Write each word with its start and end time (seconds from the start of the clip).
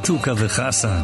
חתוכה 0.00 0.32
וחסן. 0.36 1.00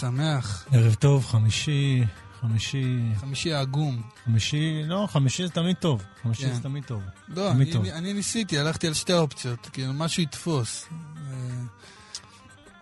שמח, 0.00 0.66
ערב 0.72 0.94
טוב, 0.94 1.26
חמישי, 1.26 2.04
חמישי, 2.40 2.98
חמישי 3.16 3.52
העגום. 3.52 4.02
חמישי, 4.24 4.82
לא, 4.84 5.08
חמישי 5.10 5.46
זה 5.46 5.52
תמיד 5.52 5.76
טוב. 5.76 6.02
חמישי 6.22 6.42
כן. 6.42 6.54
זה 6.54 6.62
תמיד 6.62 6.84
טוב. 6.84 7.02
לא, 7.28 7.50
תמיד 7.52 7.66
אני, 7.66 7.72
טוב. 7.72 7.84
אני, 7.84 7.92
אני 7.92 8.12
ניסיתי, 8.12 8.58
הלכתי 8.58 8.86
על 8.86 8.94
שתי 8.94 9.12
אופציות, 9.12 9.68
כאילו, 9.72 9.92
משהו 9.92 10.22
יתפוס. 10.22 10.86
אה, 10.92 11.32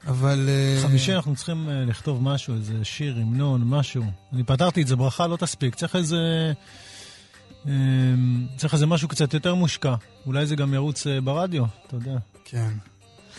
אבל... 0.07 0.49
אה, 0.49 0.83
חמישי 0.83 1.15
אנחנו 1.15 1.37
צריכים 1.37 1.69
אה, 1.69 1.85
לכתוב 1.85 2.23
משהו, 2.23 2.55
איזה 2.55 2.85
שיר, 2.85 3.17
המנון, 3.17 3.63
משהו. 3.65 4.05
אני 4.33 4.45
פתרתי 4.45 4.83
את 4.83 4.87
זה, 4.87 4.97
ברכה 4.97 5.27
לא 5.27 5.37
תספיק. 5.37 5.75
צריך 5.75 5.97
איזה... 5.97 6.53
אה, 7.69 7.73
צריך 8.57 8.75
איזה 8.75 8.87
משהו 8.87 9.09
קצת 9.09 9.35
יותר 9.35 9.55
מושקע. 9.55 9.95
אולי 10.27 10.47
זה 10.47 10.57
גם 10.57 10.75
ירוץ 10.75 11.07
אה, 11.07 11.21
ברדיו, 11.21 11.65
אתה 11.87 11.97
יודע. 11.97 12.17
כן, 12.45 12.71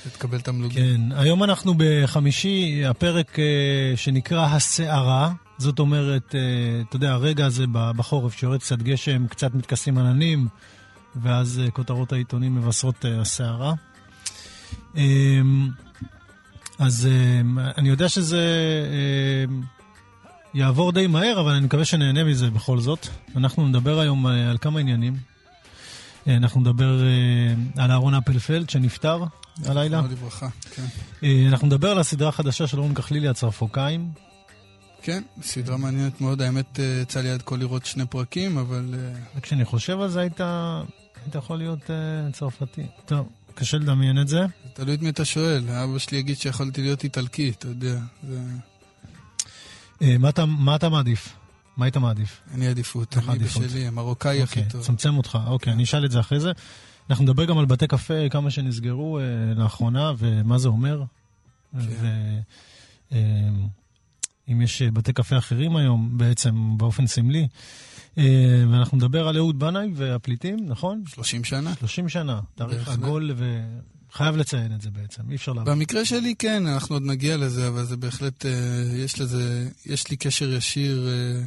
תקבל 0.10 0.42
תמלוגים. 0.42 0.84
כן, 0.86 1.18
היום 1.18 1.44
אנחנו 1.44 1.74
בחמישי, 1.78 2.86
הפרק 2.86 3.40
אה, 3.40 3.94
שנקרא 3.96 4.46
הסערה. 4.46 5.34
זאת 5.58 5.80
אומרת, 5.80 6.36
אה, 6.36 6.82
אתה 6.90 6.96
יודע, 6.96 7.12
הרגע 7.12 7.46
הזה 7.46 7.66
בחורף, 7.72 8.38
שיורד 8.38 8.60
קצת 8.60 8.78
גשם, 8.78 9.28
קצת 9.28 9.56
מתכסים 9.56 9.98
עננים, 9.98 10.48
ואז 11.16 11.62
אה, 11.64 11.72
כותרות 11.72 12.14
העיתונים 12.14 12.56
מבשרות 12.56 13.06
הסערה. 13.22 13.74
אה, 14.98 15.04
אז 16.80 17.10
אה, 17.12 17.72
אני 17.78 17.90
יודע 17.90 18.10
שזה 18.10 18.42
יעבור 20.54 20.92
די 20.92 21.08
מהר, 21.08 21.40
אבל 21.40 21.52
אני 21.52 21.66
מקווה 21.66 21.86
שנהנה 21.86 22.24
מזה 22.24 22.50
בכל 22.50 22.80
זאת. 22.80 23.08
אנחנו 23.36 23.68
נדבר 23.68 24.00
היום 24.00 24.26
על 24.26 24.58
כמה 24.62 24.80
עניינים. 24.80 25.18
אנחנו 26.28 26.62
נדבר 26.62 27.02
על 27.78 27.92
אהרון 27.92 28.14
אפלפלד 28.14 28.70
שנפטר 28.70 29.24
הלילה. 29.64 29.98
זכרונו 29.98 30.16
לברכה, 30.16 30.48
כן. 30.76 30.86
אה, 31.24 31.46
אנחנו 31.48 31.68
נדבר 31.68 31.92
על 31.92 32.00
הסדרה 32.00 32.30
החדשה 32.30 32.68
של 32.68 32.80
רון 32.80 32.94
כחלילי, 32.94 33.28
הצרפוקאים. 33.28 34.12
כן, 35.02 35.24
סדרה 35.42 35.78
מעניינת 35.78 36.22
מאוד, 36.22 36.42
האמת, 36.42 36.80
אה, 36.80 37.00
יצא 37.02 37.22
לי 37.22 37.30
עד 37.30 37.42
כה 37.42 37.58
לראות 37.58 37.86
שני 37.86 38.06
פרקים, 38.06 38.58
אבל... 38.58 38.96
אה, 38.98 39.20
וכשאני 39.36 39.66
חושב 39.66 40.00
על 40.00 40.10
זה, 40.10 40.20
היית, 40.20 40.42
היית 40.42 41.36
יכול 41.36 41.58
להיות 41.58 41.80
uh, 41.80 42.34
צרפתי. 42.34 42.86
טוב, 43.06 43.30
קשה 43.56 43.78
לדמיין 43.78 44.22
את 44.22 44.28
זה. 44.28 44.46
תלוי 44.74 44.96
את 44.96 45.02
מי 45.02 45.10
אתה 45.10 45.26
שואל, 45.26 45.70
אבא 45.70 45.98
שלי 45.98 46.18
יגיד 46.18 46.38
שיכולתי 46.38 46.82
להיות 46.82 47.04
איטלקי, 47.04 47.50
אתה 47.50 47.68
יודע. 47.68 48.00
זה... 48.24 48.40
מה, 50.20 50.30
אתה, 50.30 50.46
מה 50.46 50.76
אתה 50.76 50.90
מעדיף? 50.90 51.34
מה 51.78 51.86
היית 51.86 51.98
מעדיף? 51.98 52.42
אין 52.52 52.60
לי 52.60 52.68
עדיפות, 52.68 53.18
אני. 53.30 53.40
בשלי, 53.40 53.88
המרוקאי 53.88 54.42
הכי 54.42 54.60
אוקיי, 54.60 54.72
טוב. 54.72 54.86
צמצם 54.86 55.18
אותך. 55.18 55.38
אוקיי, 55.48 55.74
אני 55.74 55.84
אשאל 55.84 56.06
את 56.06 56.12
זה 56.12 56.20
אחרי 56.20 56.40
זה. 56.40 56.52
אנחנו 57.10 57.24
נדבר 57.24 57.46
גם 57.46 57.58
על 57.58 57.66
בתי 57.66 57.88
קפה, 57.88 58.30
כמה 58.30 58.52
שנסגרו 58.52 59.20
uh, 59.20 59.60
לאחרונה, 59.60 60.14
ומה 60.18 60.58
זה 60.58 60.68
אומר. 60.68 61.04
כן. 61.74 62.42
ואם 64.48 64.62
יש 64.62 64.82
אה, 64.82 64.92
בתי 64.92 65.14
קפה 65.14 65.38
אחרים 65.38 65.76
היום, 65.76 66.18
בעצם 66.18 66.78
באופן 66.78 67.08
סמלי. 67.08 67.48
אה, 68.18 68.64
ואנחנו 68.72 68.98
נדבר 68.98 69.28
על 69.28 69.38
אהוד 69.38 69.60
בנאי 69.60 69.88
והפליטים, 69.96 70.58
נכון? 70.68 71.04
30 71.08 71.44
שנה? 71.44 71.76
30 71.76 72.10
שנה, 72.10 72.40
תאריך. 72.56 72.90
עגול 72.90 73.32
וחייב 74.12 74.36
לציין 74.36 74.76
את 74.76 74.82
זה 74.82 74.90
בעצם, 74.90 75.24
אי 75.30 75.36
אפשר 75.36 75.54
לעבור. 75.54 75.74
במקרה 75.74 76.06
שלי 76.06 76.36
כן, 76.40 76.68
אנחנו 76.68 76.96
עוד 76.96 77.04
נגיע 77.06 77.38
לזה, 77.38 77.68
אבל 77.68 77.86
זה 77.86 77.98
בהחלט, 77.98 78.46
אה, 78.46 78.52
יש 78.96 79.20
לזה, 79.20 79.70
יש 79.86 80.10
לי 80.10 80.18
קשר 80.18 80.54
ישיר 80.54 81.08
אה, 81.08 81.44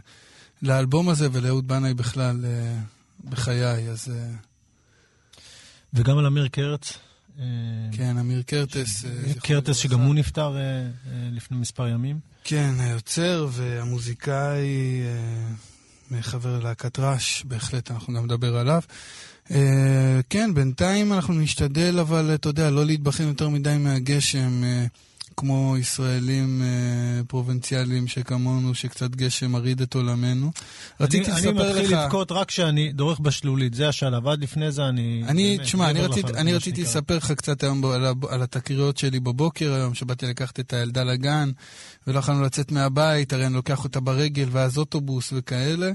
לאלבום 0.63 1.09
הזה 1.09 1.29
ולאהוד 1.33 1.69
בנאי 1.69 1.95
בכלל 1.95 2.45
אה, 2.45 2.79
בחיי, 3.25 3.91
אז 3.91 4.09
אה, 4.15 4.31
וגם 5.95 6.19
על 6.19 6.27
אמיר 6.27 6.49
קרץ. 6.49 6.99
אה, 7.39 7.45
כן, 7.93 8.19
אמיר 8.19 8.43
קרטס. 8.43 9.05
אה, 9.05 9.11
קרטס. 9.43 9.77
שגם 9.77 10.01
הוא 10.01 10.15
נפטר 10.15 10.57
אה, 10.57 10.89
לפני 11.33 11.57
מספר 11.57 11.89
ימים. 11.89 12.21
כן, 12.45 12.75
היוצר 12.79 13.49
והמוזיקאי, 13.51 15.03
מחבר 16.11 16.59
להקת 16.61 16.99
רעש, 16.99 17.43
בהחלט 17.45 17.91
אנחנו 17.91 18.15
גם 18.15 18.25
נדבר 18.25 18.57
עליו. 18.57 18.83
כן, 20.31 20.55
בינתיים 20.55 21.13
אנחנו 21.13 21.35
נשתדל, 21.35 21.99
אבל 21.99 22.35
אתה 22.35 22.49
יודע, 22.49 22.71
לא 22.71 22.87
להתבכן 22.87 23.25
יותר 23.25 23.49
מדי 23.49 23.77
מהגשם, 23.79 24.63
כמו 25.39 25.75
ישראלים 25.79 26.63
אה, 26.63 27.25
פרובינציאליים 27.29 28.07
שכמונו, 28.07 28.75
שקצת 28.75 29.11
גשם 29.11 29.51
מרעיד 29.53 29.81
את 29.81 29.95
עולמנו. 29.95 30.51
רציתי 31.01 31.31
אני, 31.31 31.37
לספר 31.37 31.51
לך... 31.51 31.61
אני 31.61 31.81
מתחיל 31.81 31.99
לבכות 31.99 32.33
רק 32.33 32.49
כשאני 32.49 32.93
דורך 32.93 33.21
בשלולית, 33.21 33.75
זה 33.75 33.89
השלב. 33.89 34.29
עד 34.29 34.43
לפני 34.43 34.73
זה 34.73 34.89
אני... 34.89 35.23
אני, 35.29 35.59
תשמע, 35.59 35.91
אני, 35.91 36.01
רצית, 36.01 36.31
אני 36.31 36.53
רציתי. 36.53 36.83
לספר 36.83 37.17
לך 37.17 37.33
קצת 37.33 37.63
היום 37.63 37.85
על, 37.85 38.05
על 38.29 38.43
התקריות 38.43 38.99
שלי 38.99 39.21
בבוקר 39.21 39.73
היום, 39.73 39.95
שבאתי 39.95 40.27
לקחת 40.27 40.61
את 40.61 40.73
הילדה 40.73 41.05
לגן, 41.05 41.51
ולא 42.07 42.19
יכולנו 42.19 42.43
לצאת 42.43 42.73
מהבית, 42.73 43.33
הרי 43.33 43.47
אני 43.47 43.55
לוקח 43.55 43.85
אותה 43.85 44.01
ברגל, 44.01 44.49
ואז 44.51 44.79
אוטובוס 44.79 45.33
וכאלה. 45.37 45.93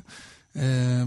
Uh, 0.54 0.58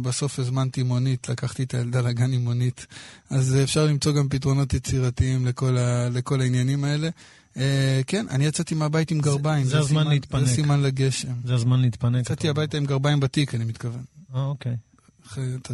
בסוף 0.02 0.38
הזמנתי 0.38 0.82
מונית, 0.82 1.28
לקחתי 1.28 1.62
את 1.62 1.74
הילדה 1.74 2.00
לגן 2.00 2.32
עם 2.32 2.44
מונית. 2.44 2.86
אז 3.30 3.56
אפשר 3.62 3.84
למצוא 3.84 4.12
גם 4.12 4.28
פתרונות 4.28 4.74
יצירתיים 4.74 5.46
לכל, 5.46 5.78
ה, 5.78 6.08
לכל 6.08 6.40
העניינים 6.40 6.84
האלה. 6.84 7.08
Uh, 7.56 7.58
כן, 8.06 8.26
אני 8.30 8.44
יצאתי 8.44 8.74
מהבית 8.74 9.10
עם 9.10 9.20
גרביים. 9.20 9.64
זה 9.64 9.78
הזמן 9.78 10.08
להתפנק. 10.08 10.44
זה 10.46 10.54
סימן 10.54 10.82
לגשם. 10.82 11.32
זה 11.44 11.54
הזמן 11.54 11.80
להתפנק. 11.80 12.20
יצאתי. 12.20 12.48
הביתה 12.48 12.76
עם 12.76 12.86
גרביים 12.86 13.20
בתיק, 13.20 13.54
אני 13.54 13.64
מתכוון. 13.64 14.04
אה, 14.34 14.44
אוקיי. 14.44 14.76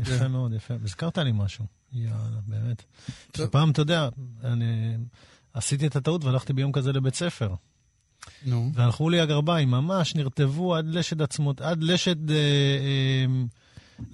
יפה 0.02 0.28
מאוד, 0.28 0.52
יפה. 0.52 0.74
הזכרת 0.84 1.18
לי 1.18 1.32
משהו. 1.34 1.64
יאללה, 1.92 2.40
באמת. 2.46 2.82
שפעם, 3.36 3.70
אתה 3.70 3.82
יודע, 3.82 4.08
אני 4.44 4.96
עשיתי 5.54 5.86
את 5.86 5.96
הטעות 5.96 6.24
והלכתי 6.24 6.52
ביום 6.52 6.72
כזה 6.72 6.92
לבית 6.92 7.14
ספר. 7.14 7.54
נו. 8.46 8.70
והלכו 8.74 9.10
לי 9.10 9.20
הגרביים, 9.20 9.70
ממש 9.70 10.14
נרטבו 10.14 10.76
עד 10.76 10.86
לשד 10.86 11.22
עצמות, 11.22 11.60
עד 11.60 11.82
לשד 11.82 12.30
אה, 12.30 12.36
אה, 12.36 13.26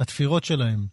התפירות 0.00 0.44
שלהם. 0.44 0.86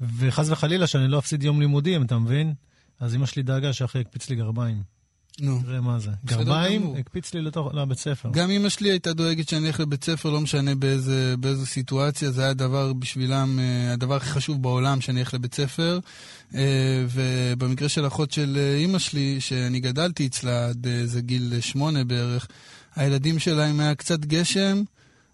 וחס 0.00 0.48
וחלילה 0.50 0.86
שאני 0.86 1.08
לא 1.08 1.18
אפסיד 1.18 1.42
יום 1.42 1.60
לימודים, 1.60 2.02
אתה 2.02 2.18
מבין? 2.18 2.54
אז 3.00 3.14
אמא 3.14 3.26
שלי 3.26 3.42
דאגה 3.42 3.72
שאחי 3.72 3.98
יקפיץ 3.98 4.28
לי 4.30 4.36
גרביים. 4.36 4.91
נו. 5.40 5.60
תראה 5.62 5.80
מה 5.80 5.98
זה. 5.98 6.10
גרביים. 6.24 6.94
הקפיץ 6.98 7.34
לי 7.34 7.42
לתוך, 7.42 7.74
לבית 7.74 7.98
ספר. 7.98 8.28
גם 8.32 8.50
אמא 8.50 8.68
שלי 8.68 8.90
הייתה 8.90 9.12
דואגת 9.12 9.48
שאני 9.48 9.66
אלך 9.66 9.80
לבית 9.80 10.04
ספר, 10.04 10.30
לא 10.30 10.40
משנה 10.40 10.74
באיזה, 10.74 11.34
באיזו 11.40 11.66
סיטואציה, 11.66 12.30
זה 12.30 12.42
היה 12.42 12.50
הדבר 12.50 12.92
בשבילם, 12.92 13.58
אה, 13.58 13.92
הדבר 13.92 14.16
הכי 14.16 14.30
חשוב 14.30 14.62
בעולם, 14.62 15.00
שאני 15.00 15.20
אלך 15.20 15.34
לבית 15.34 15.54
ספר. 15.54 15.98
אה, 16.54 17.04
ובמקרה 17.08 17.88
של 17.88 18.06
אחות 18.06 18.32
של 18.32 18.58
אה, 18.60 18.76
אמא 18.84 18.98
שלי, 18.98 19.40
שאני 19.40 19.80
גדלתי 19.80 20.26
אצלה 20.26 20.68
עד 20.68 20.86
איזה 20.86 21.20
גיל 21.20 21.60
שמונה 21.60 22.04
בערך, 22.04 22.46
הילדים 22.96 23.38
שלה, 23.38 23.70
אם 23.70 23.80
היה 23.80 23.94
קצת 23.94 24.20
גשם, 24.20 24.82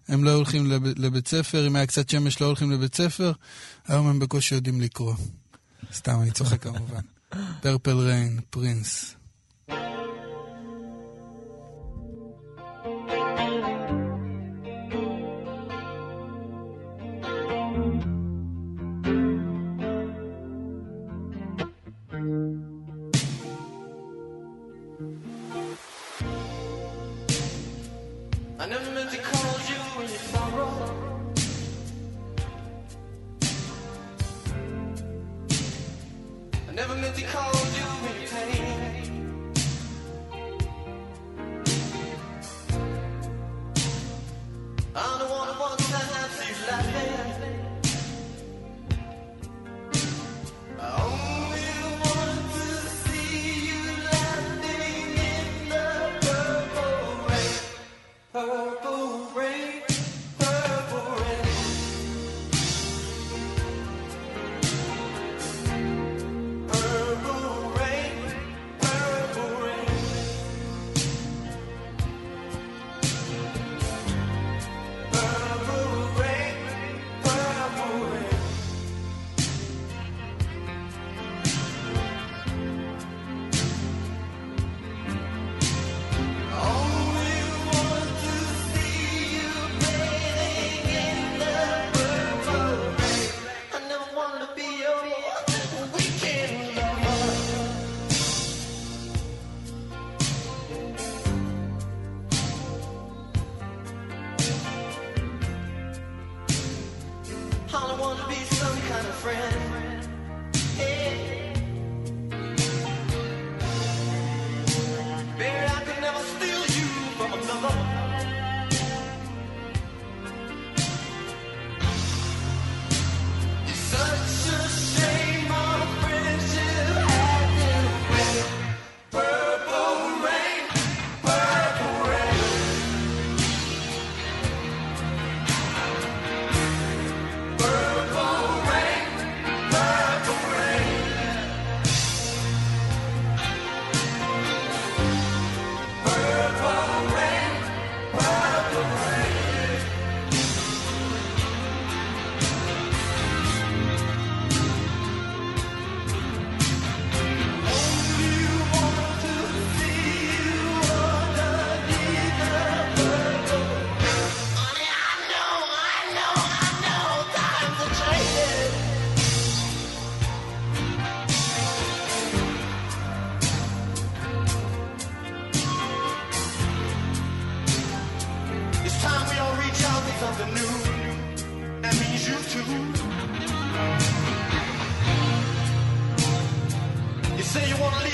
הם 0.07 0.23
לא 0.23 0.31
הולכים 0.31 0.71
לב, 0.71 0.81
לבית 0.97 1.27
ספר, 1.27 1.67
אם 1.67 1.75
היה 1.75 1.85
קצת 1.85 2.09
שמש 2.09 2.41
לא 2.41 2.45
הולכים 2.45 2.71
לבית 2.71 2.95
ספר, 2.95 3.31
היום 3.87 4.07
הם 4.07 4.19
בקושי 4.19 4.55
יודעים 4.55 4.81
לקרוא. 4.81 5.13
סתם, 5.93 6.21
אני 6.21 6.31
צוחק 6.31 6.61
כמובן. 6.61 7.01
פרפל 7.61 7.97
ריין, 7.97 8.39
פרינס. 8.49 9.18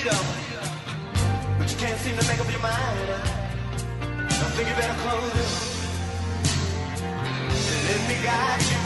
Leader, 0.05 0.19
but 1.57 1.67
you 1.71 1.77
can't 1.77 1.99
seem 2.03 2.15
to 2.17 2.25
make 2.27 2.39
up 2.39 2.49
your 2.51 2.61
mind. 2.61 3.09
I 4.29 4.49
think 4.55 4.69
you 4.69 4.75
better 4.75 4.97
close 5.03 5.33
it. 5.43 5.51
Let 7.87 8.01
me 8.09 8.15
guide 8.27 8.65
you 8.71 8.79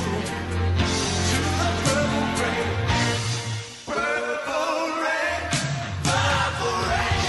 to 1.29 1.39
the 1.59 1.69
purple 1.83 2.27
rain. 2.41 2.67
Purple 3.87 4.81
rain, 5.03 5.41
purple 6.07 6.79
rain. 6.89 7.25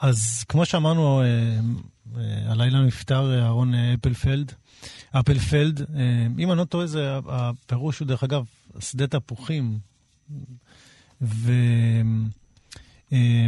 אז 0.00 0.44
כמו 0.48 0.66
שאמרנו, 0.66 1.20
אה, 1.20 1.26
אה, 2.16 2.52
הלילה 2.52 2.80
נפטר 2.80 3.30
אה, 3.32 3.42
אהרון 3.44 3.74
אה, 3.74 3.94
אפלפלד. 3.94 4.52
אפלפלד, 5.12 5.80
אה, 5.80 6.26
אם 6.38 6.50
אני 6.50 6.58
לא 6.58 6.64
טועה, 6.64 6.86
זה 6.86 7.18
הפירוש 7.28 7.98
הוא 7.98 8.08
דרך 8.08 8.22
אגב 8.22 8.44
שדה 8.80 9.06
תפוחים. 9.06 9.78
ו... 11.22 11.52
אה, 13.12 13.46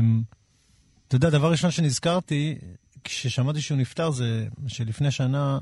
יודע, 1.13 1.31
דבר 1.31 1.51
ראשון 1.51 1.71
שנזכרתי, 1.71 2.59
כששמעתי 3.05 3.61
שהוא 3.61 3.79
נפטר, 3.79 4.11
זה 4.11 4.47
שלפני 4.67 5.11
שנה, 5.11 5.59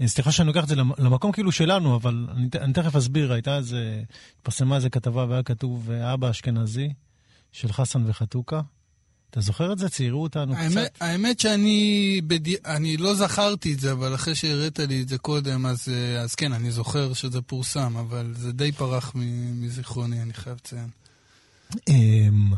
אה, 0.00 0.08
סליחה 0.08 0.32
שאני 0.32 0.46
לוקח 0.48 0.62
את 0.64 0.68
זה 0.68 0.74
למ- 0.76 0.92
למקום 0.98 1.32
כאילו 1.32 1.52
שלנו, 1.52 1.96
אבל 1.96 2.26
אני, 2.30 2.48
אני 2.60 2.72
תכף 2.72 2.96
אסביר, 2.96 3.32
הייתה 3.32 3.56
איזה, 3.56 4.02
התפרסמה 4.38 4.76
איזה 4.76 4.90
כתבה 4.90 5.26
והיה 5.28 5.42
כתוב 5.42 5.90
אבא 5.90 6.30
אשכנזי 6.30 6.92
של 7.52 7.72
חסן 7.72 8.02
וחתוקה. 8.06 8.60
אתה 9.32 9.40
זוכר 9.40 9.72
את 9.72 9.78
זה? 9.78 9.88
ציירו 9.88 10.22
אותנו 10.22 10.54
האמת, 10.54 10.72
קצת. 10.72 11.02
האמת 11.02 11.40
שאני 11.40 12.20
בדי... 12.26 12.56
אני 12.66 12.96
לא 12.96 13.14
זכרתי 13.14 13.72
את 13.72 13.80
זה, 13.80 13.92
אבל 13.92 14.14
אחרי 14.14 14.34
שהראית 14.34 14.78
לי 14.78 15.02
את 15.02 15.08
זה 15.08 15.18
קודם, 15.18 15.66
אז, 15.66 15.88
אה, 15.88 16.20
אז 16.20 16.34
כן, 16.34 16.52
אני 16.52 16.70
זוכר 16.70 17.12
שזה 17.12 17.42
פורסם, 17.42 17.96
אבל 17.96 18.32
זה 18.36 18.52
די 18.52 18.72
פרח 18.72 19.12
מזיכרוני, 19.54 20.22
אני 20.22 20.32
חייב 20.32 20.56
לציין. 20.56 20.88
אמ, 21.88 22.52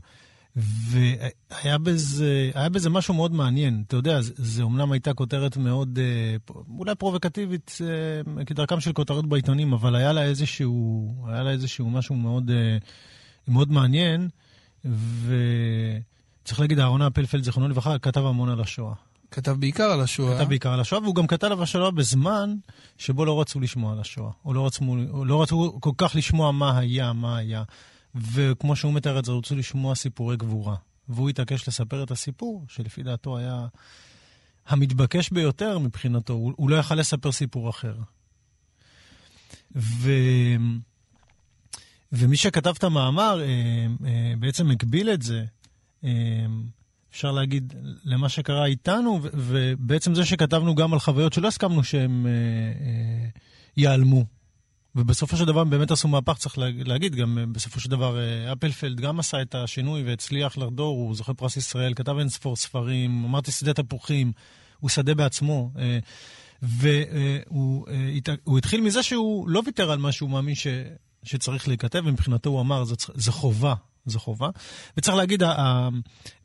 והיה 0.56 1.78
בזה, 1.78 2.50
היה 2.54 2.68
בזה 2.68 2.90
משהו 2.90 3.14
מאוד 3.14 3.32
מעניין. 3.32 3.82
אתה 3.86 3.96
יודע, 3.96 4.18
זה 4.22 4.62
אומנם 4.62 4.92
הייתה 4.92 5.14
כותרת 5.14 5.56
מאוד, 5.56 5.98
אה, 5.98 6.36
אולי 6.78 6.94
פרובוקטיבית, 6.94 7.78
אה, 8.38 8.44
כדרכם 8.44 8.80
של 8.80 8.92
כותרות 8.92 9.28
בעיתונים, 9.28 9.72
אבל 9.72 9.96
היה 9.96 10.12
לה 10.12 10.22
איזשהו, 10.24 11.14
היה 11.28 11.42
לה 11.42 11.50
איזשהו 11.50 11.90
משהו 11.90 12.14
מאוד, 12.14 12.50
מאוד 13.48 13.72
מעניין, 13.72 14.28
וצריך 16.44 16.60
להגיד, 16.60 16.78
אהרונה 16.78 17.06
אפלפלד, 17.06 17.44
זיכרונו 17.44 17.68
לברכה, 17.68 17.98
כתב 17.98 18.20
המון 18.20 18.48
על 18.48 18.60
השואה. 18.60 18.94
כתב 19.30 19.56
בעיקר 19.58 19.84
על 19.84 20.00
השואה. 20.00 20.38
כתב 20.38 20.48
בעיקר 20.48 20.72
על 20.72 20.80
השואה, 20.80 21.02
והוא 21.02 21.14
גם 21.14 21.26
כתב 21.26 21.46
על 21.46 21.62
השואה 21.62 21.90
בזמן 21.90 22.54
שבו 22.98 23.24
לא 23.24 23.40
רצו 23.40 23.60
לשמוע 23.60 23.92
על 23.92 24.00
השואה. 24.00 24.30
או 24.44 24.54
לא 24.54 24.66
רצו, 24.66 24.84
או 25.10 25.24
לא 25.24 25.42
רצו 25.42 25.78
כל 25.80 25.90
כך 25.98 26.16
לשמוע 26.16 26.52
מה 26.52 26.78
היה, 26.78 27.12
מה 27.12 27.36
היה. 27.36 27.62
וכמו 28.14 28.76
שהוא 28.76 28.92
מתאר 28.92 29.18
את 29.18 29.24
זה, 29.24 29.32
רצו 29.32 29.56
לשמוע 29.56 29.94
סיפורי 29.94 30.36
גבורה. 30.36 30.76
והוא 31.08 31.28
התעקש 31.28 31.68
לספר 31.68 32.02
את 32.02 32.10
הסיפור, 32.10 32.64
שלפי 32.68 33.02
דעתו 33.02 33.38
היה 33.38 33.66
המתבקש 34.66 35.30
ביותר 35.30 35.78
מבחינתו. 35.78 36.32
הוא, 36.32 36.52
הוא 36.56 36.70
לא 36.70 36.76
יכל 36.76 36.94
לספר 36.94 37.32
סיפור 37.32 37.70
אחר. 37.70 37.94
ו... 39.76 40.10
ומי 42.12 42.36
שכתב 42.36 42.74
את 42.78 42.84
המאמר 42.84 43.40
אה, 43.42 43.46
אה, 44.06 44.34
בעצם 44.38 44.70
הקביל 44.70 45.10
את 45.10 45.22
זה, 45.22 45.44
אפשר 47.14 47.32
להגיד, 47.32 47.74
למה 48.04 48.28
שקרה 48.28 48.66
איתנו, 48.66 49.20
ובעצם 49.22 50.14
זה 50.14 50.24
שכתבנו 50.24 50.74
גם 50.74 50.92
על 50.92 50.98
חוויות 50.98 51.32
שלא 51.32 51.48
הסכמנו 51.48 51.84
שהם 51.84 52.26
אה, 52.26 52.30
אה, 52.32 53.28
ייעלמו. 53.76 54.24
ובסופו 54.94 55.36
של 55.36 55.44
דבר 55.44 55.60
הם 55.60 55.70
באמת 55.70 55.90
עשו 55.90 56.08
מהפך, 56.08 56.38
צריך 56.38 56.58
לה- 56.58 56.70
להגיד, 56.84 57.14
גם 57.14 57.38
אה, 57.38 57.46
בסופו 57.46 57.80
של 57.80 57.90
דבר 57.90 58.18
אפלפלד 58.52 59.00
גם 59.00 59.20
עשה 59.20 59.42
את 59.42 59.54
השינוי 59.54 60.02
והצליח 60.02 60.58
לחדור, 60.58 60.96
הוא 60.96 61.14
זוכה 61.14 61.34
פרס 61.34 61.56
ישראל, 61.56 61.94
כתב 61.94 62.18
אין 62.18 62.28
ספור 62.28 62.56
ספרים, 62.56 63.24
אמרתי 63.24 63.52
שדה 63.52 63.72
תפוחים, 63.72 64.32
הוא 64.80 64.90
שדה 64.90 65.14
בעצמו. 65.14 65.70
והוא 66.62 67.86
הוא 68.44 68.58
התחיל 68.58 68.80
מזה 68.80 69.02
שהוא 69.02 69.48
לא 69.48 69.62
ויתר 69.66 69.90
על 69.90 69.98
מה 69.98 70.12
שהוא 70.12 70.30
מאמין 70.30 70.54
ש, 70.54 70.66
שצריך 71.22 71.68
להיכתב, 71.68 72.02
ומבחינתו 72.06 72.50
הוא 72.50 72.60
אמר, 72.60 72.84
זו, 72.84 72.94
זו 73.14 73.32
חובה, 73.32 73.74
זו 74.06 74.18
חובה. 74.18 74.48
וצריך 74.96 75.16
להגיד, 75.16 75.42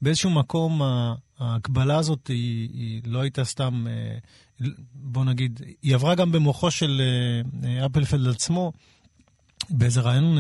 באיזשהו 0.02 0.30
מקום 0.30 0.82
ההקבלה 1.40 1.98
הזאת 1.98 2.28
היא, 2.28 2.70
היא 2.74 3.02
לא 3.06 3.20
הייתה 3.22 3.44
סתם, 3.44 3.86
אה, 3.90 4.18
בוא 4.94 5.26
נגיד, 5.26 5.62
היא 5.82 5.96
עברה 5.96 6.16
גם 6.16 6.32
במוחו 6.32 6.72
של 6.72 7.02
אה, 7.02 7.70
אה, 7.70 7.86
אפלפלד 7.86 8.28
עצמו. 8.28 8.72
באיזה 9.70 10.02
רעיון 10.02 10.38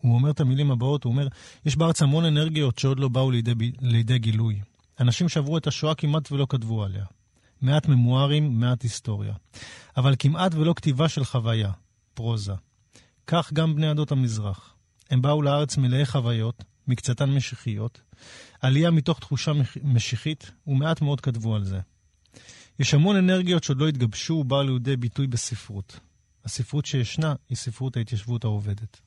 הוא 0.00 0.14
אומר 0.14 0.30
את 0.30 0.40
המילים 0.40 0.70
הבאות, 0.70 1.04
הוא 1.04 1.12
אומר, 1.12 1.28
יש 1.66 1.76
בארץ 1.76 2.02
המון 2.02 2.24
אנרגיות 2.24 2.78
שעוד 2.78 3.00
לא 3.00 3.08
באו 3.08 3.30
לידי, 3.30 3.54
לידי 3.80 4.18
גילוי. 4.18 4.60
אנשים 5.00 5.28
שעברו 5.28 5.58
את 5.58 5.66
השואה 5.66 5.94
כמעט 5.94 6.32
ולא 6.32 6.46
כתבו 6.48 6.84
עליה. 6.84 7.04
מעט 7.62 7.88
ממוארים, 7.88 8.60
מעט 8.60 8.82
היסטוריה. 8.82 9.34
אבל 9.96 10.14
כמעט 10.18 10.54
ולא 10.54 10.72
כתיבה 10.76 11.08
של 11.08 11.24
חוויה, 11.24 11.70
פרוזה. 12.14 12.54
כך 13.26 13.52
גם 13.52 13.74
בני 13.74 13.88
עדות 13.88 14.12
המזרח. 14.12 14.74
הם 15.10 15.22
באו 15.22 15.42
לארץ 15.42 15.76
מלאי 15.76 16.06
חוויות, 16.06 16.64
מקצתן 16.88 17.30
משיחיות, 17.30 18.00
עלייה 18.60 18.90
מתוך 18.90 19.18
תחושה 19.18 19.52
משיחית, 19.82 20.50
ומעט 20.66 21.02
מאוד 21.02 21.20
כתבו 21.20 21.54
על 21.54 21.64
זה. 21.64 21.80
יש 22.78 22.94
המון 22.94 23.16
אנרגיות 23.16 23.64
שעוד 23.64 23.78
לא 23.78 23.88
התגבשו 23.88 24.34
ובאו 24.34 24.62
לידי 24.62 24.96
ביטוי 24.96 25.26
בספרות. 25.26 26.00
הספרות 26.44 26.86
שישנה 26.86 27.34
היא 27.48 27.56
ספרות 27.56 27.96
ההתיישבות 27.96 28.44
העובדת. 28.44 29.00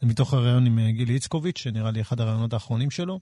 זה 0.00 0.06
מתוך 0.06 0.34
הריאיון 0.34 0.66
עם 0.66 0.78
אה, 0.78 0.90
גילי 0.90 1.14
איצקוביץ', 1.14 1.58
שנראה 1.58 1.90
לי 1.90 2.00
אחד 2.00 2.20
הריאיונות 2.20 2.52
האחרונים 2.52 2.90
שלו. 2.90 3.20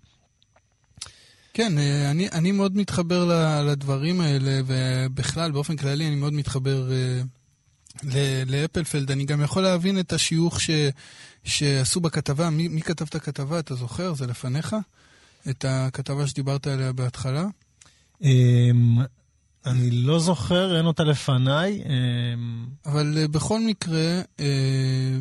כן, 1.54 1.78
אה, 1.78 2.11
אני, 2.11 2.28
אני 2.28 2.52
מאוד 2.52 2.76
מתחבר 2.76 3.28
לדברים 3.66 4.21
האלה, 4.21 4.61
ובכלל, 4.66 5.52
באופן 5.52 5.76
כללי, 5.76 6.07
אני 6.07 6.14
מאוד 6.14 6.33
מתחבר 6.33 6.92
אה, 6.92 7.21
לאפלפלד. 8.47 9.11
אני 9.11 9.25
גם 9.25 9.42
יכול 9.42 9.62
להבין 9.62 9.99
את 9.99 10.12
השיוך 10.12 10.61
ש, 10.61 10.71
שעשו 11.45 12.00
בכתבה. 12.00 12.50
מי, 12.50 12.69
מי 12.69 12.83
כתב 12.83 13.04
את 13.09 13.14
הכתבה, 13.14 13.59
אתה 13.59 13.75
זוכר? 13.75 14.14
זה 14.14 14.26
לפניך? 14.26 14.76
את 15.50 15.64
הכתבה 15.69 16.26
שדיברת 16.26 16.66
עליה 16.66 16.92
בהתחלה? 16.92 17.47
אמ, 18.23 18.99
אני 19.66 19.90
לא 19.90 20.19
זוכר, 20.19 20.76
אין 20.76 20.87
אותה 20.87 21.04
לפניי. 21.04 21.83
אמ, 21.85 22.66
אבל 22.87 23.19
uh, 23.25 23.28
בכל 23.28 23.61
מקרה, 23.61 24.23
uh, 24.37 24.40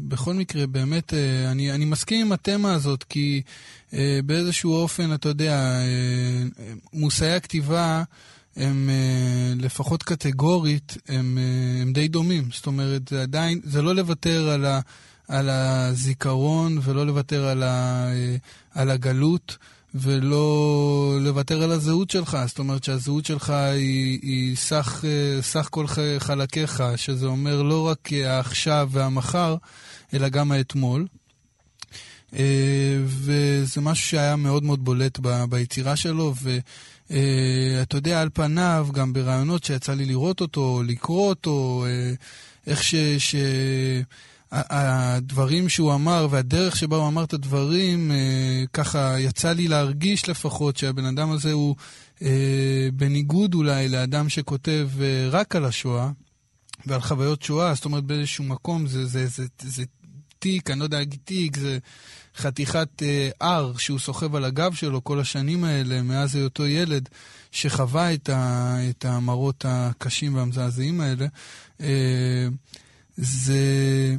בכל 0.07 0.33
מקרה, 0.33 0.67
באמת, 0.67 1.13
uh, 1.13 1.15
אני, 1.51 1.71
אני 1.71 1.85
מסכים 1.85 2.25
עם 2.25 2.31
התמה 2.31 2.73
הזאת, 2.73 3.03
כי 3.03 3.41
באיזשהו 4.25 4.73
אופן, 4.73 5.13
אתה 5.13 5.29
יודע, 5.29 5.79
מושאי 6.93 7.31
הכתיבה, 7.31 8.03
הם 8.59 8.89
אה, 8.89 9.53
לפחות 9.57 10.03
קטגורית, 10.03 10.97
הם, 11.07 11.37
אה, 11.37 11.81
הם 11.81 11.93
די 11.93 12.07
דומים. 12.07 12.49
זאת 12.53 12.67
אומרת, 12.67 13.07
זה 13.07 13.21
עדיין, 13.21 13.61
זה 13.63 13.81
לא 13.81 13.95
לוותר 13.95 14.49
על, 14.49 14.65
ה, 14.65 14.79
על 15.27 15.49
הזיכרון 15.49 16.79
ולא 16.83 17.05
לוותר 17.05 17.45
על, 17.45 17.63
ה, 17.63 18.07
אה, 18.11 18.35
על 18.73 18.89
הגלות. 18.89 19.57
ולא 19.95 21.17
לוותר 21.21 21.63
על 21.63 21.71
הזהות 21.71 22.09
שלך. 22.09 22.37
זאת 22.47 22.59
אומרת 22.59 22.83
שהזהות 22.83 23.25
שלך 23.25 23.49
היא, 23.49 24.19
היא 24.21 24.55
סך, 24.55 25.03
סך 25.41 25.67
כל 25.71 25.85
חלקיך, 26.19 26.83
שזה 26.95 27.25
אומר 27.25 27.61
לא 27.61 27.87
רק 27.87 28.09
העכשיו 28.13 28.89
והמחר, 28.91 29.55
אלא 30.13 30.29
גם 30.29 30.51
האתמול. 30.51 31.07
וזה 33.03 33.81
משהו 33.81 34.07
שהיה 34.07 34.35
מאוד 34.35 34.63
מאוד 34.63 34.85
בולט 34.85 35.19
ב- 35.21 35.43
ביצירה 35.49 35.95
שלו, 35.95 36.33
ואתה 37.09 37.97
יודע, 37.97 38.21
על 38.21 38.29
פניו, 38.33 38.87
גם 38.93 39.13
ברעיונות 39.13 39.63
שיצא 39.63 39.93
לי 39.93 40.05
לראות 40.05 40.41
אותו, 40.41 40.81
לקרוא 40.87 41.29
אותו, 41.29 41.85
אה, 41.87 42.13
איך 42.67 42.83
ש... 42.83 42.95
ש... 43.17 43.35
הדברים 44.51 45.69
שהוא 45.69 45.93
אמר 45.93 46.27
והדרך 46.29 46.75
שבה 46.75 46.97
הוא 46.97 47.07
אמר 47.07 47.23
את 47.23 47.33
הדברים, 47.33 48.11
אה, 48.11 48.63
ככה 48.73 49.19
יצא 49.19 49.51
לי 49.51 49.67
להרגיש 49.67 50.29
לפחות 50.29 50.77
שהבן 50.77 51.05
אדם 51.05 51.31
הזה 51.31 51.51
הוא 51.51 51.75
אה, 52.21 52.89
בניגוד 52.93 53.53
אולי 53.53 53.89
לאדם 53.89 54.29
שכותב 54.29 54.89
אה, 55.01 55.29
רק 55.29 55.55
על 55.55 55.65
השואה 55.65 56.11
ועל 56.85 57.01
חוויות 57.01 57.43
שואה, 57.43 57.73
זאת 57.73 57.85
אומרת 57.85 58.03
באיזשהו 58.03 58.43
מקום 58.43 58.87
זה, 58.87 59.05
זה, 59.05 59.27
זה, 59.27 59.45
זה, 59.61 59.69
זה 59.69 59.83
תיק, 60.39 60.69
אני 60.71 60.79
לא 60.79 60.83
יודע 60.83 60.97
להגיד 60.97 61.19
תיק, 61.23 61.57
זה 61.57 61.77
חתיכת 62.37 62.87
אה, 63.01 63.29
הר 63.41 63.73
שהוא 63.77 63.99
סוחב 63.99 64.35
על 64.35 64.45
הגב 64.45 64.73
שלו 64.73 65.03
כל 65.03 65.19
השנים 65.19 65.63
האלה, 65.63 66.01
מאז 66.01 66.35
היותו 66.35 66.67
ילד, 66.67 67.09
שחווה 67.51 68.13
את, 68.13 68.29
ה, 68.29 68.75
את 68.89 69.05
המראות 69.05 69.65
הקשים 69.67 70.35
והמזעזעים 70.35 71.01
האלה. 71.01 71.25
אה, 71.81 72.47
זה... 73.17 74.15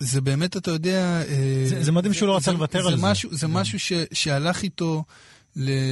זה 0.00 0.20
באמת, 0.20 0.56
אתה 0.56 0.70
יודע... 0.70 1.22
אה, 1.28 1.64
זה- 1.68 1.84
זה 1.84 1.92
מדהים 1.92 2.12
שהוא 2.14 2.28
לא 2.28 2.36
רצה 2.36 2.52
לוותר 2.52 2.86
על 2.88 2.96
זה. 2.96 3.02
משהו, 3.02 3.34
זה 3.34 3.48
משהו 3.48 3.78
ש, 3.80 3.92
שהלך 4.12 4.62
איתו 4.62 5.04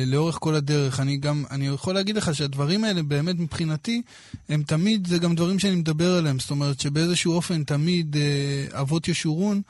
לאורך 0.06 0.36
כל 0.40 0.54
הדרך. 0.54 1.00
אני 1.00 1.16
גם, 1.16 1.44
אני 1.50 1.66
יכול 1.66 1.94
להגיד 1.94 2.16
לך 2.16 2.34
שהדברים 2.34 2.84
האלה 2.84 3.02
באמת 3.02 3.38
מבחינתי, 3.38 4.02
הם 4.48 4.62
תמיד, 4.62 5.06
זה 5.06 5.18
גם 5.18 5.34
דברים 5.34 5.58
שאני 5.58 5.74
מדבר 5.76 6.18
עליהם. 6.18 6.38
זאת 6.38 6.50
אומרת 6.50 6.80
שבאיזשהו 6.80 7.32
אופן 7.32 7.64
תמיד 7.64 8.16
אה, 8.16 8.80
אבות 8.80 9.08
ישורון 9.08 9.62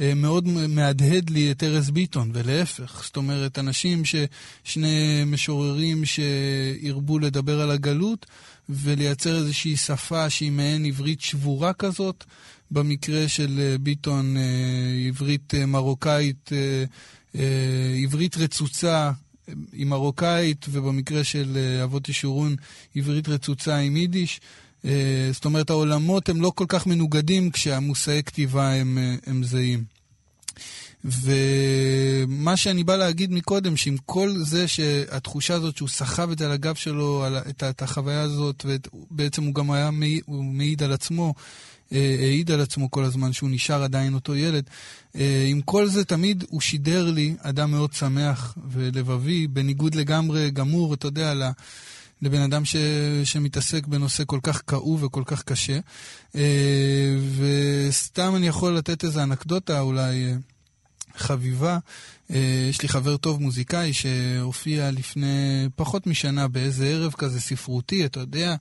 אה, 0.00 0.12
מאוד 0.16 0.48
מהדהד 0.48 1.30
לי 1.30 1.50
את 1.50 1.62
ארז 1.62 1.90
ביטון, 1.90 2.30
ולהפך. 2.34 3.02
זאת 3.04 3.16
אומרת, 3.16 3.58
אנשים, 3.58 4.04
ש, 4.04 4.14
שני 4.64 5.24
משוררים 5.26 6.02
שהרבו 6.04 7.18
לדבר 7.18 7.60
על 7.60 7.70
הגלות, 7.70 8.26
ולייצר 8.68 9.36
איזושהי 9.36 9.76
שפה 9.76 10.30
שהיא 10.30 10.52
מעין 10.52 10.84
עברית 10.84 11.20
שבורה 11.20 11.72
כזאת. 11.72 12.24
במקרה 12.70 13.28
של 13.28 13.58
אה, 13.58 13.78
ביטון, 13.78 14.36
עברית 15.08 15.54
מרוקאית, 15.66 16.50
עברית 18.02 18.36
רצוצה 18.36 19.10
עם 19.72 19.88
מרוקאית, 19.88 20.66
ובמקרה 20.70 21.24
של 21.24 21.56
אה, 21.56 21.84
אבות 21.84 22.08
ישורון, 22.08 22.56
עברית 22.96 23.28
רצוצה 23.28 23.76
עם 23.76 23.96
יידיש. 23.96 24.40
אה, 24.84 25.28
זאת 25.32 25.44
אומרת, 25.44 25.70
העולמות 25.70 26.28
הם 26.28 26.40
לא 26.40 26.52
כל 26.54 26.64
כך 26.68 26.86
מנוגדים 26.86 27.50
כשהמושאי 27.50 28.22
כתיבה 28.26 28.72
הם, 28.72 28.98
אה, 28.98 29.14
הם 29.26 29.44
זהים. 29.44 29.84
ומה 31.04 32.56
שאני 32.56 32.84
בא 32.84 32.96
להגיד 32.96 33.32
מקודם, 33.32 33.76
שעם 33.76 33.96
כל 34.06 34.34
זה 34.38 34.68
שהתחושה 34.68 35.54
הזאת 35.54 35.76
שהוא 35.76 35.88
סחב 35.88 36.30
את 36.30 36.38
זה 36.38 36.46
על 36.46 36.52
הגב 36.52 36.74
שלו, 36.74 37.24
על 37.24 37.36
את, 37.36 37.62
את 37.62 37.82
החוויה 37.82 38.20
הזאת, 38.20 38.66
ובעצם 38.66 39.44
הוא 39.44 39.54
גם 39.54 39.70
היה 39.70 39.90
מעיד, 39.90 40.22
מעיד 40.28 40.82
על 40.82 40.92
עצמו, 40.92 41.34
העיד 41.92 42.50
על 42.50 42.60
עצמו 42.60 42.90
כל 42.90 43.04
הזמן 43.04 43.32
שהוא 43.32 43.50
נשאר 43.50 43.82
עדיין 43.82 44.14
אותו 44.14 44.36
ילד. 44.36 44.64
אה, 45.16 45.46
עם 45.48 45.60
כל 45.60 45.86
זה 45.86 46.04
תמיד 46.04 46.44
הוא 46.48 46.60
שידר 46.60 47.10
לי 47.10 47.34
אדם 47.38 47.70
מאוד 47.70 47.92
שמח 47.92 48.58
ולבבי, 48.70 49.46
בניגוד 49.46 49.94
לגמרי 49.94 50.50
גמור, 50.50 50.94
אתה 50.94 51.06
יודע, 51.06 51.34
ל... 51.34 51.50
לבן 52.22 52.40
אדם 52.40 52.64
ש, 52.64 52.76
שמתעסק 53.24 53.86
בנושא 53.86 54.22
כל 54.26 54.40
כך 54.42 54.62
כאוב 54.66 55.02
וכל 55.02 55.22
כך 55.26 55.42
קשה. 55.42 55.78
אה, 56.36 57.16
וסתם 57.36 58.36
אני 58.36 58.46
יכול 58.46 58.76
לתת 58.76 59.04
איזו 59.04 59.22
אנקדוטה 59.22 59.80
אולי 59.80 60.24
אה, 60.24 60.36
חביבה. 61.16 61.78
אה, 62.30 62.66
יש 62.70 62.82
לי 62.82 62.88
חבר 62.88 63.16
טוב 63.16 63.42
מוזיקאי 63.42 63.92
שהופיע 63.92 64.90
לפני 64.90 65.68
פחות 65.76 66.06
משנה 66.06 66.48
באיזה 66.48 66.86
ערב 66.86 67.12
כזה 67.12 67.40
ספרותי, 67.40 68.06
אתה 68.06 68.20
יודע, 68.20 68.56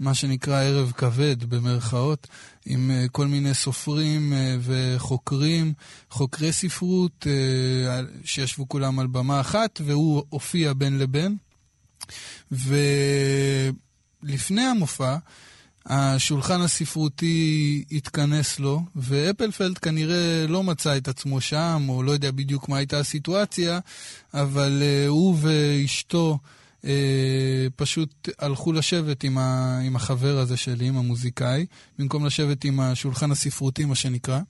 מה 0.00 0.14
שנקרא 0.14 0.62
ערב 0.62 0.92
כבד 0.96 1.44
במרכאות, 1.44 2.26
עם 2.66 2.90
אה, 2.90 3.06
כל 3.12 3.26
מיני 3.26 3.54
סופרים 3.54 4.32
אה, 4.32 4.56
וחוקרים, 4.60 5.72
חוקרי 6.10 6.52
ספרות, 6.52 7.26
אה, 7.26 8.00
שישבו 8.24 8.68
כולם 8.68 8.98
על 8.98 9.06
במה 9.06 9.40
אחת, 9.40 9.80
והוא 9.84 10.22
הופיע 10.28 10.72
בין 10.72 10.98
לבין. 10.98 11.36
ולפני 14.22 14.62
המופע, 14.62 15.16
השולחן 15.86 16.60
הספרותי 16.60 17.84
התכנס 17.92 18.60
לו, 18.60 18.82
ואפלפלד 18.96 19.78
כנראה 19.78 20.46
לא 20.48 20.62
מצא 20.62 20.96
את 20.96 21.08
עצמו 21.08 21.40
שם, 21.40 21.86
או 21.88 22.02
לא 22.02 22.12
יודע 22.12 22.30
בדיוק 22.30 22.68
מה 22.68 22.76
הייתה 22.76 22.98
הסיטואציה, 22.98 23.78
אבל 24.34 24.82
הוא 25.08 25.38
ואשתו 25.40 26.38
פשוט 27.76 28.28
הלכו 28.38 28.72
לשבת 28.72 29.24
עם, 29.24 29.38
ה, 29.38 29.78
עם 29.78 29.96
החבר 29.96 30.38
הזה 30.38 30.56
שלי, 30.56 30.88
עם 30.88 30.96
המוזיקאי, 30.96 31.66
במקום 31.98 32.26
לשבת 32.26 32.64
עם 32.64 32.80
השולחן 32.80 33.30
הספרותי, 33.30 33.84
מה 33.84 33.94
שנקרא. 33.94 34.40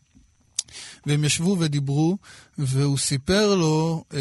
והם 1.07 1.25
ישבו 1.25 1.57
ודיברו, 1.61 2.19
והוא 2.59 2.99
סיפר 2.99 3.55
לו, 3.55 4.05
אה, 4.15 4.21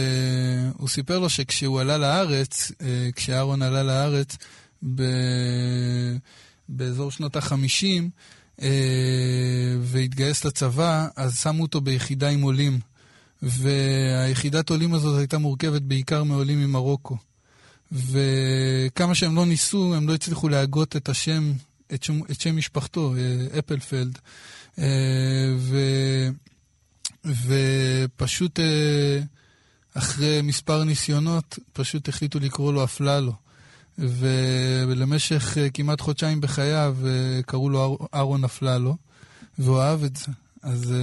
הוא 0.78 0.90
סיפר 0.90 1.20
לו 1.20 1.30
שכשהוא 1.30 1.82
עלה 1.82 1.98
לארץ, 1.98 2.72
אה, 2.82 3.10
כשאהרון 3.16 3.62
עלה 3.62 3.84
לארץ, 3.84 4.38
ב, 4.96 5.04
באזור 6.70 7.12
שנות 7.12 7.36
החמישים, 7.36 8.10
אה, 8.62 9.76
והתגייס 9.82 10.46
לצבא, 10.46 11.08
אז 11.16 11.40
שמו 11.40 11.62
אותו 11.62 11.82
ביחידה 11.82 12.30
עם 12.30 12.42
עולים. 12.42 12.80
והיחידת 13.42 14.70
עולים 14.70 14.94
הזאת 14.94 15.18
הייתה 15.20 15.38
מורכבת 15.38 15.82
בעיקר 15.82 16.24
מעולים 16.24 16.60
ממרוקו. 16.64 17.18
וכמה 17.94 19.16
שהם 19.16 19.36
לא 19.36 19.46
ניסו, 19.46 19.96
הם 19.96 20.08
לא 20.08 20.14
הצליחו 20.14 20.50
להגות 20.50 20.96
את 20.96 21.10
השם, 21.10 21.54
את 21.94 22.04
שם, 22.04 22.20
את 22.32 22.42
שם 22.42 22.58
משפחתו, 22.58 23.14
אה, 23.18 23.60
אפלפלד. 23.60 24.20
אה, 24.80 24.86
ו, 25.58 25.78
ופשוט 27.26 28.60
אה, 28.60 29.20
אחרי 29.94 30.42
מספר 30.42 30.84
ניסיונות, 30.84 31.60
פשוט 31.74 32.10
החליטו 32.10 32.40
לקרוא 32.40 32.74
לו 32.74 32.84
אפללו. 32.84 33.34
ולמשך 33.98 35.58
כמעט 35.74 36.02
חודשיים 36.02 36.42
בחייו 36.42 36.98
קראו 37.46 37.70
לו 37.70 37.98
אהרון 38.14 38.44
אפללו, 38.44 38.96
והוא 39.60 39.80
אהב 39.80 40.04
את 40.04 40.16
זה. 40.16 40.32
אז 40.64 40.94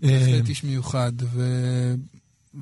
בהחלט 0.00 0.48
איש 0.48 0.64
מיוחד. 0.64 1.12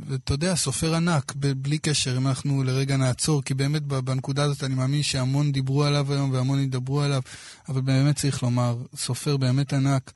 ואתה 0.07 0.35
יודע, 0.35 0.55
סופר 0.55 0.95
ענק, 0.95 1.33
בלי 1.37 1.79
קשר, 1.79 2.17
אם 2.17 2.27
אנחנו 2.27 2.63
לרגע 2.63 2.97
נעצור, 2.97 3.43
כי 3.43 3.55
באמת 3.55 3.83
בנקודה 3.83 4.43
הזאת 4.43 4.65
אני 4.65 4.75
מאמין 4.75 5.03
שהמון 5.03 5.53
דיברו 5.53 5.85
עליו 5.85 6.13
היום 6.13 6.31
והמון 6.31 6.61
ידברו 6.61 7.01
עליו, 7.01 7.23
אבל 7.69 7.81
באמת 7.81 8.17
צריך 8.17 8.43
לומר, 8.43 8.77
סופר 8.97 9.37
באמת 9.37 9.73
ענק. 9.73 10.13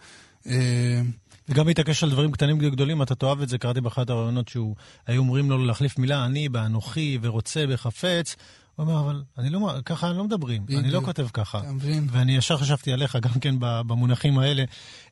אה, 0.47 1.01
וגם 1.49 1.69
להתעקש 1.69 2.03
על 2.03 2.11
דברים 2.11 2.33
קטנים 2.33 2.59
וגדולים, 2.61 3.03
אתה 3.03 3.15
תאהב 3.15 3.43
את 3.43 3.49
זה, 3.49 3.59
קראתי 3.59 3.81
באחד 3.81 4.11
הראיונות 4.11 4.49
שהוא, 4.49 4.77
היו 5.07 5.21
אומרים 5.21 5.51
לו 5.51 5.67
להחליף 5.67 5.99
מילה, 5.99 6.25
אני 6.25 6.49
באנוכי 6.49 7.19
ורוצה 7.23 7.67
בחפץ. 7.67 8.37
הוא 8.79 8.87
אומר, 8.87 9.01
אבל 9.01 9.23
אני 9.39 9.51
לא, 9.51 9.73
ככה 9.85 10.13
לא 10.13 10.25
מדברים, 10.25 10.65
אני 10.69 10.77
לא 10.77 10.83
בדיוק. 10.83 11.05
כותב 11.05 11.29
ככה. 11.33 11.59
אתה 11.59 11.73
מבין? 11.73 12.07
ואני 12.11 12.37
ישר 12.37 12.57
חשבתי 12.57 12.93
עליך 12.93 13.17
גם 13.17 13.41
כן 13.41 13.55
במונחים 13.59 14.39
האלה. 14.39 14.65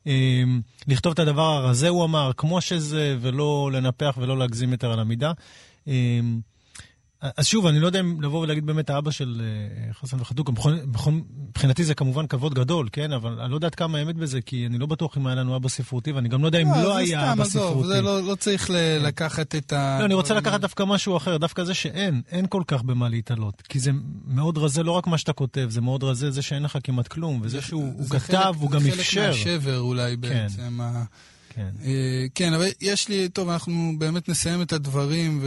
אה, 0.07 0.43
לכתוב 0.87 1.11
את 1.11 1.19
הדבר 1.19 1.41
הרזה, 1.41 1.89
הוא 1.89 2.05
אמר, 2.05 2.31
כמו 2.37 2.61
שזה, 2.61 3.17
ולא 3.21 3.69
לנפח 3.73 4.17
ולא 4.21 4.37
להגזים 4.37 4.71
יותר 4.71 4.91
על 4.91 4.99
המידה. 4.99 5.31
אז 7.21 7.45
שוב, 7.47 7.65
אני 7.65 7.79
לא 7.79 7.85
יודע 7.85 7.99
אם 7.99 8.21
לבוא 8.21 8.39
ולהגיד 8.41 8.65
באמת 8.65 8.89
האבא 8.89 9.11
של 9.11 9.41
אה, 9.87 9.93
חסן 9.93 10.17
וחתוקה, 10.21 10.51
מבחינתי 11.49 11.83
זה 11.83 11.93
כמובן 11.93 12.27
כבוד 12.27 12.53
גדול, 12.53 12.89
כן? 12.91 13.11
אבל 13.11 13.39
אני 13.39 13.51
לא 13.51 13.55
יודעת 13.55 13.75
כמה 13.75 13.97
האמת 13.97 14.15
בזה, 14.15 14.41
כי 14.41 14.65
אני 14.67 14.77
לא 14.77 14.85
בטוח 14.85 15.17
אם 15.17 15.27
היה 15.27 15.35
לנו 15.35 15.55
אבא 15.55 15.69
ספרותי, 15.69 16.11
ואני 16.11 16.29
גם 16.29 16.41
לא 16.41 16.47
יודע 16.47 16.59
אם 16.61 16.67
לא 16.67 16.93
זה 16.93 16.95
היה 16.97 17.33
אבא 17.33 17.43
ספרותי. 17.43 17.87
זה 17.87 18.01
לא, 18.01 18.21
לא 18.23 18.35
צריך 18.35 18.69
ל- 18.69 18.97
לקחת 19.07 19.55
את 19.55 19.73
ה... 19.73 19.97
לא, 19.99 20.05
אני 20.05 20.13
רוצה 20.13 20.33
לקחת 20.33 20.59
דווקא 20.61 20.83
משהו 20.83 21.17
אחר, 21.17 21.37
דווקא 21.37 21.63
זה 21.63 21.73
שאין, 21.73 22.21
אין 22.31 22.45
כל 22.49 22.63
כך 22.67 22.83
במה 22.83 23.09
להתעלות. 23.09 23.61
כי 23.69 23.79
זה 23.79 23.91
מאוד 24.27 24.57
רזה, 24.57 24.83
לא 24.83 24.91
רק 24.91 25.07
מה 25.07 25.17
שאתה 25.17 25.33
כותב, 25.33 25.67
זה 25.69 25.81
מאוד 25.81 26.03
רזה 26.03 26.31
זה 26.31 26.41
שאין 26.41 26.63
לך 26.63 26.77
כמעט 26.83 27.07
כלום, 27.07 27.39
וזה 27.43 27.61
שהוא 27.61 27.93
הוא 27.97 28.05
זה 28.05 28.19
כתב, 28.19 28.53
הוא 28.59 28.71
גם 28.71 28.79
זה 28.79 28.89
אפשר. 28.89 29.21
חלק 29.33 29.47
מהשבר 29.47 29.79
אולי 29.79 30.15
בעצם. 30.15 30.81
ה- 30.81 31.03
כן. 31.49 31.69
אה, 31.85 31.91
כן, 32.35 32.53
אבל 32.53 32.65
יש 32.81 33.09
לי, 33.09 33.29
טוב, 33.29 33.49
אנחנו 33.49 33.95
באמת 33.97 34.29
נסיים 34.29 34.61
את 34.61 34.73
הדברים 34.73 35.41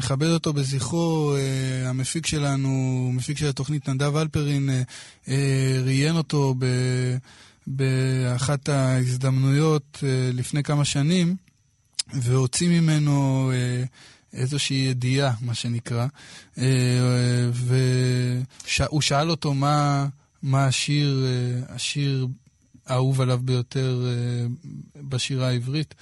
נכבד 0.00 0.26
אותו 0.26 0.52
בזכרו. 0.52 1.34
אה, 1.36 1.88
המפיק 1.90 2.26
שלנו, 2.26 3.06
המפיק 3.12 3.38
של 3.38 3.48
התוכנית, 3.48 3.88
נדב 3.88 4.16
אלפרין, 4.16 4.70
אה, 4.70 4.82
אה, 5.28 5.80
ראיין 5.84 6.16
אותו 6.16 6.54
ב, 6.58 6.66
באחת 7.66 8.68
ההזדמנויות 8.68 9.98
אה, 10.02 10.30
לפני 10.32 10.62
כמה 10.62 10.84
שנים, 10.84 11.36
והוציא 12.14 12.80
ממנו 12.80 13.50
אה, 13.54 13.84
איזושהי 14.32 14.76
ידיעה, 14.76 15.34
מה 15.40 15.54
שנקרא, 15.54 16.06
אה, 16.58 16.64
והוא 17.52 19.00
שאל 19.00 19.30
אותו 19.30 19.54
מה, 19.54 20.06
מה 20.42 20.66
השיר, 20.66 21.26
אה, 21.26 21.74
השיר 21.74 22.26
האהוב 22.86 23.20
עליו 23.20 23.40
ביותר 23.44 24.06
אה, 24.06 24.46
בשירה 25.08 25.48
העברית, 25.48 25.94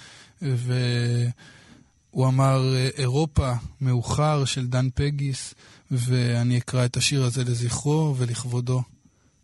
והוא 2.12 2.28
אמר 2.28 2.76
אירופה 2.96 3.52
מאוחר 3.80 4.44
של 4.44 4.66
דן 4.66 4.88
פגיס, 4.94 5.54
ואני 5.90 6.58
אקרא 6.58 6.84
את 6.84 6.96
השיר 6.96 7.24
הזה 7.24 7.44
לזכרו 7.44 8.14
ולכבודו 8.18 8.82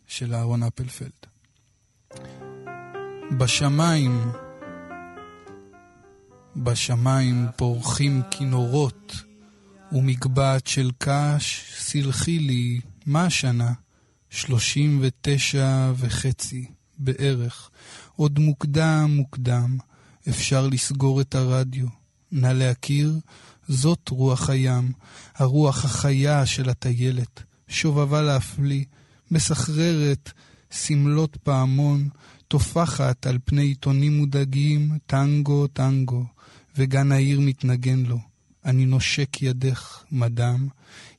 של 0.07 0.33
אהרון 0.33 0.63
אפלפלד. 0.63 1.09
בשמיים, 3.37 4.31
בשמיים 6.55 7.47
פורחים 7.55 8.21
כינורות 8.31 9.13
ומגבעת 9.91 10.67
של 10.67 10.91
קש, 10.97 11.73
סלחי 11.77 12.39
לי, 12.39 12.79
מה 13.05 13.25
השנה? 13.25 13.73
שלושים 14.29 14.99
ותשע 15.01 15.91
וחצי 15.95 16.65
בערך. 16.97 17.69
עוד 18.15 18.39
מוקדם 18.39 19.11
מוקדם, 19.15 19.77
אפשר 20.29 20.67
לסגור 20.67 21.21
את 21.21 21.35
הרדיו. 21.35 22.04
נא 22.31 22.47
להכיר, 22.47 23.19
זאת 23.67 24.09
רוח 24.09 24.49
הים, 24.49 24.91
הרוח 25.35 25.85
החיה 25.85 26.45
של 26.45 26.69
הטיילת, 26.69 27.43
שובבה 27.67 28.21
להפליא, 28.21 28.85
מסחררת, 29.31 30.31
סמלות 30.71 31.37
פעמון, 31.43 32.09
טופחת 32.47 33.27
על 33.27 33.37
פני 33.45 33.61
עיתונים 33.61 34.17
מודאגים, 34.17 34.97
טנגו, 35.05 35.67
טנגו, 35.67 36.25
וגן 36.77 37.11
העיר 37.11 37.39
מתנגן 37.39 37.99
לו. 37.99 38.19
אני 38.65 38.85
נושק 38.85 39.41
ידך, 39.41 40.03
מדם, 40.11 40.67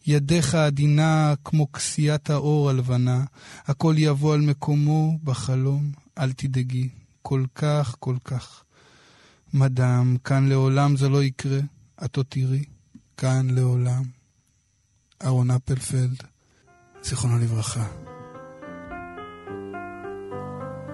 ידך 0.06 0.54
עדינה 0.54 1.34
כמו 1.44 1.72
כסיית 1.72 2.30
האור 2.30 2.70
הלבנה, 2.70 3.24
הכל 3.66 3.94
יבוא 3.98 4.34
על 4.34 4.40
מקומו 4.40 5.18
בחלום, 5.24 5.90
אל 6.18 6.32
תדאגי, 6.32 6.88
כל 7.22 7.44
כך, 7.54 7.96
כל 7.98 8.16
כך. 8.24 8.62
מדם, 9.56 10.16
כאן 10.24 10.48
לעולם 10.48 10.96
זה 10.96 11.08
לא 11.08 11.22
יקרה, 11.22 11.58
את 12.04 12.16
עוד 12.16 12.26
תראי, 12.28 12.64
כאן 13.16 13.46
לעולם. 13.50 14.02
אהרון 15.22 15.50
אפלפלד, 15.50 16.22
זיכרונו 17.02 17.38
לברכה. 17.38 17.86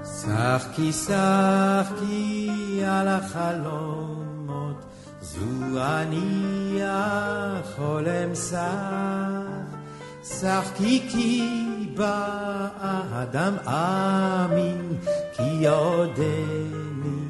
שחקי 0.04 0.92
שחקי 0.92 2.50
על 2.84 3.08
החלומות, 3.08 4.84
זו 5.20 5.84
אני 5.84 6.80
החולם 6.82 8.34
שח. 8.34 9.72
שחקי 10.24 11.08
כי 11.12 11.42
באדם 11.96 13.54
אמין, 13.68 14.96
כי 15.32 15.66
עודני 15.68 17.21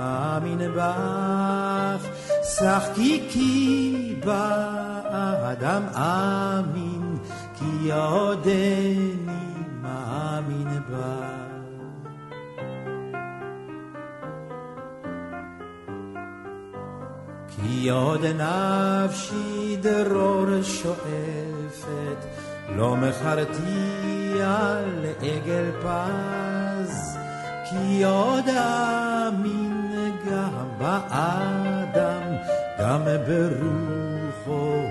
מאמין 0.00 0.72
בך. 0.76 2.06
שחקי 2.42 3.26
כי 3.30 4.14
באדם 4.24 5.82
אמין, 5.94 7.18
כי 7.58 7.92
עודני 7.92 9.16
מאמין 9.82 10.68
בך. 10.90 11.40
כי 17.48 17.90
עוד 17.90 18.24
נפשי 18.24 19.76
דרור 19.80 20.46
שואפת, 20.62 22.26
לא 22.76 22.96
מכרתי 22.96 24.42
על 24.42 25.04
עגל 25.20 25.70
פז, 25.82 27.16
כי 27.70 28.04
עוד 28.04 28.48
אמין 28.48 29.79
גם 30.26 30.68
באדם, 30.78 32.22
גם 32.78 33.02
ברוחו 33.26 34.82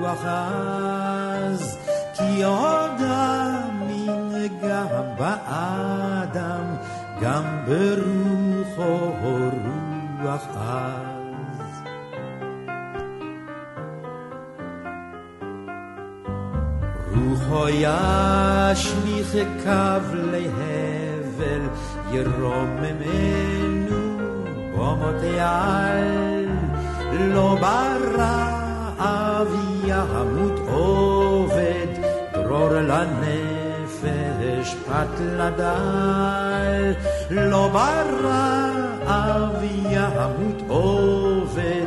רוח 0.00 0.24
עז, 0.24 1.78
כי 2.14 2.44
עוד 2.44 3.00
אמין 3.00 4.48
גם 4.62 4.86
באדם, 5.18 6.76
גם 7.20 7.44
ברוחו 7.66 9.12
רוח 10.22 10.46
עז. 10.56 11.16
רוחו 17.14 17.68
ישליך 17.68 19.36
קו 19.64 20.16
להבל, 20.32 21.62
ירוממנו 22.12 23.55
על. 25.40 26.46
לא 27.12 27.56
ברעב 27.60 29.48
ימות 29.84 30.58
עובד, 30.68 31.86
דרור 32.32 32.68
לנפש 32.68 34.74
פת 34.86 35.20
לדל. 35.20 36.92
לא 37.30 37.68
ברעב 37.72 39.62
ימות 39.62 40.62
עובד, 40.68 41.86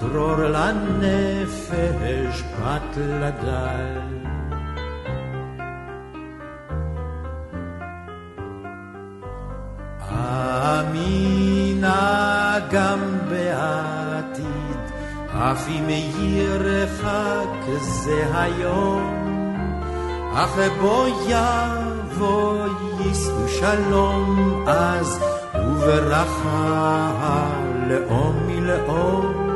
דרור 0.00 0.36
לנפש 0.36 2.42
פת 2.42 2.96
לדל. 2.96 4.27
אמינה 10.80 12.18
גם 12.70 12.98
בעתיד, 13.28 14.78
אף 15.28 15.68
אם 15.68 15.88
ירחק 16.18 17.78
זה 17.80 18.24
היום, 18.34 19.28
אך 20.34 20.58
בו 20.80 21.04
יבוא 21.28 22.66
יישאו 23.00 23.48
שלום 23.48 24.64
אז, 24.66 25.20
וברכה 25.54 26.68
לאום 27.88 28.36
מלאום. 28.46 29.48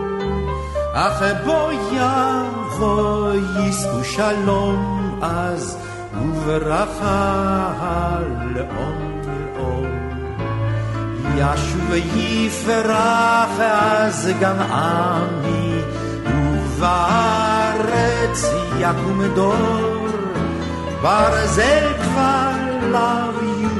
אך 0.94 1.22
בו 1.44 1.68
יבוא 1.92 3.32
יישאו 3.32 4.04
שלום 4.04 5.18
אז, 5.22 5.78
וברכה 6.22 8.18
לאום 8.54 8.96
מלאום. 8.98 9.11
ישוב 11.36 11.90
ויפרח 11.90 13.60
אז 13.60 14.30
גם 14.40 14.58
עמי, 14.58 15.80
ובארץ 16.76 18.44
יקום 18.78 19.22
דור, 19.34 20.08
ברזל 21.02 21.92
כבר 22.02 22.50
לאו 22.82 23.32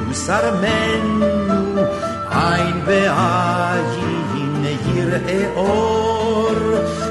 יוסר 0.08 0.54
מנו, 0.60 1.82
עין 2.30 2.84
בעין 2.86 4.64
יראה 4.94 5.48
אור, 5.56 6.50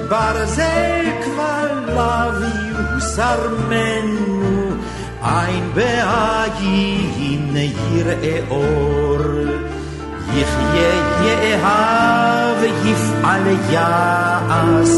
ברזל 0.09 1.05
כבר 1.23 1.67
לאו 1.87 2.45
יוסר 2.93 3.39
מנו, 3.69 4.69
עין 5.21 5.71
בעין 5.73 7.55
יראה 7.91 8.39
אור. 8.49 9.01
יחיה 10.33 10.93
יאהב 11.21 12.63
יפעל 12.85 13.47
יעש, 13.69 14.89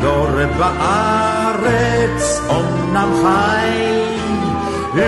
דור 0.00 0.30
בארץ 0.58 2.40
אומנם 2.48 3.12
חי, 3.22 4.02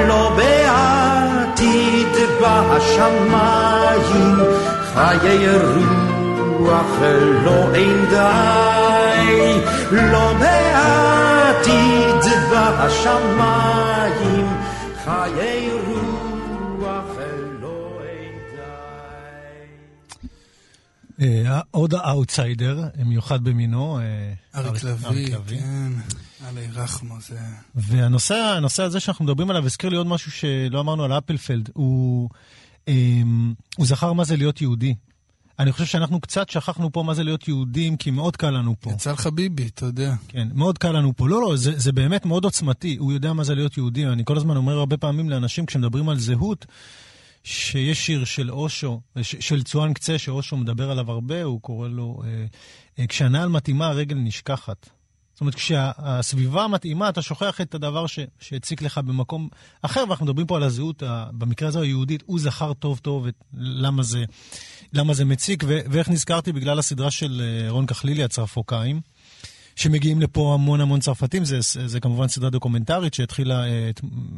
לא 0.08 0.36
בעתיד 0.36 2.16
בשמיים, 2.40 4.36
חיי 4.94 5.48
רוח 6.58 6.98
לא 7.44 7.74
אין 7.74 8.04
די, 8.10 9.60
לא 9.92 10.32
בעתיד 10.38 12.22
בשמיים, 12.50 13.91
עוד 21.70 21.94
האאוטסיידר, 21.94 22.84
מיוחד 23.04 23.44
במינו. 23.44 23.98
אה, 23.98 24.32
אריק 24.54 24.84
לביא. 24.84 25.36
כן. 25.46 25.92
עלי 26.48 26.66
רחמו, 26.72 27.14
זה... 27.20 27.38
והנושא 27.74 28.34
הנושא 28.34 28.82
הזה 28.82 29.00
שאנחנו 29.00 29.24
מדברים 29.24 29.50
עליו 29.50 29.66
הזכיר 29.66 29.90
לי 29.90 29.96
עוד 29.96 30.06
משהו 30.06 30.30
שלא 30.30 30.80
אמרנו 30.80 31.04
על 31.04 31.12
אפלפלד. 31.18 31.70
הוא, 31.74 32.30
אמ, 32.88 33.54
הוא 33.76 33.86
זכר 33.86 34.12
מה 34.12 34.24
זה 34.24 34.36
להיות 34.36 34.60
יהודי. 34.60 34.94
אני 35.58 35.72
חושב 35.72 35.84
שאנחנו 35.84 36.20
קצת 36.20 36.50
שכחנו 36.50 36.92
פה 36.92 37.02
מה 37.02 37.14
זה 37.14 37.22
להיות 37.22 37.48
יהודים, 37.48 37.96
כי 37.96 38.10
מאוד 38.10 38.36
קל 38.36 38.50
לנו 38.50 38.74
פה. 38.80 38.90
יצא 38.90 39.12
לך 39.12 39.26
ביבי, 39.26 39.66
אתה 39.66 39.86
יודע. 39.86 40.14
כן, 40.28 40.48
מאוד 40.54 40.78
קל 40.78 40.92
לנו 40.92 41.16
פה. 41.16 41.28
לא, 41.28 41.40
לא, 41.40 41.56
זה, 41.56 41.78
זה 41.78 41.92
באמת 41.92 42.26
מאוד 42.26 42.44
עוצמתי. 42.44 42.96
הוא 42.96 43.12
יודע 43.12 43.32
מה 43.32 43.44
זה 43.44 43.54
להיות 43.54 43.76
יהודי. 43.76 44.06
אני 44.06 44.22
כל 44.24 44.36
הזמן 44.36 44.56
אומר 44.56 44.78
הרבה 44.78 44.96
פעמים 44.96 45.30
לאנשים, 45.30 45.66
כשמדברים 45.66 46.08
על 46.08 46.18
זהות, 46.18 46.66
שיש 47.44 48.06
שיר 48.06 48.24
של 48.24 48.50
אושו, 48.50 49.00
של 49.22 49.62
צוען 49.62 49.92
קצה, 49.92 50.18
שאושו 50.18 50.56
מדבר 50.56 50.90
עליו 50.90 51.10
הרבה, 51.10 51.42
הוא 51.42 51.60
קורא 51.60 51.88
לו, 51.88 52.22
אה, 52.24 52.44
אה, 52.98 53.06
כשהנעל 53.06 53.48
מתאימה, 53.48 53.86
הרגל 53.86 54.16
נשכחת. 54.16 54.90
זאת 55.32 55.40
אומרת, 55.40 55.54
כשהסביבה 55.54 56.66
מתאימה, 56.68 57.08
אתה 57.08 57.22
שוכח 57.22 57.60
את 57.60 57.74
הדבר 57.74 58.06
שהציק 58.40 58.82
לך 58.82 58.98
במקום 58.98 59.48
אחר, 59.82 60.04
ואנחנו 60.08 60.26
מדברים 60.26 60.46
פה 60.46 60.56
על 60.56 60.62
הזהות, 60.62 61.02
במקרה 61.32 61.68
הזה 61.68 61.80
היהודית, 61.80 62.22
הוא 62.26 62.40
זכר 62.40 62.72
טוב 62.72 62.98
טוב 62.98 63.26
את 63.26 63.34
למה 63.54 64.02
זה, 64.02 64.24
למה 64.92 65.14
זה 65.14 65.24
מציק, 65.24 65.64
ואיך 65.66 66.08
נזכרתי 66.08 66.52
בגלל 66.52 66.78
הסדרה 66.78 67.10
של 67.10 67.42
אה, 67.44 67.70
רון 67.70 67.86
כחלילי, 67.86 68.24
הצרפוקאים. 68.24 69.00
שמגיעים 69.82 70.20
לפה 70.20 70.54
המון 70.54 70.80
המון 70.80 71.00
צרפתים, 71.00 71.44
זה, 71.44 71.58
זה 71.86 72.00
כמובן 72.00 72.28
סדרה 72.28 72.50
דוקומנטרית 72.50 73.14
שהתחילה, 73.14 73.66
אה, 73.66 73.90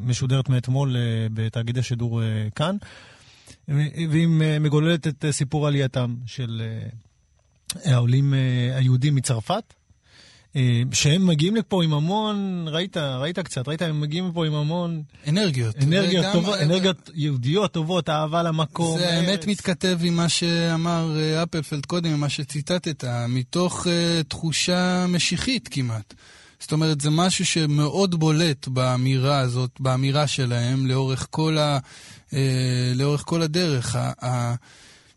משודרת 0.04 0.48
מאתמול 0.48 0.96
אה, 0.96 1.26
בתאגיד 1.34 1.78
השידור 1.78 2.22
אה, 2.22 2.48
כאן, 2.54 2.76
והיא 3.68 4.28
מגוללת 4.60 5.06
את 5.06 5.24
סיפור 5.30 5.66
עלייתם 5.66 6.14
של 6.26 6.62
העולים 7.84 8.34
היהודים 8.74 9.14
מצרפת. 9.14 9.74
אה, 10.56 10.82
שהם 10.92 11.26
מגיעים 11.26 11.56
לפה 11.56 11.84
עם 11.84 11.92
המון, 11.92 12.66
ראית, 12.68 12.96
ראית 12.96 13.38
קצת, 13.38 13.68
ראית, 13.68 13.82
הם 13.82 14.00
מגיעים 14.00 14.28
לפה 14.28 14.46
עם 14.46 14.54
המון 14.54 15.02
אנרגיות. 15.28 15.76
אנרגיות, 15.82 16.24
וגם- 16.24 16.32
טובות, 16.32 16.58
אנרגיות 16.58 17.10
יהודיות 17.14 17.72
טובות, 17.72 18.08
אהבה 18.08 18.42
למקום. 18.42 18.98
זה 18.98 19.14
האמת 19.16 19.28
ארץ. 19.28 19.46
מתכתב 19.46 19.98
עם 20.04 20.14
מה 20.16 20.28
שאמר 20.28 21.16
אה, 21.20 21.42
אפלפלד 21.42 21.86
קודם, 21.86 22.10
עם 22.10 22.20
מה 22.20 22.28
שציטטת, 22.28 23.04
מתוך 23.28 23.86
אה, 23.86 24.22
תחושה 24.28 25.06
משיחית 25.08 25.68
כמעט. 25.70 26.14
זאת 26.60 26.72
אומרת, 26.72 27.00
זה 27.00 27.10
משהו 27.10 27.46
שמאוד 27.46 28.14
בולט 28.14 28.68
באמירה 28.68 29.38
הזאת, 29.38 29.70
באמירה 29.80 30.26
שלהם, 30.26 30.86
לאורך 30.86 31.26
כל, 31.30 31.58
ה, 31.58 31.78
אה, 32.34 32.38
לאורך 32.94 33.22
כל 33.26 33.42
הדרך. 33.42 33.96
ה, 33.96 34.12
ה, 34.26 34.54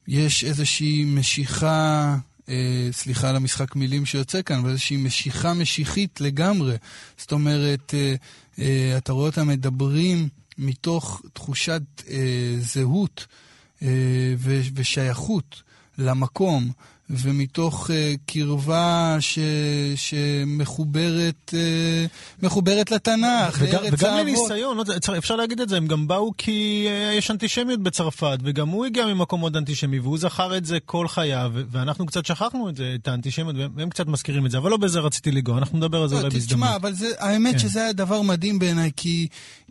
יש 0.08 0.44
איזושהי 0.44 1.04
משיכה, 1.06 2.16
אה, 2.50 2.90
סליחה 2.92 3.30
על 3.30 3.36
המשחק 3.36 3.76
מילים 3.76 4.06
שיוצא 4.06 4.42
כאן, 4.42 4.60
אבל 4.60 4.70
איזושהי 4.70 4.98
משיכה 4.98 5.54
משיחית 5.54 6.22
לגמרי. 6.22 6.76
זאת 7.18 7.32
אומרת, 7.32 7.94
אה, 7.94 8.16
אה, 8.60 8.98
אתה 8.98 9.14
רואה 9.14 9.26
אותם 9.26 9.48
מדברים 9.48 10.30
מתוך 10.58 11.22
תחושת 11.34 11.82
אה, 12.10 12.56
זהות 12.60 13.26
אה, 13.82 13.88
ו- 14.38 14.62
ושייכות 14.76 15.64
למקום, 15.98 16.72
ומתוך 17.10 17.92
אה, 17.92 18.14
קרבה 18.26 19.18
ש- 19.20 19.40
שמחוברת 19.96 21.54
אה, 21.54 22.06
מחוברת 22.42 22.92
לתנ"ך, 22.92 23.58
וגם, 23.60 23.74
לארץ 23.84 23.94
וגם 23.94 24.14
האבות. 24.14 24.28
לניסיון, 24.28 24.78
לא 24.78 24.84
אפשר 25.18 25.36
להגיד 25.36 25.62
את 25.62 25.70
זה, 25.70 25.78
הם 25.78 25.88
גם 25.88 26.08
באו 26.08 26.32
כי 26.38 26.88
אה, 26.90 27.14
יש 27.14 27.32
אנטישמיות 27.32 27.84
בצרפת, 27.84 28.38
וגם 28.44 28.70
הוא 28.70 28.86
הגיע 28.86 29.06
ממקום 29.06 29.40
מאוד 29.40 29.58
אנטישמי, 29.58 30.00
והוא 30.00 30.18
זכר 30.18 30.58
את 30.58 30.66
זה 30.66 30.78
כל 30.86 31.08
חייו, 31.08 31.52
ואנחנו 31.72 32.06
קצת 32.06 32.26
שכחנו 32.26 32.70
את 32.70 32.76
זה, 32.76 32.96
את 33.02 33.08
האנטישמיות, 33.08 33.56
והם 33.56 33.72
והם 33.76 33.90
קצת 33.90 34.08
מזכירים 34.08 34.46
את 34.46 34.52
זה, 34.52 34.58
אבל 34.58 34.72
לא 34.72 34.78
בזה 34.78 35.00
רציתי 35.00 35.32
לגוע, 35.32 35.58
אנחנו 35.58 35.78
נדבר 35.78 36.02
על 36.02 36.10
זה 36.10 36.16
לא, 36.16 36.20
אולי 36.20 36.30
תשמע, 36.30 36.40
בהזדמנות. 36.40 36.76
אבל 36.76 36.94
זה, 36.94 37.08
האמת 37.20 37.54
כן. 37.54 37.60
שזה 37.60 37.84
היה 37.84 37.94
דבר 37.94 38.22
מדהים 38.22 38.60
בעיניי, 38.60 38.92
כי, 38.96 39.28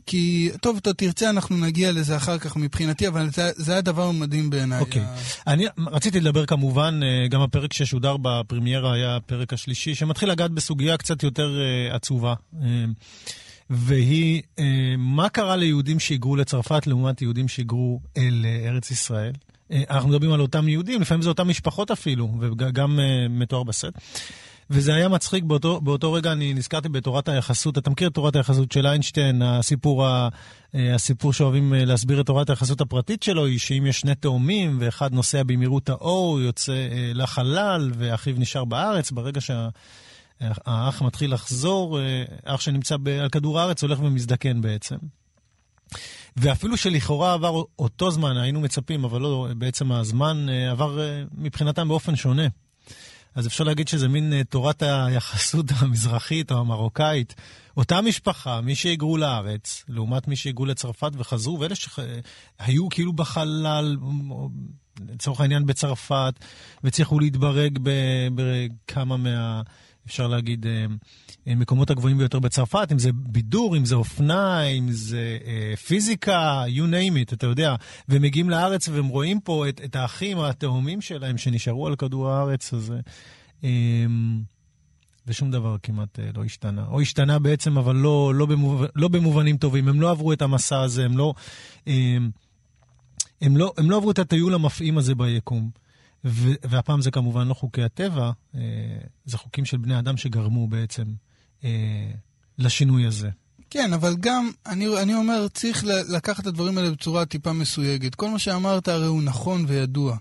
כי, 0.07 0.51
טוב, 0.61 0.77
אתה 0.77 0.93
תרצה, 0.93 1.31
אנחנו 1.31 1.57
נגיע 1.57 1.93
לזה 1.93 2.17
אחר 2.17 2.39
כך 2.39 2.57
מבחינתי, 2.57 3.09
אבל 3.09 3.31
זה, 3.31 3.51
זה 3.57 3.73
היה 3.73 3.81
דבר 3.81 4.11
מדהים 4.11 4.51
בעיניי. 4.51 4.81
אוקיי. 4.81 5.03
ה- 5.03 5.17
אני 5.53 5.67
רציתי 5.93 6.21
לדבר 6.21 6.47
כמובן, 6.47 7.01
אה, 7.03 7.29
גם 7.29 7.41
הפרק 7.41 7.73
ששודר 7.73 8.17
בפרמיירה 8.23 8.93
היה 8.95 9.17
הפרק 9.17 9.53
השלישי, 9.53 9.95
שמתחיל 9.95 10.31
לגעת 10.31 10.51
בסוגיה 10.51 10.97
קצת 10.97 11.23
יותר 11.23 11.59
אה, 11.61 11.95
עצובה. 11.97 12.35
אה, 12.63 12.85
והיא, 13.71 14.43
מה 14.99 15.29
קרה 15.29 15.57
ליהודים 15.57 16.01
שהיגרו 16.01 16.37
לצרפת 16.37 16.87
לעומת 16.87 17.23
יהודים 17.23 17.49
שהיגרו 17.49 18.01
אל 18.17 18.47
ארץ 18.67 18.91
ישראל? 18.91 19.33
אנחנו 19.91 20.09
מדברים 20.09 20.33
על 20.33 20.41
אותם 20.41 20.69
יהודים, 20.69 21.01
לפעמים 21.01 21.23
זה 21.23 21.29
אותם 21.29 21.49
משפחות 21.49 21.91
אפילו, 21.91 22.35
וגם 22.41 22.99
מתואר 23.31 23.63
בסט. 23.63 23.87
וזה 24.71 24.95
היה 24.95 25.09
מצחיק, 25.09 25.45
באותו, 25.45 25.81
באותו 25.81 26.13
רגע 26.13 26.33
אני 26.33 26.55
נזכרתי 26.55 26.89
בתורת 26.89 27.29
היחסות. 27.29 27.79
אתה 27.79 27.91
מכיר 27.91 28.09
את 28.09 28.15
תורת 28.15 28.37
היחסות 28.37 28.73
של 28.73 28.87
איינשטיין, 28.87 29.43
הסיפור, 29.43 30.07
ה, 30.07 30.29
אה, 30.75 30.95
הסיפור 30.95 31.33
שאוהבים 31.33 31.75
אה, 31.75 31.85
להסביר 31.85 32.21
את 32.21 32.27
תורת 32.27 32.51
היחסות 32.51 32.81
הפרטית 32.81 33.23
שלו, 33.23 33.47
היא 33.47 33.59
שאם 33.59 33.87
יש 33.87 34.01
שני 34.01 34.15
תאומים, 34.15 34.77
ואחד 34.81 35.13
נוסע 35.13 35.43
במהירות 35.43 35.89
האור, 35.89 36.41
יוצא 36.41 36.73
אה, 36.73 37.11
לחלל, 37.15 37.93
ואחיו 37.99 38.35
נשאר 38.39 38.65
בארץ, 38.65 39.11
ברגע 39.11 39.41
שהאח 39.41 41.03
מתחיל 41.03 41.35
לחזור, 41.35 41.99
אח 42.45 42.61
שנמצא 42.61 42.97
ב- 43.03 43.09
על 43.09 43.29
כדור 43.29 43.61
הארץ 43.61 43.83
הולך 43.83 44.01
ומזדקן 44.01 44.61
בעצם. 44.61 44.97
ואפילו 46.37 46.77
שלכאורה 46.77 47.33
עבר 47.33 47.63
אותו 47.79 48.11
זמן, 48.11 48.37
היינו 48.37 48.61
מצפים, 48.61 49.05
אבל 49.05 49.21
לא, 49.21 49.49
בעצם 49.57 49.93
הזמן 49.93 50.47
עבר 50.49 50.99
מבחינתם 51.33 51.89
באופן 51.89 52.17
שונה. 52.17 52.47
אז 53.37 53.47
אפשר 53.47 53.65
להגיד 53.65 53.89
שזה 53.89 54.09
מין 54.09 54.33
אה, 54.33 54.45
תורת 54.45 54.83
היחסות 54.83 55.67
המזרחית 55.79 56.53
או 56.53 56.59
המרוקאית. 56.59 57.35
אותה 57.77 58.01
משפחה, 58.01 58.61
מי 58.61 58.75
שהיגרו 58.75 59.17
לארץ, 59.17 59.85
לעומת 59.89 60.29
מי 60.29 60.37
שהיגרו 60.37 60.67
לצרפת 60.67 61.11
וחזרו, 61.15 61.61
ואלה 61.61 61.75
שהיו 61.75 62.89
כאילו 62.89 63.13
בחלל, 63.13 63.97
לצורך 65.09 65.41
העניין 65.41 65.67
בצרפת, 65.67 66.35
והצליחו 66.85 67.19
להתברג 67.21 67.79
ב- 67.83 68.29
בכמה 68.35 69.17
מה... 69.17 69.63
אפשר 70.07 70.27
להגיד, 70.27 70.67
אה, 70.67 70.87
אה, 71.49 71.55
מקומות 71.55 71.91
הגבוהים 71.91 72.19
ביותר 72.19 72.39
בצרפת, 72.39 72.89
אם 72.93 72.99
זה 72.99 73.11
בידור, 73.13 73.77
אם 73.77 73.85
זה 73.85 73.95
אופנה, 73.95 74.63
אם 74.63 74.93
זה 74.93 75.39
אה, 75.47 75.77
פיזיקה, 75.77 76.65
you 76.69 76.91
name 76.91 77.31
it, 77.31 77.35
אתה 77.35 77.47
יודע. 77.47 77.75
והם 78.09 78.23
מגיעים 78.23 78.51
לארץ 78.51 78.89
והם 78.89 79.07
רואים 79.07 79.41
פה 79.41 79.69
את, 79.69 79.81
את 79.85 79.97
האחים 79.97 80.39
התאומים 80.39 81.01
שלהם 81.01 81.39
שנשארו 81.39 81.87
על 81.87 81.97
כדור 81.97 82.31
הארץ 82.31 82.73
הזה. 82.73 83.01
אה, 83.65 83.71
ושום 85.27 85.51
דבר 85.51 85.77
כמעט 85.83 86.19
לא 86.35 86.45
השתנה. 86.45 86.85
או 86.89 87.01
השתנה 87.01 87.39
בעצם, 87.39 87.79
אבל 87.79 87.97
לא, 87.97 88.33
לא, 88.35 88.47
במוב... 88.47 88.85
לא 88.95 89.09
במובנים 89.09 89.57
טובים. 89.57 89.89
הם 89.89 90.01
לא 90.01 90.11
עברו 90.11 90.33
את 90.33 90.43
המסע 90.43 90.81
הזה, 90.81 91.05
הם 91.05 91.19
לא, 91.19 91.35
אה, 91.89 92.17
הם 93.41 93.57
לא, 93.57 93.73
הם 93.79 93.91
לא 93.91 93.97
עברו 93.97 94.11
את 94.11 94.19
הטיול 94.19 94.55
המפעים 94.55 94.99
הזה 94.99 95.15
ביקום. 95.15 95.71
והפעם 96.63 97.01
זה 97.01 97.11
כמובן 97.11 97.49
לא 97.49 97.55
חוקי 97.55 97.83
הטבע, 97.83 98.31
אה, 98.55 98.61
זה 99.25 99.39
חוקים 99.39 99.65
של 99.65 99.77
בני 99.77 99.99
אדם 99.99 100.17
שגרמו 100.17 100.69
בעצם 100.69 101.05
אה, 101.65 102.11
לשינוי 102.59 103.07
הזה. 103.07 103.31
כן, 103.71 103.93
אבל 103.93 104.17
גם, 104.21 104.51
אני, 104.67 105.03
אני 105.03 105.15
אומר, 105.15 105.49
צריך 105.49 105.85
לקחת 106.09 106.41
את 106.43 106.47
הדברים 106.47 106.79
האלה 106.79 106.91
בצורה 106.91 107.25
טיפה 107.25 107.53
מסויגת. 107.53 108.15
כל 108.15 108.31
מה 108.31 108.39
שאמרת 108.39 108.89
הרי 108.89 109.07
הוא 109.07 109.23
נכון 109.23 109.65
וידוע. 109.69 110.17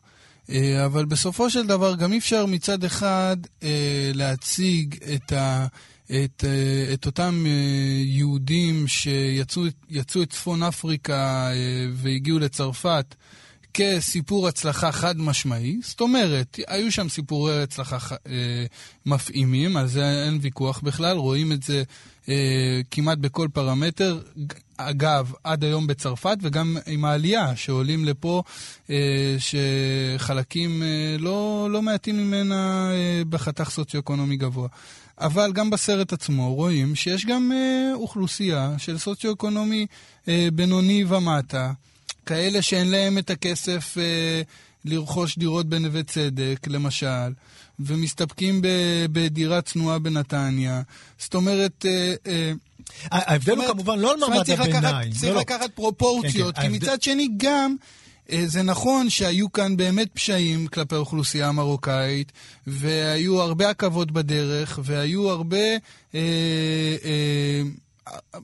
אה, 0.50 0.86
אבל 0.86 1.06
בסופו 1.06 1.50
של 1.50 1.68
דבר 1.68 1.96
גם 1.96 2.14
אי 2.14 2.18
אפשר 2.18 2.46
מצד 2.46 2.84
אחד 2.84 3.38
אה, 3.64 4.12
להציג 4.14 4.96
את, 5.16 5.32
ה, 5.32 5.68
את, 6.06 6.44
אה, 6.48 6.94
את 6.94 7.06
אותם 7.06 7.44
אה, 7.46 7.52
יהודים 8.06 8.88
שיצאו 8.88 9.64
יצאו 9.90 10.22
את 10.22 10.30
צפון 10.30 10.64
אפריקה 10.64 11.50
והגיעו 11.94 12.40
לצרפת 12.40 13.16
כסיפור 13.78 14.48
הצלחה 14.48 14.92
חד 14.92 15.18
משמעי. 15.18 15.80
זאת 15.84 16.02
אומרת, 16.02 16.60
היו 16.68 16.92
שם 16.92 17.10
סיפורי 17.10 17.62
הצלחה 17.62 18.16
אה, 18.28 18.66
מפעימים, 19.06 19.78
על 19.78 19.88
זה 19.88 20.26
אין 20.26 20.40
ויכוח 20.42 20.80
בכלל, 20.80 21.18
רואים 21.18 21.52
את 21.52 21.64
זה 21.64 21.84
אה, 22.30 22.82
כמעט 22.92 23.18
בכל 23.18 23.48
פרמטר. 23.54 24.20
אגב, 24.78 25.34
עד 25.44 25.64
היום 25.64 25.88
בצרפת, 25.88 26.38
וגם 26.42 26.78
עם 26.88 27.06
העלייה 27.06 27.56
שעולים 27.56 28.06
לפה, 28.06 28.44
אה, 28.90 29.36
שחלקים 29.40 30.84
אה, 30.84 31.16
לא, 31.20 31.68
לא 31.72 31.82
מעטים 31.82 32.18
ממנה 32.18 32.92
אה, 32.92 33.22
בחתך 33.30 33.70
סוציו-אקונומי 33.70 34.38
גבוה. 34.38 34.68
אבל 35.20 35.52
גם 35.54 35.70
בסרט 35.70 36.14
עצמו 36.14 36.56
רואים 36.56 36.96
שיש 36.96 37.26
גם 37.26 37.52
אה, 37.52 37.92
אוכלוסייה 37.94 38.74
של 38.78 38.98
סוציו-אקונומי 38.98 39.86
אה, 40.28 40.48
בינוני 40.54 41.06
ומטה, 41.08 41.72
כאלה 42.26 42.62
שאין 42.62 42.92
להם 42.92 43.18
את 43.18 43.30
הכסף 43.30 43.98
אה, 43.98 44.42
לרכוש 44.86 45.38
דירות 45.38 45.66
בנווה 45.70 46.04
צדק, 46.04 46.68
למשל, 46.68 47.34
ומסתפקים 47.80 48.62
ב, 48.62 48.68
בדירה 49.12 49.62
צנועה 49.62 50.00
בנתניה. 50.00 50.82
זאת 51.20 51.36
אומרת... 51.36 51.86
אה, 51.86 52.14
אה, 52.28 52.52
ההבדל 53.12 53.56
הוא 53.56 53.68
כמובן 53.68 54.00
לא 54.00 54.12
על 54.12 54.20
מעמד 54.20 54.50
הביניים. 54.50 55.12
צריך 55.12 55.34
לא. 55.34 55.40
לקחת 55.40 55.72
פרופורציות, 55.76 56.56
כן, 56.56 56.62
כי 56.62 56.68
כן, 56.68 56.76
מצד 56.76 57.02
שני 57.02 57.28
גם 57.38 57.76
אה, 58.32 58.44
זה 58.46 58.64
נכון 58.64 59.10
שהיו 59.10 59.52
כאן 59.52 59.78
באמת 59.78 60.08
פשעים 60.14 60.68
כלפי 60.68 60.96
האוכלוסייה 60.96 61.48
המרוקאית, 61.48 62.32
והיו 62.68 63.42
הרבה 63.42 63.70
עכבות 63.70 64.12
בדרך, 64.12 64.80
והיו 64.84 65.30
הרבה... 65.30 65.68
אה, 66.16 66.20
אה, 67.06 67.62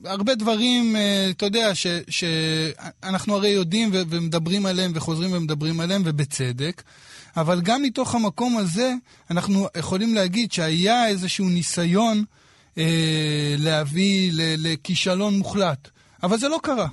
הרבה 0.04 0.34
דברים, 0.34 0.96
אה, 0.96 1.26
אתה 1.30 1.46
יודע, 1.46 1.74
ש- 1.74 1.86
שאנחנו 2.08 3.34
הרי 3.34 3.48
יודעים 3.48 3.90
ומדברים 3.92 4.66
עליהם 4.66 4.92
וחוזרים 4.94 5.32
ומדברים 5.32 5.80
עליהם, 5.80 6.02
ובצדק. 6.04 6.82
אבל 7.36 7.60
גם 7.60 7.82
מתוך 7.82 8.14
המקום 8.14 8.56
הזה, 8.58 8.94
אנחנו 9.30 9.68
יכולים 9.76 10.14
להגיד 10.14 10.52
שהיה 10.52 11.08
איזשהו 11.08 11.48
ניסיון 11.48 12.24
אה, 12.78 12.84
להביא 13.58 14.30
לכישלון 14.34 15.38
מוחלט. 15.38 15.88
אבל 16.22 16.38
זה 16.38 16.48
לא 16.48 16.58
קרה. 16.62 16.86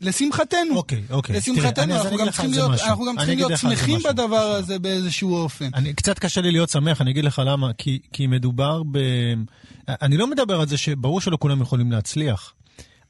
לשמחתנו. 0.00 0.76
אוקיי, 0.76 1.02
אוקיי. 1.10 1.40
תראה, 1.40 1.54
לשמחתנו, 1.56 1.94
אז 1.94 2.06
אנחנו 2.06 2.18
גם 2.18 2.26
צריכים 2.30 2.50
להיות, 2.50 2.70
משהו. 2.70 2.86
אנחנו 2.86 3.04
גם 3.04 3.16
צריכים 3.16 3.38
להיות 3.38 3.58
שמחים 3.58 3.96
משהו. 3.96 4.10
בדבר 4.10 4.36
הזה 4.36 4.78
באיזשהו 4.78 5.34
אופן. 5.34 5.68
אני, 5.74 5.94
קצת 5.94 6.18
קשה 6.18 6.40
לי 6.40 6.50
להיות 6.50 6.68
שמח, 6.70 7.00
אני 7.00 7.10
אגיד 7.10 7.24
לך 7.24 7.42
למה. 7.46 7.72
כי, 7.78 7.98
כי 8.12 8.26
מדובר 8.26 8.82
ב... 8.92 8.98
אני 9.88 10.16
לא 10.16 10.30
מדבר 10.30 10.60
על 10.60 10.68
זה 10.68 10.76
שברור 10.76 11.20
שלא 11.20 11.36
כולם 11.40 11.62
יכולים 11.62 11.92
להצליח, 11.92 12.54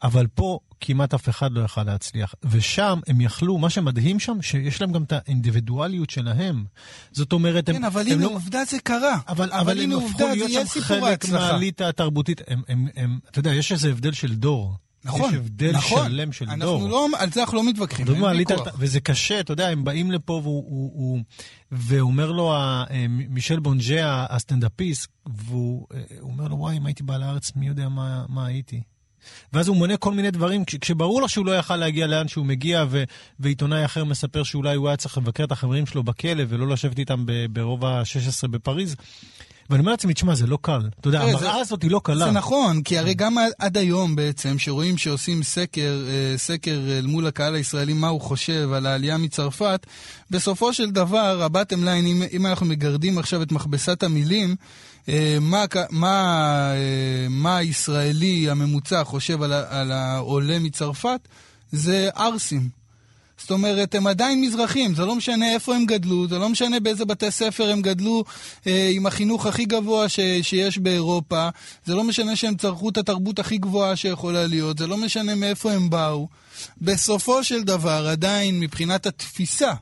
אבל 0.02 0.26
פה 0.26 0.58
כמעט 0.80 1.14
אף 1.14 1.28
אחד 1.28 1.52
לא 1.52 1.60
יכל 1.60 1.82
להצליח. 1.82 2.34
ושם 2.50 3.00
הם 3.06 3.20
יכלו, 3.20 3.58
מה 3.58 3.70
שמדהים 3.70 4.20
שם, 4.20 4.42
שיש 4.42 4.80
להם 4.80 4.92
גם 4.92 5.02
את 5.02 5.12
האינדיבידואליות 5.12 6.10
שלהם. 6.10 6.64
זאת 7.12 7.32
אומרת, 7.32 7.68
הם, 7.68 7.74
כן, 7.74 7.84
אבל 7.84 8.00
הם 8.00 8.12
הנה 8.12 8.24
לא... 8.24 8.30
עובדה 8.30 8.64
זה 8.64 8.78
קרה. 8.78 9.18
אבל, 9.28 9.52
אבל 9.52 9.72
הם 9.72 9.78
הנה 9.78 9.94
הפכו 9.94 10.06
עובדה, 10.06 10.34
להיות 10.34 10.48
זה 10.48 10.54
יהיה 10.54 10.66
שם 10.66 10.72
סיפור 10.72 10.96
חלק 10.96 11.02
ההצלחה. 11.02 11.38
מהאליטה 11.38 11.88
התרבותית. 11.88 12.40
הם, 12.48 12.62
הם, 12.68 12.88
הם, 12.96 13.18
אתה 13.30 13.38
יודע, 13.38 13.54
יש 13.54 13.72
איזה 13.72 13.88
הבדל 13.88 14.12
של 14.12 14.34
דור. 14.34 14.76
נכון, 15.06 15.30
יש 15.30 15.36
הבדל 15.36 15.72
נכון. 15.72 16.08
שלם 16.08 16.32
של 16.32 16.44
אנחנו 16.44 16.64
דור. 16.64 16.88
לא, 16.88 17.08
על 17.18 17.32
זה 17.32 17.40
אנחנו 17.40 17.56
לא 17.56 17.64
מתווכחים, 17.64 18.06
אין 18.08 18.24
ויכוח. 18.36 18.68
וזה 18.78 19.00
קשה, 19.00 19.40
אתה 19.40 19.52
יודע, 19.52 19.68
הם 19.68 19.84
באים 19.84 20.10
לפה 20.10 20.32
והוא, 20.32 20.64
הוא, 20.68 20.92
הוא, 20.94 21.20
ואומר 21.72 22.32
לו, 22.32 22.52
אה, 22.52 22.84
מישל 23.08 23.58
בונג'ה, 23.58 24.26
הסטנדאפיסט, 24.30 25.08
והוא 25.26 25.86
אה, 25.94 26.00
אומר 26.20 26.48
לו, 26.48 26.56
וואי, 26.56 26.76
אם 26.76 26.86
הייתי 26.86 27.02
בא 27.02 27.16
לארץ, 27.16 27.52
מי 27.56 27.66
יודע 27.66 27.88
מה, 27.88 28.24
מה 28.28 28.46
הייתי. 28.46 28.80
ואז 29.52 29.68
הוא 29.68 29.76
מונה 29.76 29.96
כל 29.96 30.12
מיני 30.12 30.30
דברים, 30.30 30.64
כש, 30.64 30.76
כשברור 30.76 31.20
לו 31.20 31.28
שהוא 31.28 31.46
לא 31.46 31.58
יכל 31.58 31.76
להגיע 31.76 32.06
לאן 32.06 32.28
שהוא 32.28 32.46
מגיע, 32.46 32.84
ו, 32.88 33.04
ועיתונאי 33.40 33.84
אחר 33.84 34.04
מספר 34.04 34.42
שאולי 34.42 34.76
הוא 34.76 34.88
היה 34.88 34.96
צריך 34.96 35.18
לבקר 35.18 35.44
את 35.44 35.52
החברים 35.52 35.86
שלו 35.86 36.02
בכלא 36.02 36.44
ולא 36.48 36.68
לשבת 36.68 36.98
איתם 36.98 37.26
ברובע 37.50 37.88
ה-16 37.88 38.48
בפריז. 38.48 38.96
ואני 39.70 39.80
אומר 39.80 39.90
לעצמי, 39.90 40.14
תשמע, 40.14 40.34
זה 40.34 40.46
לא 40.46 40.58
קל. 40.62 40.80
אתה 41.00 41.08
יודע, 41.08 41.18
תראה, 41.18 41.30
המראה 41.30 41.56
הזאת 41.56 41.82
היא 41.82 41.90
לא 41.90 42.00
קלה. 42.04 42.24
זה 42.24 42.30
נכון, 42.30 42.82
כי 42.82 42.98
הרי 42.98 43.14
גם 43.14 43.36
עד- 43.58 43.76
היום 43.76 44.16
בעצם, 44.16 44.58
שרואים 44.58 44.98
שעושים 44.98 45.42
סקר, 45.42 46.04
אה, 46.08 46.38
סקר 46.38 46.80
אל 46.98 47.06
מול 47.06 47.26
הקהל 47.26 47.54
הישראלי, 47.54 47.92
מה 47.92 48.08
הוא 48.08 48.20
חושב 48.20 48.72
על 48.72 48.86
העלייה 48.86 49.18
מצרפת, 49.18 49.86
בסופו 50.30 50.72
של 50.74 50.90
דבר, 50.90 51.42
הבטם 51.42 51.84
ליין, 51.84 52.06
אם, 52.06 52.22
אם 52.32 52.46
אנחנו 52.46 52.66
מגרדים 52.66 53.18
עכשיו 53.18 53.42
את 53.42 53.52
מכבסת 53.52 54.02
המילים, 54.02 54.56
אה, 55.08 55.38
מה, 55.40 55.64
מה, 55.90 56.12
אה, 56.74 57.26
מה 57.30 57.56
הישראלי 57.56 58.50
הממוצע 58.50 59.04
חושב 59.04 59.42
על, 59.42 59.52
על 59.52 59.92
העולה 59.92 60.58
מצרפת, 60.58 61.20
זה 61.72 62.08
ערסים. 62.14 62.85
זאת 63.46 63.50
אומרת, 63.50 63.94
הם 63.94 64.06
עדיין 64.06 64.40
מזרחים, 64.40 64.94
זה 64.94 65.04
לא 65.04 65.14
משנה 65.14 65.52
איפה 65.52 65.76
הם 65.76 65.86
גדלו, 65.86 66.28
זה 66.28 66.38
לא 66.38 66.48
משנה 66.48 66.80
באיזה 66.80 67.04
בתי 67.04 67.30
ספר 67.30 67.70
הם 67.70 67.82
גדלו 67.82 68.24
אה, 68.66 68.90
עם 68.92 69.06
החינוך 69.06 69.46
הכי 69.46 69.64
גבוה 69.64 70.08
ש, 70.08 70.20
שיש 70.42 70.78
באירופה, 70.78 71.48
זה 71.84 71.94
לא 71.94 72.04
משנה 72.04 72.36
שהם 72.36 72.56
צרכו 72.56 72.88
את 72.88 72.96
התרבות 72.96 73.38
הכי 73.38 73.58
גבוהה 73.58 73.96
שיכולה 73.96 74.46
להיות, 74.46 74.78
זה 74.78 74.86
לא 74.86 74.96
משנה 74.96 75.34
מאיפה 75.34 75.72
הם 75.72 75.90
באו. 75.90 76.28
בסופו 76.80 77.44
של 77.44 77.62
דבר, 77.62 78.08
עדיין 78.08 78.60
מבחינת 78.60 79.06
התפיסה, 79.06 79.72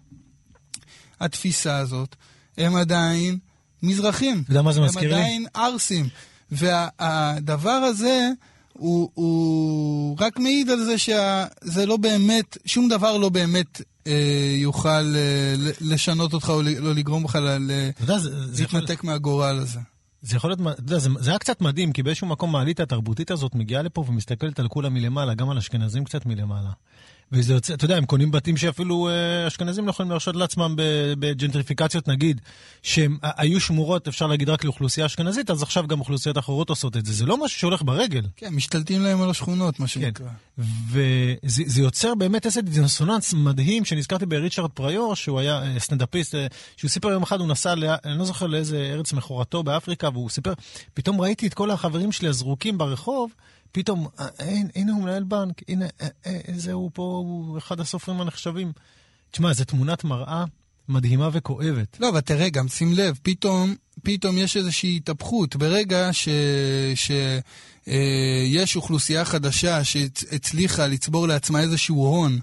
התפיסה 1.20 1.76
הזאת, 1.76 2.16
הם 2.58 2.76
עדיין 2.76 3.38
מזרחים. 3.82 4.42
אתה 4.44 4.50
יודע 4.50 4.62
מה 4.62 4.72
זה 4.72 4.80
מזכיר 4.80 5.08
לי? 5.08 5.14
הם 5.14 5.20
עדיין 5.20 5.46
ערסים. 5.54 6.08
והדבר 6.50 7.70
הזה... 7.70 8.30
הוא, 8.78 9.10
הוא 9.14 10.16
רק 10.20 10.38
מעיד 10.38 10.70
על 10.70 10.84
זה 10.84 10.98
שזה 10.98 11.86
לא 11.86 11.96
באמת, 11.96 12.58
שום 12.66 12.88
דבר 12.88 13.16
לא 13.16 13.28
באמת 13.28 13.82
אה, 14.06 14.54
יוכל 14.56 14.88
אה, 15.16 15.54
לשנות 15.80 16.32
אותך 16.32 16.48
או 16.48 16.62
לא 16.62 16.94
לגרום 16.94 17.24
לך. 17.24 17.38
להתנתק 18.62 19.04
מהגורל 19.04 19.58
הזה. 19.58 19.80
זה 20.22 20.36
יכול 20.36 20.50
להיות, 20.50 20.60
אתה 20.60 20.80
יודע, 20.80 20.98
זה, 20.98 21.08
זה 21.18 21.30
היה 21.30 21.38
קצת 21.38 21.60
מדהים, 21.60 21.92
כי 21.92 22.02
באיזשהו 22.02 22.26
מקום 22.26 22.56
העלית 22.56 22.80
התרבותית 22.80 23.30
הזאת 23.30 23.54
מגיעה 23.54 23.82
לפה 23.82 24.04
ומסתכלת 24.08 24.58
על 24.60 24.68
כולם 24.68 24.94
מלמעלה, 24.94 25.34
גם 25.34 25.50
על 25.50 25.58
אשכנזים 25.58 26.04
קצת 26.04 26.26
מלמעלה. 26.26 26.70
וזה 27.34 27.52
יוצא, 27.52 27.74
אתה 27.74 27.84
יודע, 27.84 27.96
הם 27.96 28.04
קונים 28.04 28.30
בתים 28.30 28.56
שאפילו 28.56 29.08
אה, 29.08 29.46
אשכנזים 29.46 29.86
לא 29.86 29.90
יכולים 29.90 30.10
להרשות 30.10 30.36
לעצמם 30.36 30.74
בג'נטריפיקציות, 31.18 32.08
נגיד, 32.08 32.40
שהם 32.82 33.18
היו 33.22 33.60
שמורות, 33.60 34.08
אפשר 34.08 34.26
להגיד, 34.26 34.48
רק 34.50 34.64
לאוכלוסייה 34.64 35.06
אשכנזית, 35.06 35.50
אז 35.50 35.62
עכשיו 35.62 35.86
גם 35.86 36.00
אוכלוסיות 36.00 36.38
אחרות 36.38 36.70
עושות 36.70 36.96
את 36.96 37.06
זה. 37.06 37.12
זה 37.12 37.26
לא 37.26 37.44
משהו 37.44 37.60
שהולך 37.60 37.82
ברגל. 37.82 38.22
כן, 38.36 38.48
משתלטים 38.54 39.02
להם 39.02 39.22
על 39.22 39.30
השכונות, 39.30 39.80
מה 39.80 39.86
כן. 39.86 39.92
שנקרא. 39.92 40.26
וזה 40.58 41.62
זה 41.66 41.82
יוצר 41.82 42.14
באמת 42.14 42.46
איזה 42.46 42.62
דיסוננס 42.62 43.34
מדהים, 43.34 43.84
שנזכרתי 43.84 44.26
בריצ'רד 44.26 44.70
פריור, 44.70 45.16
שהוא 45.16 45.40
היה 45.40 45.62
אה, 45.62 45.80
סטנדאפיסט, 45.80 46.34
אה, 46.34 46.46
שהוא 46.76 46.88
סיפר 46.88 47.08
יום 47.08 47.22
אחד, 47.22 47.40
הוא 47.40 47.48
נסע, 47.48 47.74
ל... 47.74 47.84
אני 48.04 48.18
לא 48.18 48.24
זוכר 48.24 48.46
לאיזה 48.46 48.90
ארץ 48.92 49.12
מכורתו 49.12 49.62
באפריקה, 49.62 50.08
והוא 50.12 50.30
סיפר, 50.30 50.52
פתאום 50.94 51.20
ראיתי 51.20 51.46
את 51.46 51.54
כל 51.54 51.70
החברים 51.70 52.12
שלי 52.12 52.28
הזרוקים 52.28 52.78
ברחוב, 52.78 53.30
פתאום, 53.74 54.06
אה, 54.20 54.26
אין, 54.38 54.68
הנה 54.74 54.92
הוא 54.92 55.02
מנהל 55.02 55.24
בנק, 55.24 55.62
הנה, 55.68 55.86
אה, 56.00 56.08
אה, 56.26 56.40
זה 56.56 56.72
הוא 56.72 56.90
פה, 56.94 57.02
הוא 57.02 57.58
אחד 57.58 57.80
הסופרים 57.80 58.20
הנחשבים. 58.20 58.72
תשמע, 59.30 59.52
זו 59.52 59.64
תמונת 59.64 60.04
מראה 60.04 60.44
מדהימה 60.88 61.28
וכואבת. 61.32 62.00
לא, 62.00 62.08
אבל 62.08 62.20
תראה, 62.20 62.48
גם 62.48 62.68
שים 62.68 62.92
לב, 62.92 63.18
פתאום, 63.22 63.74
פתאום 64.02 64.38
יש 64.38 64.56
איזושהי 64.56 64.96
התהפכות. 64.96 65.56
ברגע 65.56 66.08
ש... 66.12 66.28
ש... 66.94 67.10
אה, 67.88 68.44
יש 68.46 68.76
אוכלוסייה 68.76 69.24
חדשה 69.24 69.84
שהצליחה 69.84 70.86
לצבור 70.86 71.28
לעצמה 71.28 71.60
איזשהו 71.60 72.06
הון 72.06 72.38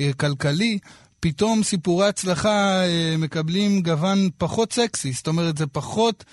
אה, 0.00 0.10
כלכלי, 0.16 0.78
פתאום 1.20 1.62
סיפורי 1.62 2.08
הצלחה 2.08 2.84
אה, 2.86 3.14
מקבלים 3.18 3.82
גוון 3.82 4.28
פחות 4.38 4.72
סקסי. 4.72 5.12
זאת 5.12 5.28
אומרת, 5.28 5.58
זה 5.58 5.66
פחות... 5.66 6.24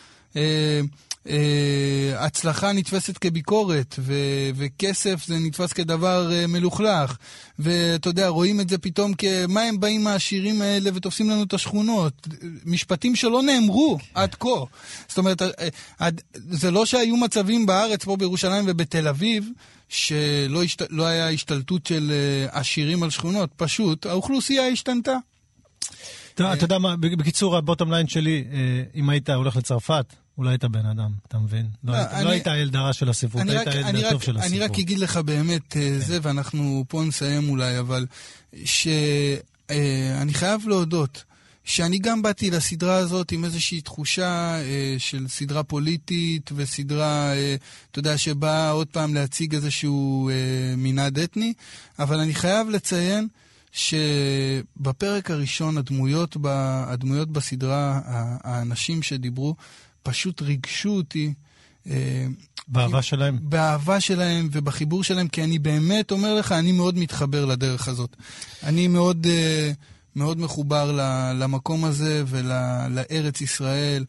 אה, 1.29 2.25
הצלחה 2.25 2.71
נתפסת 2.71 3.17
כביקורת, 3.17 3.95
ו- 3.99 4.49
וכסף 4.55 5.25
זה 5.27 5.39
נתפס 5.39 5.73
כדבר 5.73 6.31
אה, 6.31 6.47
מלוכלך. 6.47 7.17
ואתה 7.59 8.09
יודע, 8.09 8.27
רואים 8.27 8.59
את 8.59 8.69
זה 8.69 8.77
פתאום 8.77 9.13
כמה 9.13 9.61
הם 9.61 9.79
באים 9.79 10.07
העשירים 10.07 10.61
האלה 10.61 10.89
ותופסים 10.93 11.29
לנו 11.29 11.43
את 11.43 11.53
השכונות. 11.53 12.27
משפטים 12.65 13.15
שלא 13.15 13.43
נאמרו 13.43 13.97
עד 14.13 14.35
כה. 14.35 14.63
זאת 15.07 15.17
אומרת, 15.17 15.41
אה, 15.41 16.09
זה 16.33 16.71
לא 16.71 16.85
שהיו 16.85 17.17
מצבים 17.17 17.65
בארץ, 17.65 18.03
פה 18.03 18.15
בירושלים 18.15 18.63
ובתל 18.67 19.07
אביב, 19.07 19.49
שלא 19.89 20.63
השת, 20.63 20.81
לא 20.89 21.05
היה 21.05 21.29
השתלטות 21.29 21.87
של 21.87 22.11
עשירים 22.51 23.03
על 23.03 23.09
שכונות, 23.09 23.49
פשוט 23.57 24.05
האוכלוסייה 24.05 24.67
השתנתה. 24.67 25.15
אתה 26.33 26.63
יודע 26.63 26.77
מה, 26.77 26.97
בקיצור, 26.97 27.57
הבוטום 27.57 27.91
ליין 27.91 28.07
שלי, 28.07 28.43
אם 28.95 29.09
היית 29.09 29.29
הולך 29.29 29.55
לצרפת, 29.55 30.05
אולי 30.37 30.49
היית 30.51 30.63
בן 30.65 30.85
אדם, 30.85 31.11
אתה 31.27 31.37
מבין? 31.39 31.67
לא 31.83 31.93
לא, 31.93 31.97
היית- 31.97 32.11
אני- 32.11 32.23
לא 32.25 32.29
היית 32.29 32.47
הילד 32.47 32.75
הרע 32.75 32.93
של 32.93 33.09
הספרות, 33.09 33.41
אני 33.41 33.51
היית 33.57 33.67
הילד 33.67 33.85
אני, 33.85 34.05
הטוב 34.05 34.21
של 34.23 34.37
אני 34.37 34.45
הספרות. 34.45 34.61
רק 34.71 34.79
אגיד 34.79 34.99
לך 34.99 35.17
באמת 35.17 35.77
אה, 35.77 35.99
זה, 35.99 36.19
ואנחנו 36.21 36.85
פה 36.87 37.03
נסיים 37.07 37.49
אולי, 37.49 37.79
אבל 37.79 38.05
שאני 38.65 40.33
חייב 40.33 40.67
להודות 40.67 41.23
שאני 41.63 41.99
גם 41.99 42.21
באתי 42.21 42.51
לסדרה 42.51 42.95
הזאת 42.95 43.31
עם 43.31 43.45
איזושהי 43.45 43.81
תחושה 43.81 44.29
אה, 44.61 44.95
של 44.97 45.27
סדרה 45.27 45.63
פוליטית 45.63 46.49
וסדרה, 46.55 47.33
אה, 47.33 47.55
אתה 47.91 47.99
יודע, 47.99 48.17
שבאה 48.17 48.69
עוד 48.69 48.87
פעם 48.87 49.13
להציג 49.13 49.55
איזשהו 49.55 50.29
אה, 50.29 50.33
מנעד 50.77 51.19
אתני, 51.19 51.53
אבל 51.99 52.19
אני 52.19 52.35
חייב 52.35 52.69
לציין 52.69 53.27
שבפרק 53.71 55.31
הראשון 55.31 55.77
הדמויות, 55.77 56.37
ב, 56.41 56.47
הדמויות 56.87 57.29
בסדרה, 57.31 58.01
האנשים 58.43 59.01
שדיברו, 59.03 59.55
פשוט 60.03 60.41
ריגשו 60.41 60.89
אותי. 60.89 61.33
אה, 61.89 62.25
באהבה 62.67 63.01
שלהם. 63.01 63.37
באהבה 63.41 63.99
שלהם 63.99 64.49
ובחיבור 64.51 65.03
שלהם, 65.03 65.27
כי 65.27 65.43
אני 65.43 65.59
באמת 65.59 66.11
אומר 66.11 66.35
לך, 66.35 66.51
אני 66.51 66.71
מאוד 66.71 66.97
מתחבר 66.97 67.45
לדרך 67.45 67.87
הזאת. 67.87 68.15
אני 68.63 68.87
מאוד, 68.87 69.27
אה, 69.29 69.71
מאוד 70.15 70.39
מחובר 70.39 70.91
למקום 71.33 71.85
הזה 71.85 72.23
ולארץ 72.27 73.41
ישראל 73.41 74.05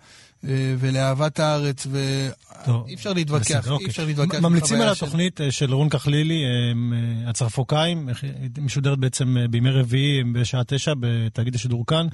ולאהבת 0.78 1.40
הארץ, 1.40 1.86
ואי 1.90 2.94
אפשר 2.94 3.12
להתווכח, 3.12 3.44
בסדר, 3.58 3.70
אי 3.70 3.74
אוקיי. 3.74 3.86
אפשר 3.88 4.04
להתווכח. 4.04 4.38
ממליצים 4.40 4.76
על 4.76 4.82
חוויה 4.82 4.94
של- 4.94 5.04
התוכנית 5.04 5.40
אה, 5.40 5.50
של 5.50 5.74
רון 5.74 5.88
כחלילי, 5.88 6.42
אה, 6.44 7.30
הצרפוקאים, 7.30 8.08
אה, 8.08 8.14
משודרת 8.60 8.98
בעצם 8.98 9.36
אה, 9.36 9.48
בימי 9.48 9.70
רביעי 9.70 10.24
בשעה 10.24 10.62
תשע 10.66 10.92
בתאגיד 11.00 11.54
השידור 11.54 11.86
כאן, 11.86 12.06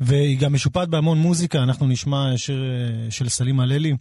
והיא 0.00 0.38
גם 0.38 0.52
משופעת 0.52 0.88
בהמון 0.88 1.18
מוזיקה, 1.18 1.62
אנחנו 1.62 1.86
נשמע 1.86 2.32
שיר 2.36 2.62
אה, 2.64 3.10
של 3.10 3.28
סלים 3.28 3.60
הללי, 3.60 3.92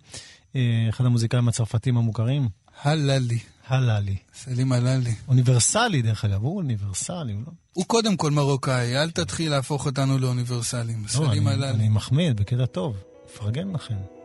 אה, 0.55 0.61
אחד 0.89 1.05
המוזיקאים 1.05 1.47
הצרפתים 1.47 1.97
המוכרים. 1.97 2.49
הללי. 2.83 3.39
הללי. 3.67 4.15
סלים 4.35 4.71
הללי. 4.71 5.13
אוניברסלי, 5.27 6.01
דרך 6.01 6.25
אגב, 6.25 6.41
הוא 6.43 6.57
אוניברסלי, 6.57 7.33
הוא 7.33 7.41
לא... 7.45 7.51
הוא 7.73 7.85
קודם 7.85 8.17
כל 8.17 8.31
מרוקאי, 8.31 8.97
אל 8.97 9.11
תתחיל 9.11 9.51
להפוך 9.51 9.85
אותנו 9.85 10.17
לאוניברסלים. 10.17 11.03
לא, 11.03 11.07
סלים 11.07 11.47
הללי. 11.47 11.69
אני 11.69 11.89
מחמיא 11.89 12.33
בקטע 12.33 12.65
טוב, 12.65 12.95
מפרגן 13.38 13.71
לכם. 13.73 14.16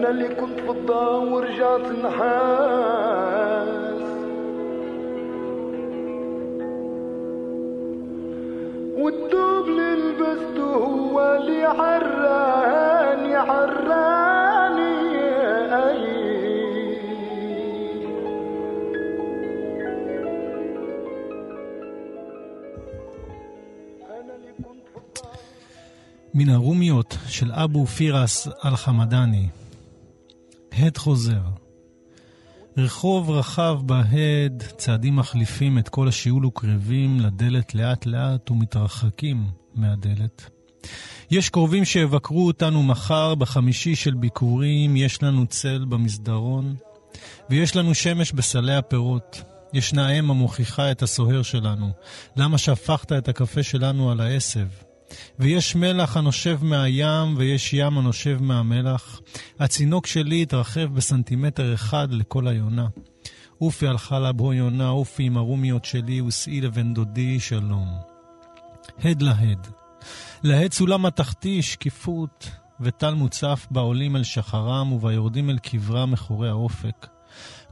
انا 0.00 0.10
اللي 0.10 0.28
كنت 0.28 0.60
في 0.60 0.70
الضوء 0.70 1.32
ورجعت 1.32 1.80
نحاس 1.80 3.66
والدوب 8.98 9.66
اللي 9.68 9.94
لبسته 9.94 10.74
هو 10.74 11.36
اللي 11.40 11.64
عراني 11.64 13.34
عراني 13.34 14.96
أي 15.74 16.06
انا 24.10 24.34
اللي 24.36 24.52
كنت 24.64 24.86
في 24.92 24.98
الضوء 24.98 25.32
מן 26.34 26.48
הרומיות 26.48 27.18
של 27.28 27.52
אבו 27.52 27.86
פירס 27.86 28.48
אל-חמדאני. 28.64 29.59
הד 30.81 30.97
חוזר. 30.97 31.41
רחוב 32.77 33.29
רחב 33.29 33.79
בהד, 33.85 34.63
צעדים 34.77 35.15
מחליפים 35.15 35.77
את 35.77 35.89
כל 35.89 36.07
השיעול 36.07 36.45
וקרבים 36.45 37.19
לדלת 37.19 37.75
לאט 37.75 38.05
לאט 38.05 38.51
ומתרחקים 38.51 39.47
מהדלת. 39.75 40.49
יש 41.31 41.49
קרובים 41.49 41.85
שיבקרו 41.85 42.47
אותנו 42.47 42.83
מחר, 42.83 43.35
בחמישי 43.35 43.95
של 43.95 44.13
ביקורים, 44.13 44.97
יש 44.97 45.23
לנו 45.23 45.47
צל 45.47 45.85
במסדרון, 45.89 46.75
ויש 47.49 47.75
לנו 47.75 47.95
שמש 47.95 48.31
בסלי 48.31 48.75
הפירות. 48.75 49.43
ישנה 49.73 50.19
אם 50.19 50.31
המוכיחה 50.31 50.91
את 50.91 51.01
הסוהר 51.01 51.41
שלנו. 51.41 51.91
למה 52.35 52.57
שפכת 52.57 53.11
את 53.11 53.27
הקפה 53.29 53.63
שלנו 53.63 54.11
על 54.11 54.19
העשב? 54.19 54.67
ויש 55.39 55.75
מלח 55.75 56.17
הנושב 56.17 56.59
מהים, 56.61 57.37
ויש 57.37 57.73
ים 57.73 57.97
הנושב 57.97 58.37
מהמלח. 58.41 59.21
הצינוק 59.59 60.07
שלי 60.07 60.41
התרחב 60.41 60.93
בסנטימטר 60.93 61.73
אחד 61.73 62.07
לכל 62.11 62.47
היונה. 62.47 62.87
עופי 63.57 63.87
על 63.87 63.97
חלב 63.97 64.41
הו 64.41 64.53
יונה, 64.53 64.87
עופי 64.87 65.23
עם 65.23 65.37
הרומיות 65.37 65.85
שלי, 65.85 66.21
ושאי 66.21 66.61
לבן 66.61 66.93
דודי 66.93 67.39
שלום. 67.39 67.87
הד 69.03 69.21
להד. 69.21 69.67
להד 70.43 70.73
סולם 70.73 71.05
התחתי, 71.05 71.61
שקיפות, 71.61 72.49
וטל 72.79 73.13
מוצף 73.13 73.67
בעולים 73.71 74.15
אל 74.15 74.23
שחרם, 74.23 74.93
וביורדים 74.93 75.49
אל 75.49 75.57
קברם 75.57 76.11
מחורי 76.11 76.49
האופק. 76.49 77.07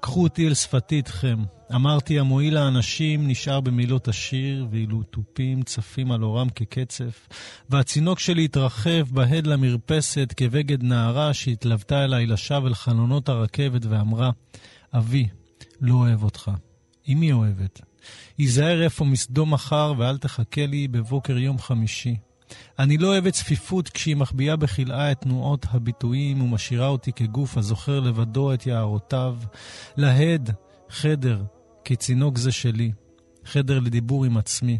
קחו 0.02 0.24
אותי 0.24 0.48
אל 0.48 0.54
שפתי 0.54 0.96
איתכם. 0.96 1.38
אמרתי, 1.76 2.20
המועיל 2.20 2.58
האנשים 2.58 3.28
נשאר 3.28 3.60
במילות 3.60 4.08
השיר, 4.08 4.68
ואילו 4.72 5.04
תופים 5.04 5.64
צפים 5.64 6.12
על 6.12 6.24
אורם 6.24 6.50
כקצף. 6.50 7.28
והצינוק 7.70 8.20
שלי 8.20 8.46
התרחב 8.46 9.10
בהד 9.12 9.48
למרפסת 9.48 10.34
כבגד 10.38 10.84
נערה 10.84 11.34
שהתלוותה 11.34 12.04
אליי 12.04 12.26
לשווא 12.26 12.68
אל 12.68 12.74
חלונות 12.74 13.30
הרכבת 13.30 13.86
ואמרה, 13.86 14.32
אבי, 14.94 15.28
לא 15.82 15.94
אוהב 15.94 16.24
אותך. 16.24 16.52
אמי 17.10 17.32
אוהבת. 17.32 17.82
היזהר 18.38 18.84
איפה 18.84 19.06
מסדום 19.06 19.54
מחר 19.54 19.94
ואל 19.98 20.18
תחכה 20.18 20.66
לי 20.66 20.88
בבוקר 20.88 21.38
יום 21.38 21.60
חמישי. 21.60 22.16
אני 22.80 22.98
לא 22.98 23.08
אוהבת 23.08 23.34
צפיפות 23.34 23.90
כשהיא 23.90 24.16
מחביאה 24.16 24.56
בכלאה 24.56 25.12
את 25.12 25.22
תנועות 25.22 25.66
הביטויים 25.72 26.42
ומשאירה 26.42 26.88
אותי 26.88 27.12
כגוף 27.12 27.58
הזוכר 27.58 28.00
לבדו 28.00 28.54
את 28.54 28.68
יערותיו. 28.68 29.36
להד, 29.98 30.52
חדר, 30.90 31.44
כי 31.84 31.96
צינוק 31.96 32.38
זה 32.38 32.52
שלי. 32.52 32.92
חדר 33.46 33.80
לדיבור 33.80 34.26
עם 34.26 34.38
עצמי. 34.38 34.78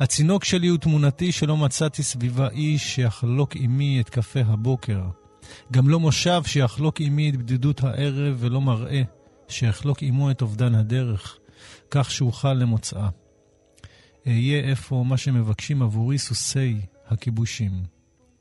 הצינוק 0.00 0.44
שלי 0.44 0.68
הוא 0.68 0.78
תמונתי 0.78 1.32
שלא 1.32 1.56
מצאתי 1.56 2.02
סביבה 2.02 2.48
איש 2.48 2.94
שיחלוק 2.94 3.56
עימי 3.56 4.00
את 4.00 4.08
קפה 4.10 4.40
הבוקר. 4.40 5.02
גם 5.72 5.88
לא 5.88 6.00
מושב 6.00 6.42
שיחלוק 6.46 7.00
עימי 7.00 7.30
את 7.30 7.36
בדידות 7.36 7.84
הערב 7.84 8.36
ולא 8.38 8.60
מראה 8.60 9.02
שיחלוק 9.48 10.02
עימו 10.02 10.30
את 10.30 10.42
אובדן 10.42 10.74
הדרך, 10.74 11.38
כך 11.90 12.10
שאוכל 12.10 12.52
למוצאה. 12.52 13.08
אהיה 14.26 14.60
איפה 14.70 15.04
מה 15.06 15.16
שמבקשים 15.16 15.82
עבורי 15.82 16.18
סוסי 16.18 16.80
הכיבושים, 17.08 17.82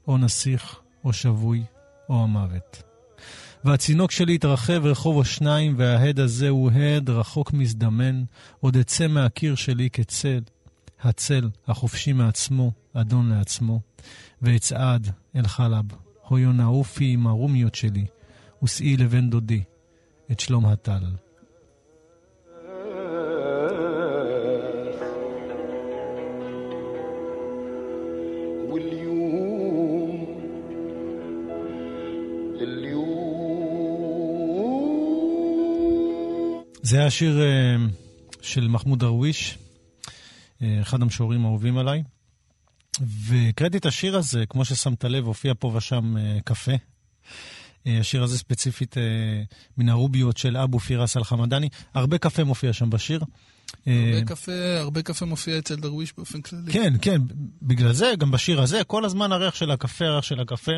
או 0.07 0.17
נסיך, 0.17 0.79
או 1.03 1.13
שבוי, 1.13 1.63
או 2.09 2.23
המוות. 2.23 2.83
והצינוק 3.63 4.11
שלי 4.11 4.35
התרחב 4.35 4.85
רחוב 4.85 5.15
או 5.15 5.25
שניים, 5.25 5.73
וההד 5.77 6.19
הזה 6.19 6.49
הוא 6.49 6.71
הד 6.71 7.09
רחוק 7.09 7.53
מזדמן, 7.53 8.23
עוד 8.59 8.77
אצא 8.77 9.07
מהקיר 9.07 9.55
שלי 9.55 9.89
כצל, 9.89 10.39
הצל 11.01 11.49
החופשי 11.67 12.13
מעצמו, 12.13 12.71
אדון 12.93 13.29
לעצמו, 13.29 13.79
ואצעד 14.41 15.11
אל 15.35 15.47
חלב, 15.47 15.85
הו 16.27 16.37
יונה 16.37 16.65
עופי 16.65 17.13
עם 17.13 17.27
הרומיות 17.27 17.75
שלי, 17.75 18.05
ושאי 18.63 18.97
לבן 18.97 19.29
דודי, 19.29 19.63
את 20.31 20.39
שלום 20.39 20.65
הטל. 20.65 21.03
זה 36.91 36.99
היה 36.99 37.11
שיר 37.11 37.41
אה, 37.41 37.75
של 38.41 38.67
מחמוד 38.67 38.99
דרוויש, 38.99 39.57
אה, 40.61 40.81
אחד 40.81 41.01
המשוררים 41.01 41.45
האהובים 41.45 41.77
עליי. 41.77 42.03
את 43.75 43.85
השיר 43.85 44.17
הזה, 44.17 44.45
כמו 44.49 44.65
ששמת 44.65 45.03
לב, 45.03 45.25
הופיע 45.25 45.53
פה 45.59 45.71
ושם 45.75 46.17
אה, 46.17 46.37
קפה. 46.45 46.71
השיר 47.85 48.23
הזה 48.23 48.37
ספציפית 48.37 48.95
מן 49.77 49.89
הרוביות 49.89 50.37
של 50.37 50.57
אבו 50.57 50.79
פירס 50.79 51.17
אל-חמדני. 51.17 51.69
הרבה 51.93 52.17
קפה 52.17 52.43
מופיע 52.43 52.73
שם 52.73 52.89
בשיר. 52.89 53.23
הרבה 53.85 54.25
קפה, 54.25 54.79
הרבה 54.79 55.01
קפה 55.01 55.25
מופיע 55.25 55.57
אצל 55.57 55.75
דרוויש 55.75 56.13
באופן 56.17 56.41
כללי. 56.41 56.71
כן, 56.71 56.93
כן, 57.01 57.21
בגלל 57.61 57.93
זה, 57.93 58.13
גם 58.17 58.31
בשיר 58.31 58.61
הזה, 58.61 58.83
כל 58.83 59.05
הזמן 59.05 59.31
הריח 59.31 59.55
של 59.55 59.71
הקפה, 59.71 60.05
הריח 60.05 60.23
של 60.23 60.39
הקפה. 60.39 60.71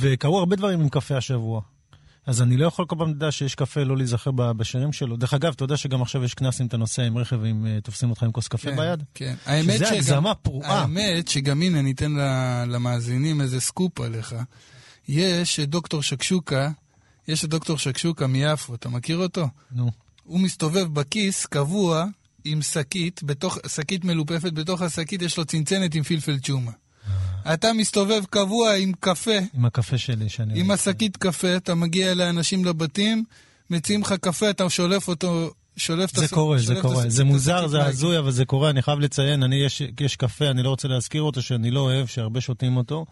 וקרו 0.00 0.38
הרבה 0.38 0.56
דברים 0.56 0.80
עם 0.80 0.88
קפה 0.88 1.16
השבוע. 1.16 1.60
אז 2.26 2.42
אני 2.42 2.56
לא 2.56 2.66
יכול 2.66 2.86
כל 2.86 2.96
פעם 2.98 3.10
לדעת 3.10 3.32
שיש 3.32 3.54
קפה 3.54 3.82
לא 3.84 3.96
להיזכר 3.96 4.30
בשירים 4.30 4.92
שלו. 4.92 5.16
דרך 5.16 5.34
אגב, 5.34 5.52
אתה 5.52 5.64
יודע 5.64 5.76
שגם 5.76 6.02
עכשיו 6.02 6.24
יש 6.24 6.34
קנס 6.34 6.60
אם 6.60 6.66
אתה 6.66 6.76
נוסע 6.76 7.02
עם 7.02 7.18
רכב 7.18 7.38
ואם 7.42 7.66
אה, 7.66 7.78
תופסים 7.82 8.10
אותך 8.10 8.22
עם 8.22 8.32
כוס 8.32 8.48
קפה 8.48 8.70
כן, 8.70 8.76
ביד? 8.76 9.02
כן. 9.14 9.34
האמת 9.46 9.74
שזה 9.76 9.86
שגם- 9.86 9.94
הגזמה 9.94 10.34
פרועה. 10.34 10.80
האמת 10.80 11.28
שגם 11.28 11.62
הנה, 11.62 11.82
ניתן 11.82 12.12
ל- 12.12 12.64
למאזינים 12.68 13.40
איזה 13.40 13.60
סקופ 13.60 14.00
עליך. 14.00 14.34
יש 15.08 15.60
את 15.60 15.68
דוקטור 15.68 16.02
שקשוקה, 16.02 16.70
יש 17.28 17.44
את 17.44 17.50
דוקטור 17.50 17.78
שקשוקה 17.78 18.26
מיפו, 18.26 18.74
אתה 18.74 18.88
מכיר 18.88 19.16
אותו? 19.18 19.48
נו. 19.72 19.90
הוא 20.24 20.40
מסתובב 20.40 20.94
בכיס 20.94 21.46
קבוע 21.46 22.04
עם 22.44 22.62
שקית, 22.62 23.20
בתוך, 23.22 23.58
שקית 23.68 24.04
מלופפת, 24.04 24.52
בתוך 24.52 24.82
השקית 24.82 25.22
יש 25.22 25.38
לו 25.38 25.44
צנצנת 25.44 25.94
עם 25.94 26.02
פלפל 26.02 26.38
צ'ומה. 26.38 26.70
אתה 27.52 27.72
מסתובב 27.72 28.22
קבוע 28.30 28.74
עם 28.74 28.92
קפה, 29.00 29.30
עם 29.54 29.64
הקפה 29.64 29.98
שלי 29.98 30.28
שאני... 30.28 30.60
עם 30.60 30.70
השקית 30.70 31.16
קפה, 31.16 31.56
אתה 31.56 31.74
מגיע 31.74 32.14
לאנשים 32.14 32.64
לבתים, 32.64 33.24
מציעים 33.70 34.00
לך 34.02 34.12
קפה, 34.20 34.50
אתה 34.50 34.70
שולף 34.70 35.08
אותו, 35.08 35.50
שולף 35.76 36.10
את 36.10 36.16
זה 36.16 36.24
הס- 36.24 36.32
קורה, 36.32 36.58
שולף 36.58 36.76
זה 36.76 36.82
קורה. 36.82 37.04
זה 37.10 37.24
מוזר, 37.24 37.66
זה. 37.66 37.84
הזוי, 37.84 38.18
אבל 38.18 38.30
זה 38.30 38.44
קורה. 38.44 38.70
אני 38.70 38.82
חייב 38.82 38.98
לציין, 38.98 39.42
אני, 39.42 39.56
יש, 39.56 39.82
יש 40.00 40.16
קפה, 40.16 40.50
אני 40.50 40.62
לא 40.62 40.68
רוצה 40.68 40.88
להזכיר 40.88 41.22
אותו, 41.22 41.42
שאני 41.42 41.70
לא 41.70 41.80
אוהב, 41.80 42.06
שהרבה 42.06 42.40
שותים 42.40 42.76
אותו. 42.76 43.06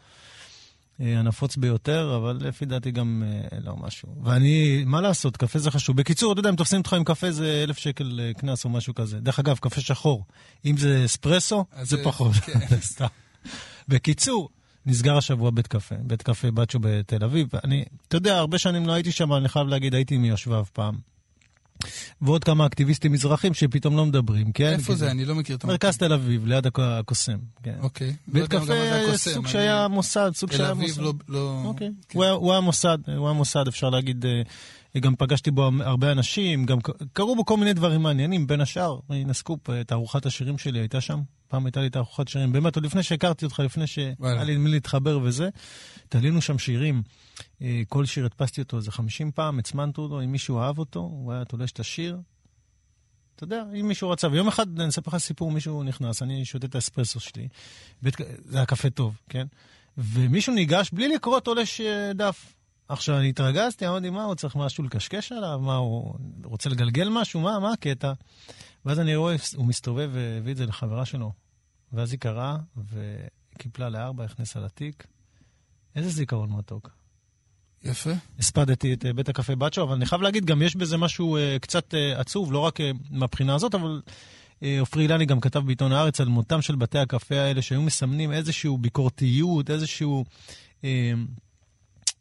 אה, 1.01 1.19
הנפוץ 1.19 1.57
ביותר, 1.57 2.17
אבל 2.17 2.39
לפי 2.41 2.65
דעתי 2.65 2.91
גם 2.91 3.23
אה, 3.27 3.59
לא 3.65 3.77
משהו. 3.77 4.09
ואני, 4.25 4.83
מה 4.87 5.01
לעשות, 5.01 5.37
קפה 5.37 5.59
זה 5.59 5.71
חשוב. 5.71 5.97
בקיצור, 5.97 6.33
אתה 6.33 6.41
יודע, 6.41 6.51
אם 6.51 6.57
תופסים 6.57 6.79
אותך 6.79 6.93
עם 6.93 7.05
קפה 7.05 7.31
זה 7.33 7.61
אלף 7.69 7.79
שקל 7.79 8.21
אה, 8.23 8.33
קנס 8.35 8.65
או 8.65 8.71
משהו 8.71 8.95
כזה. 8.95 9.21
דרך 9.21 9.39
אגב, 9.39 9.59
קפה 9.59 9.81
שחור. 9.81 10.25
אם 10.65 10.77
זה 10.77 11.03
אספרסו, 11.05 11.65
זה 11.83 11.97
זה- 11.97 12.05
פחות. 12.05 12.33
כן. 12.33 12.59
סתם. 12.81 13.07
בקיצור, 13.89 14.49
נסגר 14.87 15.17
השבוע 15.17 15.51
בית 15.51 15.67
קפה, 15.67 15.95
בית 16.01 16.23
קפה 16.23 16.51
בצ'ו 16.51 16.79
בתל 16.83 17.25
אביב. 17.25 17.49
אני, 17.65 17.85
אתה 18.09 18.17
יודע, 18.17 18.37
הרבה 18.39 18.59
שנים 18.59 18.87
לא 18.87 18.93
הייתי 18.93 19.13
שם, 19.13 19.33
אני 19.33 19.49
חייב 19.49 19.67
להגיד, 19.69 19.95
הייתי 19.95 20.17
מיושביו 20.19 20.65
פעם. 20.73 20.95
ועוד 22.23 22.45
כמה 22.45 22.67
אקטיביסטים 22.67 23.13
מזרחים 23.13 23.55
שפתאום 23.55 23.97
לא 23.97 24.07
מדברים, 24.07 24.53
כן? 24.53 24.73
איפה 24.73 24.93
כי 24.93 24.99
זה? 24.99 25.11
אני 25.11 25.25
לא 25.25 25.35
מכיר 25.35 25.57
את 25.57 25.65
המקום. 25.65 25.71
מרכז 25.75 25.97
תל 25.97 26.13
אביב, 26.13 26.47
ליד 26.47 26.67
הקו- 26.67 26.83
הקוסם, 26.83 27.37
כן. 27.63 27.75
אוקיי. 27.81 28.07
לא 28.09 28.15
בית 28.41 28.51
קפה, 28.51 28.59
מה 28.59 28.65
זה 28.67 29.05
הקוסם, 29.09 29.31
סוג 29.31 29.47
שהיה 29.47 29.89
מוסד, 29.89 30.31
סוג 30.35 30.51
תל 30.51 30.57
שהיה 30.57 30.71
אביב 30.71 30.89
מוסד. 30.89 31.01
לא... 31.03 31.13
לא... 31.29 31.63
אוקיי. 31.65 31.91
כן. 32.09 32.19
הוא 32.19 32.25
היה- 32.25 32.33
הוא 32.33 32.53
היה 32.53 32.61
מוסד, 32.61 32.99
הוא 33.17 33.27
היה 33.27 33.33
מוסד, 33.35 33.65
אפשר 33.69 33.91
להגיד, 33.91 34.27
אה, 34.27 34.43
גם 35.01 35.17
פגשתי 35.17 35.51
בו 35.51 35.71
הרבה 35.81 36.13
אנשים, 36.13 36.67
גם 36.67 36.79
קרו 37.13 37.37
בו 37.37 37.45
כל 37.45 37.57
מיני 37.57 37.73
דברים 37.73 38.03
מעניינים, 38.03 38.47
בין 38.47 38.61
השאר, 38.61 38.99
הנה 39.09 39.33
סקופ, 39.33 39.71
תערוכת 39.87 40.27
השירים 40.27 40.59
שלי 40.59 40.79
הייתה 40.79 41.01
שם, 41.01 41.21
פעם 41.49 41.67
הייתה 41.67 41.81
לי 41.81 41.91
תערוכת 41.91 42.29
שירים, 42.29 42.53
באמת, 42.53 42.77
עוד 42.77 42.85
לפני 42.85 43.03
שהכרתי 43.03 43.45
אותך, 43.45 43.61
לפני. 43.61 43.87
שהיה 43.87 44.45
לי 44.45 44.57
מי 44.57 44.71
להתחבר 44.71 45.19
וזה, 45.23 45.49
תלינו 46.09 46.41
שם 46.41 46.59
שירים, 46.59 47.03
אה, 47.63 47.83
כל 47.89 48.05
שיר 48.05 48.25
הדפסתי 48.25 48.61
אותו 48.61 48.77
איזה 48.77 48.93
50 48.93 49.31
פעם, 49.33 49.59
הצמנתי 49.59 50.01
אותו, 50.01 50.21
אם 50.21 50.33
מישהו 50.33 50.59
אהב 50.59 50.79
אותו, 50.79 51.01
הוא 51.01 51.33
היה 51.33 51.45
תולש 51.45 51.73
את 51.73 51.81
השיר. 51.81 52.19
אתה 53.37 53.45
יודע, 53.45 53.63
אם 53.81 53.89
מישהו 53.89 54.11
רצה, 54.11 54.29
ויום 54.29 54.49
אחד, 54.49 54.81
אני 54.81 54.89
אספר 54.89 55.11
לך 55.11 55.23
סיפור, 55.23 55.51
מישהו 55.51 55.83
נכנס, 55.83 56.23
אני 56.23 56.45
שותה 56.45 56.67
את 56.67 56.75
האספרסו 56.75 57.21
שלי, 57.21 57.49
בית, 58.03 58.17
זה 58.45 58.57
היה 58.57 58.67
קפה 58.67 58.91
טוב, 58.91 59.19
כן? 59.29 59.47
ומישהו 59.99 60.55
ניגש 60.55 60.91
בלי 60.93 61.09
לקרוא 61.09 61.41
תולש 61.41 61.81
אה, 61.81 62.13
דף. 62.13 62.55
עכשיו, 62.89 63.19
אני 63.19 63.29
התרגזתי, 63.29 63.89
אמרתי, 63.89 64.11
מה, 64.11 64.25
הוא 64.25 64.35
צריך 64.35 64.57
משהו 64.57 64.85
לקשקש 64.85 65.33
עליו? 65.33 65.61
מה, 65.63 65.77
הוא 65.77 66.15
רוצה 66.45 66.71
לגלגל 66.71 67.09
משהו? 67.09 67.41
מה, 67.41 67.59
מה 67.59 67.73
הקטע? 67.73 68.13
ואז 68.85 69.01
אני 69.01 69.17
רואה, 69.17 69.35
הוא 69.57 69.67
מסתובב 69.67 70.11
והביא 70.13 70.53
את 70.53 70.57
זה 70.57 70.67
לחברה 70.67 71.05
שלו. 71.05 71.33
ואז 71.93 72.13
היא 72.13 72.21
קראה, 72.21 72.57
וקיפלה 72.77 73.89
לארבע, 73.89 74.25
הכניסה 74.25 74.61
לתיק. 74.61 75.07
איזה 75.97 76.11
זיכרון 76.11 76.53
מתוק. 76.53 76.91
יפה. 77.85 78.11
הספדתי 78.39 78.93
את 78.93 79.07
אה, 79.07 79.13
בית 79.13 79.29
הקפה 79.29 79.55
בצ'ו, 79.55 79.83
אבל 79.83 79.95
אני 79.95 80.07
חייב 80.07 80.23
להגיד, 80.23 80.45
גם 80.45 80.63
יש 80.63 80.77
בזה 80.77 80.97
משהו 80.97 81.37
אה, 81.37 81.57
קצת 81.61 81.95
אה, 81.95 82.21
עצוב, 82.21 82.53
לא 82.53 82.59
רק 82.59 82.79
מהבחינה 83.11 83.55
הזאת, 83.55 83.75
אבל 83.75 84.03
עופרי 84.81 85.03
אילני 85.03 85.27
גם 85.27 85.41
כתב 85.41 85.59
בעיתון 85.59 85.93
הארץ 85.93 86.21
על 86.21 86.29
מותם 86.29 86.63
של 86.63 86.77
בתי 86.77 86.99
הקפה 86.99 87.35
האלה, 87.35 87.63
שהיו 87.63 87.83
מסמנים 87.83 88.33
איזושהי 88.33 88.71
ביקורתיות, 88.81 89.71
איזשהו... 89.71 90.25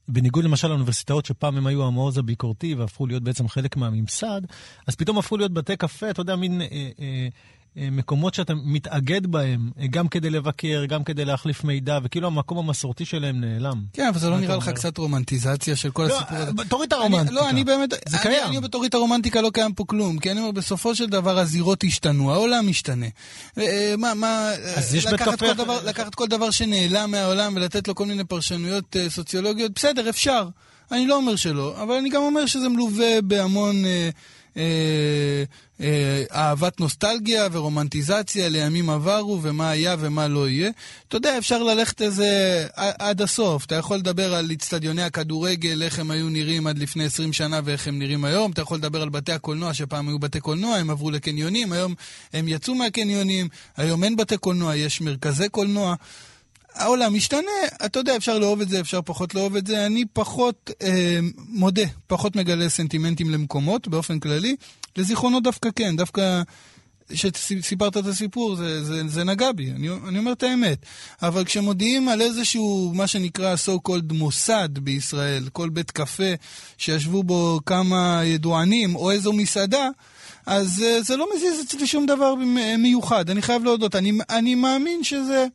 בניגוד 0.08 0.43
למשל 0.43 0.68
לאוניברסיטאות, 0.68 1.26
שפעם 1.26 1.58
הם 1.58 1.68
היו 1.68 1.88
המעוז 1.88 2.18
הביקורתי 2.18 2.76
והפכו 2.76 3.08
להיות 3.08 3.24
בעצם 3.24 3.47
חלק 3.47 3.78
מהממסד, 3.78 4.41
אז 4.88 4.95
פתאום 4.95 5.18
הפכו 5.18 5.38
להיות 5.38 5.54
בתי 5.54 5.78
קפה, 5.78 6.10
אתה 6.10 6.22
יודע, 6.22 6.36
מין 6.36 6.62
אה, 6.62 6.68
אה, 6.99 7.28
מקומות 7.76 8.34
שאתה 8.34 8.53
מתאגד 8.63 9.28
בהם, 9.28 9.69
אה, 9.80 9.88
גם 9.88 10.07
כדי 10.07 10.30
לבקר, 10.30 10.86
גם 10.86 11.03
כדי 11.03 11.26
להחליף 11.26 11.63
מידע, 11.63 11.99
וכאילו 12.03 12.28
המקום 12.28 12.57
המסורתי 12.57 13.05
שלהם 13.05 13.41
נעלם. 13.41 13.82
כן, 13.93 14.07
אבל 14.07 14.19
זה 14.19 14.30
לא 14.30 14.39
נראה 14.39 14.57
לך? 14.57 14.69
קצת 14.69 14.97
רומנטיזציה 14.97 15.76
של 15.76 15.91
כל 15.91 16.03
לא, 16.03 16.17
הסיפור 16.17 16.38
הזה? 16.38 16.51
אה, 16.59 16.65
תוריד 16.65 16.88
את 16.88 16.93
הרומנטיקה. 16.93 17.36
לא, 17.36 17.49
אני 17.49 17.63
באמת... 17.63 17.89
זה 18.07 18.17
קיים. 18.17 18.47
אני 18.47 18.59
בתורית 18.59 18.93
הרומנטיקה 18.93 19.41
לא 19.41 19.49
קיים 19.53 19.74
פה 19.74 19.84
כלום, 19.88 20.19
כי 20.19 20.32
אני 20.32 20.39
אומר, 20.39 20.51
בסופו 20.51 20.95
של 20.95 21.05
דבר 21.05 21.39
הזירות 21.39 21.84
השתנו, 21.84 22.34
העולם 22.34 22.67
משתנה. 22.67 23.05
אה, 23.57 23.93
מה, 23.97 24.13
מה... 24.13 24.49
אז 24.76 24.95
יש 24.95 25.05
בית 25.05 25.13
לקחת 25.13 25.34
קפה 25.34 25.47
כל 25.47 25.53
דבר- 25.53 25.80
לקחת 25.86 26.15
כל 26.15 26.28
דבר 26.28 26.51
שנעלם 26.51 27.11
מהעולם 27.11 27.53
ולתת 27.55 27.88
לו 27.88 27.95
כל 27.95 28.05
מיני 28.05 28.24
פרשנויות 28.24 28.95
אה, 28.95 29.09
סוציולוגיות, 29.09 29.71
בסדר, 29.76 30.09
אפשר. 30.09 30.47
אני 30.91 31.07
לא 31.07 31.15
אומר 31.15 31.36
שלא, 31.36 31.76
אבל 31.84 31.95
אני 31.95 32.09
גם 32.09 32.21
אומר 32.21 32.45
שזה 32.45 32.69
מלווה 32.69 33.21
בהמון... 33.21 33.76
אה, 34.58 34.64
אה, 34.64 35.43
אה, 35.82 36.24
אהבת 36.32 36.80
נוסטלגיה 36.80 37.47
ורומנטיזציה 37.51 38.49
לימים 38.49 38.89
עברו 38.89 39.39
ומה 39.41 39.70
היה 39.70 39.95
ומה 39.99 40.28
לא 40.28 40.49
יהיה. 40.49 40.72
אתה 41.08 41.18
יודע, 41.18 41.38
אפשר 41.38 41.64
ללכת 41.64 42.01
איזה 42.01 42.28
עד 42.76 43.22
הסוף. 43.22 43.66
אתה 43.66 43.76
יכול 43.76 43.97
לדבר 43.97 44.34
על 44.36 44.51
אצטדיוני 44.54 45.04
הכדורגל, 45.04 45.82
איך 45.84 45.99
הם 45.99 46.12
היו 46.12 46.30
נראים 46.30 46.68
עד 46.68 46.78
לפני 46.78 47.06
20 47.06 47.34
שנה 47.34 47.60
ואיך 47.64 47.88
הם 47.88 47.99
נראים 47.99 48.26
היום. 48.26 48.51
אתה 48.51 48.62
יכול 48.62 48.78
לדבר 48.78 49.01
על 49.01 49.10
בתי 49.10 49.32
הקולנוע, 49.32 49.74
שפעם 49.74 50.08
היו 50.08 50.20
בתי 50.20 50.39
קולנוע, 50.39 50.76
הם 50.76 50.89
עברו 50.89 51.12
לקניונים, 51.12 51.72
היום 51.72 51.95
הם 52.34 52.47
יצאו 52.47 52.76
מהקניונים, 52.76 53.47
היום 53.78 54.04
אין 54.04 54.16
בתי 54.16 54.38
קולנוע, 54.38 54.76
יש 54.76 55.01
מרכזי 55.01 55.49
קולנוע. 55.49 55.95
העולם 56.74 57.13
משתנה, 57.13 57.51
אתה 57.86 57.99
יודע, 57.99 58.15
אפשר 58.15 58.39
לאהוב 58.39 58.61
את 58.61 58.69
זה, 58.69 58.80
אפשר 58.80 59.01
פחות 59.01 59.36
לאהוב 59.36 59.55
את 59.55 59.67
זה. 59.67 59.86
אני 59.86 60.05
פחות, 60.13 60.71
אה, 60.82 61.19
מודה, 61.38 61.86
פחות 62.07 62.36
מגלה 62.36 62.69
סנטימנטים 62.69 63.30
למקומות 63.30 63.88
באופן 63.88 64.19
כללי. 64.19 64.55
לזיכרונות 64.97 65.43
דווקא 65.43 65.69
כן, 65.76 65.95
דווקא 65.95 66.41
כשסיפרת 67.09 67.97
את 67.97 68.05
הסיפור, 68.05 68.55
זה, 68.55 68.84
זה, 68.84 69.07
זה 69.07 69.24
נגע 69.24 69.51
בי, 69.51 69.71
אני, 69.71 69.89
אני 70.07 70.19
אומר 70.19 70.32
את 70.32 70.43
האמת. 70.43 70.86
אבל 71.21 71.45
כשמודיעים 71.45 72.09
על 72.09 72.21
איזשהו, 72.21 72.91
מה 72.95 73.07
שנקרא 73.07 73.55
so 73.55 73.89
called 73.89 74.13
מוסד 74.13 74.69
בישראל, 74.74 75.43
כל 75.53 75.69
בית 75.69 75.91
קפה 75.91 76.34
שישבו 76.78 77.24
בו 77.24 77.59
כמה 77.65 78.21
ידוענים, 78.24 78.95
או 78.95 79.11
איזו 79.11 79.34
מסעדה, 79.34 79.89
אז 80.45 80.84
אה, 80.86 81.01
זה 81.01 81.17
לא 81.17 81.28
מזיז 81.36 81.65
אצלי 81.65 81.88
שום 81.88 82.05
דבר 82.05 82.34
מיוחד. 82.78 83.30
אני 83.30 83.41
חייב 83.41 83.63
להודות, 83.63 83.95
אני, 83.95 84.11
אני 84.30 84.55
מאמין 84.55 85.03
שזה... 85.03 85.47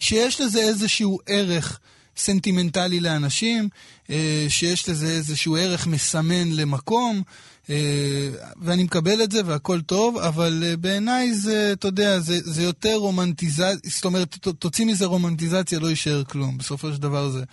שיש 0.00 0.40
לזה 0.40 0.60
איזשהו 0.60 1.18
ערך 1.26 1.78
סנטימנטלי 2.16 3.00
לאנשים, 3.00 3.68
אה, 4.10 4.46
שיש 4.48 4.88
לזה 4.88 5.06
איזשהו 5.06 5.56
ערך 5.56 5.86
מסמן 5.86 6.52
למקום, 6.52 7.22
אה, 7.70 8.30
ואני 8.60 8.84
מקבל 8.84 9.22
את 9.22 9.32
זה 9.32 9.40
והכל 9.46 9.80
טוב, 9.80 10.18
אבל 10.18 10.64
אה, 10.66 10.76
בעיניי 10.76 11.34
זה, 11.34 11.72
אתה 11.72 11.88
יודע, 11.88 12.20
זה, 12.20 12.38
זה 12.44 12.62
יותר 12.62 12.94
רומנטיזציה, 12.94 13.90
זאת 13.90 14.04
אומרת, 14.04 14.36
תוציא 14.58 14.86
מזה 14.86 15.06
רומנטיזציה, 15.06 15.78
לא 15.78 15.86
יישאר 15.86 16.24
כלום. 16.24 16.58
בסופו 16.58 16.92
של 16.92 16.98
דבר 16.98 17.30
זה 17.30 17.44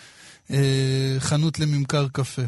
חנות 1.19 1.59
לממכר 1.59 2.07
קפה. 2.11 2.41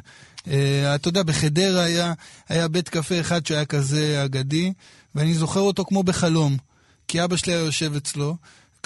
אה, 0.48 0.96
אתה 0.96 1.08
יודע, 1.08 1.24
בחדרה 1.24 1.84
היה, 1.84 2.14
היה 2.50 2.68
בית 2.68 2.90
קפה 2.90 3.20
אחד 3.20 3.46
שהיה 3.46 3.66
כזה 3.66 4.26
אגדי, 4.26 4.74
ואני 5.16 5.34
זוכר 5.34 5.60
אותו 5.60 5.86
כמו 5.86 6.04
בחלום. 6.04 6.58
כי 7.08 7.24
אבא 7.24 7.36
שלי 7.36 7.54
היה 7.54 7.66
יושב 7.66 7.96
אצלו, 7.96 8.36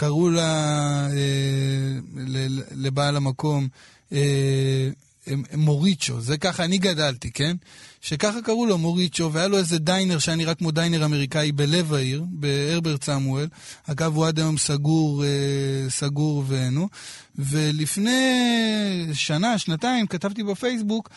קראו 0.01 0.29
לה, 0.29 1.07
אה, 1.11 1.99
לבעל 2.75 3.15
המקום, 3.15 3.67
אה, 4.13 4.89
מוריצ'ו, 5.57 6.21
זה 6.21 6.37
ככה 6.37 6.63
אני 6.63 6.77
גדלתי, 6.77 7.31
כן? 7.31 7.55
שככה 8.01 8.41
קראו 8.41 8.65
לו 8.65 8.77
מוריצ'ו, 8.77 9.33
והיה 9.33 9.47
לו 9.47 9.57
איזה 9.57 9.79
דיינר 9.79 10.19
שהיה 10.19 10.35
נראה 10.35 10.55
כמו 10.55 10.71
דיינר 10.71 11.05
אמריקאי 11.05 11.51
בלב 11.51 11.93
העיר, 11.93 12.25
בהרברט 12.29 13.03
סמואל. 13.03 13.47
אגב, 13.87 14.15
הוא 14.15 14.27
עד 14.27 14.39
היום 14.39 14.57
סגור, 14.57 15.23
אה, 15.23 15.89
סגור 15.89 16.43
ונו. 16.47 16.87
ולפני 17.35 18.19
שנה, 19.13 19.57
שנתיים, 19.57 20.07
כתבתי 20.07 20.43
בפייסבוק, 20.43 21.09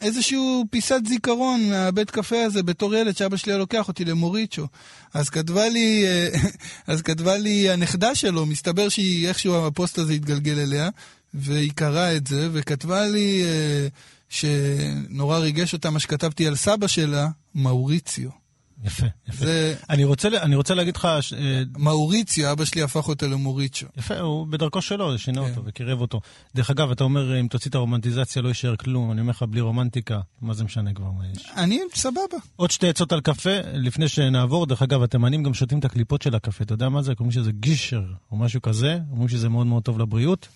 איזשהו 0.00 0.64
פיסת 0.70 1.00
זיכרון 1.08 1.70
מהבית 1.70 2.10
קפה 2.10 2.42
הזה 2.42 2.62
בתור 2.62 2.94
ילד 2.94 3.16
שאבא 3.16 3.36
שלי 3.36 3.52
היה 3.52 3.58
לוקח 3.58 3.88
אותי 3.88 4.04
למוריצ'ו. 4.04 4.66
אז 5.14 5.30
כתבה 5.30 5.68
לי, 5.68 6.04
אה, 6.06 6.28
אז 6.92 7.02
כתבה 7.02 7.36
לי 7.36 7.70
הנכדה 7.70 8.14
שלו, 8.14 8.46
מסתבר 8.46 8.88
שהיא 8.88 9.28
איכשהו 9.28 9.66
הפוסט 9.66 9.98
הזה 9.98 10.12
התגלגל 10.12 10.58
אליה, 10.58 10.88
והיא 11.34 11.72
קראה 11.74 12.16
את 12.16 12.26
זה, 12.26 12.48
וכתבה 12.52 13.06
לי 13.06 13.42
אה, 13.44 13.88
שנורא 14.28 15.38
ריגש 15.38 15.72
אותה 15.72 15.90
מה 15.90 15.98
שכתבתי 15.98 16.46
על 16.46 16.56
סבא 16.56 16.86
שלה, 16.86 17.28
מאוריציו. 17.54 18.39
יפה, 18.84 19.06
יפה. 19.28 19.44
זה 19.44 19.74
אני 19.90 20.04
רוצה, 20.04 20.28
אני 20.42 20.56
רוצה 20.56 20.74
להגיד 20.74 20.96
לך, 20.96 21.08
ש- 21.20 21.32
אה, 21.32 21.62
מאוריציו, 21.78 22.52
אבא 22.52 22.64
שלי 22.64 22.82
הפך 22.82 23.08
אותו 23.08 23.28
למוריצ'ו. 23.28 23.86
יפה, 23.96 24.18
הוא 24.18 24.46
בדרכו 24.46 24.82
שלו, 24.82 25.18
שינה 25.18 25.40
כן. 25.44 25.50
אותו 25.50 25.62
וקירב 25.64 26.00
אותו. 26.00 26.20
דרך 26.54 26.70
אגב, 26.70 26.90
אתה 26.90 27.04
אומר, 27.04 27.40
אם 27.40 27.46
תוציא 27.50 27.70
את 27.70 27.74
הרומנטיזציה 27.74 28.42
לא 28.42 28.48
יישאר 28.48 28.76
כלום, 28.76 29.12
אני 29.12 29.20
אומר 29.20 29.30
לך, 29.30 29.42
בלי 29.42 29.60
רומנטיקה, 29.60 30.20
מה 30.42 30.54
זה 30.54 30.64
משנה 30.64 30.92
כבר 30.94 31.10
מה 31.10 31.22
יש? 31.28 31.50
אני 31.56 31.80
סבבה. 31.94 32.20
עוד 32.56 32.70
שתי 32.70 32.88
עצות 32.88 33.12
על 33.12 33.20
קפה, 33.20 33.50
לפני 33.72 34.08
שנעבור, 34.08 34.66
דרך 34.66 34.82
אגב, 34.82 35.02
התימנים 35.02 35.42
גם 35.42 35.54
שותים 35.54 35.78
את 35.78 35.84
הקליפות 35.84 36.22
של 36.22 36.34
הקפה, 36.34 36.64
אתה 36.64 36.72
יודע 36.74 36.88
מה 36.88 37.02
זה? 37.02 37.14
קוראים 37.14 37.32
שזה 37.32 37.52
גישר, 37.52 38.02
או 38.32 38.36
משהו 38.36 38.62
כזה, 38.62 38.98
אומרים 39.10 39.28
שזה 39.28 39.48
מאוד 39.48 39.66
מאוד 39.66 39.82
טוב 39.82 39.98
לבריאות. 39.98 40.48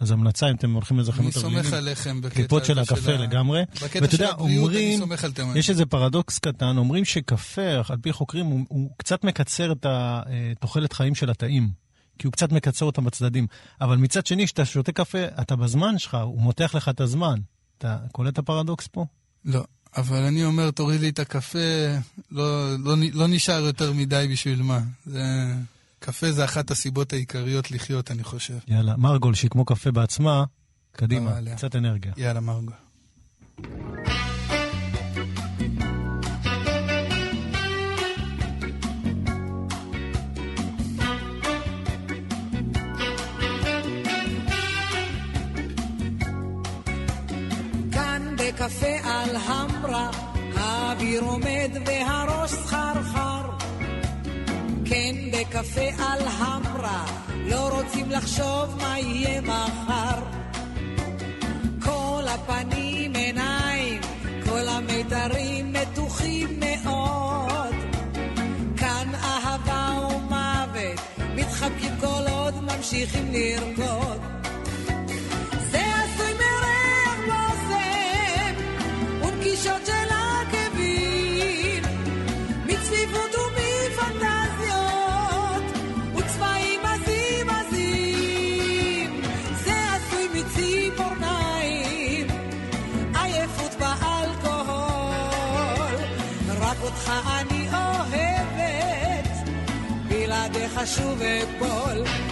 אז 0.00 0.10
המלצה, 0.10 0.50
אם 0.50 0.54
אתם 0.54 0.72
הולכים 0.72 0.96
לאיזה 0.96 1.10
אני 1.12 1.18
חנות 1.18 1.32
סומך 1.32 1.46
תבלינים, 1.58 1.74
עליכם 1.74 2.20
בקטע 2.20 2.34
קליפות 2.34 2.64
של 2.64 2.78
הקפה 2.78 3.12
ה- 3.12 3.16
לגמרי. 3.18 3.62
בקטע 3.82 4.10
של 4.10 4.24
הבריאות 4.24 4.40
אני 4.48 4.58
אומרים, 4.58 4.98
סומך 5.00 5.24
על 5.24 5.32
תימנים. 5.32 5.56
יש 5.56 5.70
איזה 5.70 5.86
פרדוקס 5.86 6.38
קטן, 6.38 6.78
אומרים 6.78 7.04
שקפה, 7.04 7.70
על 7.88 7.96
פי 8.02 8.12
חוקרים, 8.12 8.46
הוא, 8.46 8.60
הוא 8.68 8.90
קצת 8.96 9.24
מקצר 9.24 9.72
את 9.72 9.86
התוחלת 9.88 10.92
חיים 10.92 11.14
של 11.14 11.30
התאים. 11.30 11.70
כי 12.18 12.26
הוא 12.26 12.32
קצת 12.32 12.52
מקצר 12.52 12.86
אותם 12.86 13.04
בצדדים. 13.04 13.46
אבל 13.80 13.96
מצד 13.96 14.26
שני, 14.26 14.46
כשאתה 14.46 14.64
שותה 14.64 14.92
קפה, 14.92 15.24
אתה 15.40 15.56
בזמן 15.56 15.98
שלך, 15.98 16.14
הוא 16.14 16.40
מותח 16.40 16.74
לך 16.74 16.88
את 16.88 17.00
הזמן. 17.00 17.38
אתה 17.78 17.98
קולט 18.12 18.32
את 18.32 18.38
הפרדוקס 18.38 18.86
פה? 18.86 19.06
לא, 19.44 19.64
אבל 19.96 20.22
אני 20.22 20.44
אומר, 20.44 20.70
תוריד 20.70 21.00
לי 21.00 21.08
את 21.08 21.18
הקפה, 21.18 21.58
לא, 22.30 22.76
לא, 22.78 22.94
לא 23.12 23.26
נשאר 23.28 23.60
יותר 23.60 23.92
מדי 23.92 24.28
בשביל 24.32 24.62
מה. 24.62 24.80
זה... 25.06 25.22
קפה 26.00 26.32
זה 26.32 26.44
אחת 26.44 26.70
הסיבות 26.70 27.12
העיקריות 27.12 27.70
לחיות, 27.70 28.10
אני 28.10 28.24
חושב. 28.24 28.58
יאללה, 28.68 28.96
מרגול, 28.96 29.34
שהיא 29.34 29.50
כמו 29.50 29.64
קפה 29.64 29.90
בעצמה, 29.90 30.44
קדימה, 30.92 31.40
לא. 31.40 31.54
קצת 31.54 31.76
אנרגיה. 31.76 32.12
יאללה, 32.16 32.40
מרגול. 32.40 32.72
רוצים 58.10 58.22
לחשוב 58.22 58.76
מה 58.82 58.98
יהיה 58.98 59.40
מחר. 59.40 60.20
כל 61.82 62.22
הפנים 62.28 63.14
עיניים, 63.14 64.00
כל 64.44 64.68
המיתרים 64.68 65.72
מתוחים 65.72 66.60
מאוד. 66.60 67.74
כאן 68.76 69.08
אהבה 69.14 70.06
ומוות, 70.06 71.00
מתחבקים 71.34 71.92
כל 72.00 72.22
עוד 72.30 72.54
ממשיכים 72.62 73.32
לרקוד. 73.32 74.29
אותך 97.10 97.30
אני 97.40 97.68
אוהבת. 97.68 99.28
בלעדיך 100.08 100.80
שוב 100.86 101.22
אפול 101.22 102.29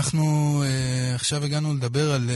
אנחנו 0.00 0.62
uh, 0.62 1.14
עכשיו 1.14 1.44
הגענו 1.44 1.74
לדבר 1.74 2.12
על 2.12 2.30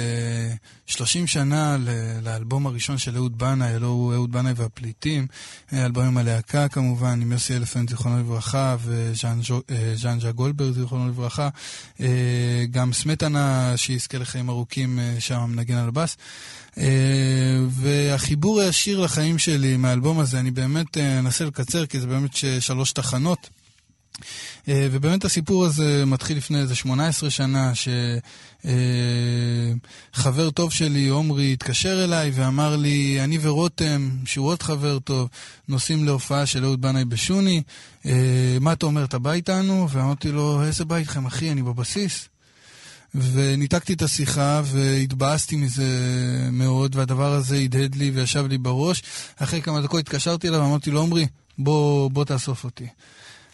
uh, 0.86 0.92
30 0.92 1.26
שנה 1.26 1.76
ל- 1.80 2.20
לאלבום 2.22 2.66
הראשון 2.66 2.98
של 2.98 3.16
אהוד 3.16 3.38
בנאי, 3.38 3.68
הלוא 3.68 3.88
הוא 3.88 4.14
אהוד 4.14 4.32
בנאי 4.32 4.52
והפליטים, 4.56 5.26
אה, 5.72 5.84
אלבום 5.84 6.04
עם 6.04 6.16
הלהקה 6.16 6.68
כמובן, 6.68 7.22
עם 7.22 7.32
יוסי 7.32 7.56
אלפנט 7.56 7.88
זיכרונו 7.88 8.18
לברכה 8.18 8.76
וז'אן 8.84 9.40
אה, 9.70 10.18
ז'ה 10.20 10.32
גולדברג 10.32 10.72
זיכרונו 10.74 11.08
לברכה, 11.08 11.48
uh, 11.98 12.00
גם 12.70 12.92
סמטנה 12.92 13.72
שיזכה 13.76 14.18
לחיים 14.18 14.48
ארוכים 14.48 14.98
uh, 14.98 15.20
שם 15.20 15.44
מנגן 15.48 15.76
על 15.76 15.88
הבאס. 15.88 16.16
Uh, 16.70 16.78
והחיבור 17.70 18.60
הישיר 18.60 19.00
לחיים 19.00 19.38
שלי 19.38 19.76
מהאלבום 19.76 20.20
הזה, 20.20 20.40
אני 20.40 20.50
באמת 20.50 20.96
uh, 20.96 21.00
אנסה 21.18 21.44
לקצר 21.44 21.86
כי 21.86 22.00
זה 22.00 22.06
באמת 22.06 22.36
שלוש 22.60 22.92
תחנות. 22.92 23.48
אה, 24.68 24.88
ובאמת 24.90 25.24
הסיפור 25.24 25.64
הזה 25.64 26.04
מתחיל 26.06 26.36
לפני 26.36 26.58
איזה 26.58 26.74
18 26.74 27.30
שנה, 27.30 27.72
שחבר 30.14 30.50
טוב 30.50 30.72
שלי, 30.72 31.08
עומרי, 31.08 31.52
התקשר 31.52 32.04
אליי 32.04 32.30
ואמר 32.34 32.76
לי, 32.76 33.20
אני 33.24 33.38
ורותם, 33.42 34.10
שהוא 34.24 34.46
עוד 34.46 34.62
חבר 34.62 34.98
טוב, 34.98 35.28
נוסעים 35.68 36.04
להופעה 36.04 36.46
של 36.46 36.64
אהוד 36.64 36.80
בנאי 36.80 37.04
בשוני, 37.04 37.62
אה, 38.06 38.56
מה 38.60 38.72
אתה 38.72 38.86
אומר, 38.86 39.04
אתה 39.04 39.18
בא 39.18 39.32
איתנו? 39.32 39.88
ואמרתי 39.90 40.32
לו, 40.32 40.62
איזה 40.64 40.84
בא 40.84 40.96
איתכם, 40.96 41.26
אחי, 41.26 41.50
אני 41.50 41.62
בבסיס. 41.62 42.28
וניתקתי 43.14 43.92
את 43.92 44.02
השיחה 44.02 44.62
והתבאסתי 44.64 45.56
מזה 45.56 45.88
מאוד, 46.52 46.96
והדבר 46.96 47.32
הזה 47.32 47.56
הדהד 47.56 47.94
לי 47.94 48.10
וישב 48.10 48.46
לי 48.46 48.58
בראש. 48.58 49.02
אחרי 49.36 49.62
כמה 49.62 49.80
דקות 49.80 50.00
התקשרתי 50.00 50.48
אליו 50.48 50.60
ואמרתי 50.60 50.90
לו, 50.90 51.02
עמרי, 51.02 51.26
בוא, 51.58 52.10
בוא 52.10 52.24
תאסוף 52.24 52.64
אותי. 52.64 52.86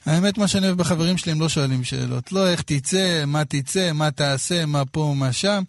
האמת, 0.07 0.39
מה 0.39 0.49
שאני 0.49 0.67
אוהב 0.67 0.79
בחברים 0.79 1.17
שלי, 1.17 1.33
הם 1.33 1.41
לא 1.41 1.49
שואלים 1.49 1.85
שאלות. 1.85 2.33
לא 2.33 2.49
איך 2.49 2.63
תצא, 2.63 3.25
מה 3.27 3.45
תצא, 3.45 3.93
מה 3.93 4.11
תעשה, 4.11 4.67
מה 4.67 4.85
פה, 4.85 5.15
מה 5.17 5.33
שם. 5.33 5.63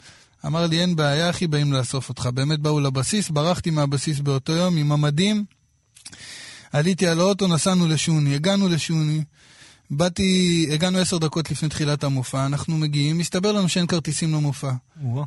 אמר 0.46 0.68
לי, 0.68 0.82
אין 0.82 0.96
בעיה, 0.96 1.30
אחי, 1.30 1.48
באים 1.48 1.74
לאסוף 1.74 2.10
אותך. 2.10 2.30
באמת 2.34 2.60
באו 2.60 2.80
לבסיס, 2.80 3.30
ברחתי 3.30 3.70
מהבסיס 3.70 4.20
באותו 4.20 4.54
יום 4.54 4.78
עם 4.78 4.92
המדים. 4.92 5.46
עליתי 6.74 7.08
על 7.08 7.20
האוטו, 7.20 7.48
נסענו 7.48 7.88
לשוני. 7.88 8.36
הגענו 8.36 8.70
לשוני. 8.70 9.24
באתי, 9.92 10.68
הגענו 10.74 10.98
עשר 10.98 11.18
דקות 11.18 11.52
לפני 11.52 11.70
תחילת 11.70 12.04
המופע, 12.04 12.46
אנחנו 12.46 12.78
מגיעים, 12.78 13.18
מסתבר 13.18 13.52
לנו 13.52 13.70
שאין 13.70 13.88
כרטיסים 13.88 14.34
למופע. 14.34 14.72
וואו. 15.02 15.26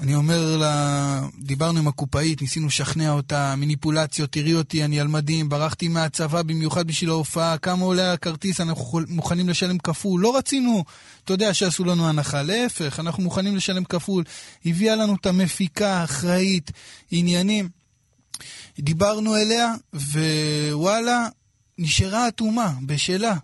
אני 0.00 0.14
אומר 0.14 0.56
לה, 0.56 1.22
דיברנו 1.38 1.78
עם 1.78 1.88
הקופאית, 1.88 2.42
ניסינו 2.42 2.66
לשכנע 2.66 3.10
אותה, 3.10 3.54
מניפולציות, 3.56 4.32
תראי 4.32 4.54
אותי, 4.54 4.84
אני 4.84 5.00
על 5.00 5.08
מדים, 5.08 5.48
ברחתי 5.48 5.88
מהצבא 5.88 6.42
במיוחד 6.42 6.86
בשביל 6.86 7.10
ההופעה, 7.10 7.58
כמה 7.58 7.84
עולה 7.84 8.12
הכרטיס, 8.12 8.60
אנחנו 8.60 9.00
מוכנים 9.08 9.48
לשלם 9.48 9.78
כפול. 9.78 10.20
לא 10.20 10.36
רצינו, 10.36 10.84
אתה 11.24 11.32
יודע, 11.32 11.54
שעשו 11.54 11.84
לנו 11.84 12.08
הנחה, 12.08 12.42
להפך, 12.42 13.00
אנחנו 13.00 13.22
מוכנים 13.22 13.56
לשלם 13.56 13.84
כפול. 13.84 14.24
הביאה 14.66 14.96
לנו 14.96 15.14
את 15.14 15.26
המפיקה, 15.26 16.04
אחראית, 16.04 16.70
עניינים. 17.10 17.68
דיברנו 18.78 19.36
אליה, 19.36 19.74
ווואלה, 19.94 21.28
נשארה 21.78 22.28
אטומה, 22.28 22.72
בשלה. 22.86 23.34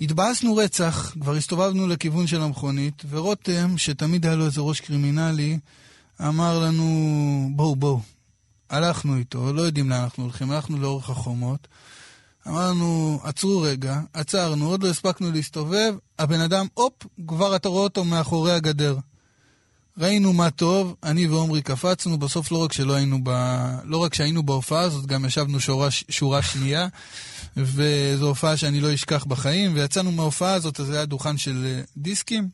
התבאסנו 0.00 0.56
רצח, 0.56 1.12
כבר 1.20 1.34
הסתובבנו 1.34 1.86
לכיוון 1.86 2.26
של 2.26 2.42
המכונית, 2.42 3.02
ורותם, 3.10 3.78
שתמיד 3.78 4.26
היה 4.26 4.34
לו 4.34 4.44
איזה 4.44 4.60
ראש 4.60 4.80
קרימינלי, 4.80 5.58
אמר 6.20 6.58
לנו, 6.58 7.50
בואו, 7.56 7.76
בואו. 7.76 8.00
הלכנו 8.70 9.16
איתו, 9.16 9.52
לא 9.52 9.62
יודעים 9.62 9.90
לאן 9.90 10.00
אנחנו 10.00 10.22
הולכים, 10.22 10.50
הלכנו 10.50 10.78
לאורך 10.78 11.10
החומות. 11.10 11.68
אמרנו, 12.48 13.20
עצרו 13.22 13.60
רגע, 13.60 14.00
עצרנו, 14.12 14.68
עוד 14.68 14.82
לא 14.82 14.88
הספקנו 14.88 15.32
להסתובב, 15.32 15.94
הבן 16.18 16.40
אדם, 16.40 16.66
הופ, 16.74 16.92
כבר 17.28 17.56
אתה 17.56 17.68
רואה 17.68 17.82
אותו 17.82 18.04
מאחורי 18.04 18.52
הגדר. 18.52 18.96
ראינו 19.98 20.32
מה 20.32 20.50
טוב, 20.50 20.96
אני 21.02 21.26
ועומרי 21.26 21.62
קפצנו, 21.62 22.18
בסוף 22.18 22.52
לא 22.52 22.58
רק 22.58 22.72
שלא 22.72 22.94
היינו 22.94 23.18
ב... 23.22 23.30
לא 23.84 23.96
רק 23.96 24.14
שהיינו 24.14 24.42
בהופעה 24.42 24.80
הזאת, 24.80 25.06
גם 25.06 25.24
ישבנו 25.24 25.60
שורה, 25.60 25.88
שורה 25.90 26.42
שנייה, 26.42 26.88
וזו 27.56 28.28
הופעה 28.28 28.56
שאני 28.56 28.80
לא 28.80 28.94
אשכח 28.94 29.24
בחיים, 29.24 29.74
ויצאנו 29.74 30.12
מההופעה 30.12 30.54
הזאת, 30.54 30.80
אז 30.80 30.86
זה 30.86 30.96
היה 30.96 31.04
דוכן 31.04 31.38
של 31.38 31.64
אה, 31.66 31.82
דיסקים, 31.96 32.48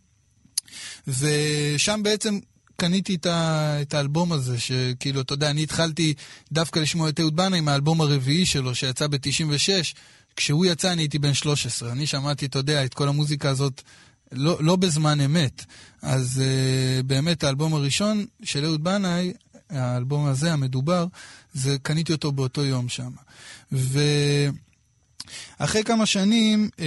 ושם 1.09 2.01
בעצם 2.03 2.39
קניתי 2.77 3.15
את, 3.15 3.27
ה... 3.27 3.79
את 3.83 3.95
האלבום 3.95 4.33
הזה, 4.33 4.61
שכאילו, 4.61 5.21
אתה 5.21 5.35
יודע, 5.35 5.51
אני 5.51 5.63
התחלתי 5.63 6.15
דווקא 6.53 6.79
לשמוע 6.79 7.09
את 7.09 7.21
אהוד 7.21 7.37
בנאי 7.37 7.59
עם 7.59 7.69
האלבום 7.69 8.01
הרביעי 8.01 8.47
שלו, 8.47 8.75
שיצא 8.75 9.07
ב-96, 9.07 9.95
כשהוא 10.37 10.67
יצא 10.67 10.93
אני 10.93 11.03
הייתי 11.03 11.19
בן 11.19 11.35
13, 11.35 11.93
אני 11.93 12.07
שמעתי, 12.07 12.47
אתה 12.47 12.59
יודע, 12.59 12.85
את 12.85 12.95
כל 12.95 13.09
המוזיקה 13.09 13.49
הזאת 13.51 13.83
לא, 14.33 14.57
לא 14.61 14.77
בזמן 14.77 15.21
אמת. 15.21 15.65
אז 16.03 16.43
uh, 16.43 17.03
באמת 17.03 17.45
האלבום 17.45 17.75
הראשון 17.75 18.27
של 18.43 18.65
אהוד 18.65 18.85
בנאי, 18.85 19.33
האלבום 19.71 20.27
הזה, 20.27 20.53
המדובר, 20.53 21.07
זה 21.53 21.77
קניתי 21.83 22.13
אותו 22.13 22.33
באותו 22.33 22.65
יום 22.65 22.89
שם. 22.89 23.11
ואחרי 25.61 25.85
כמה 25.85 26.07
שנים, 26.07 26.69
אה, 26.81 26.87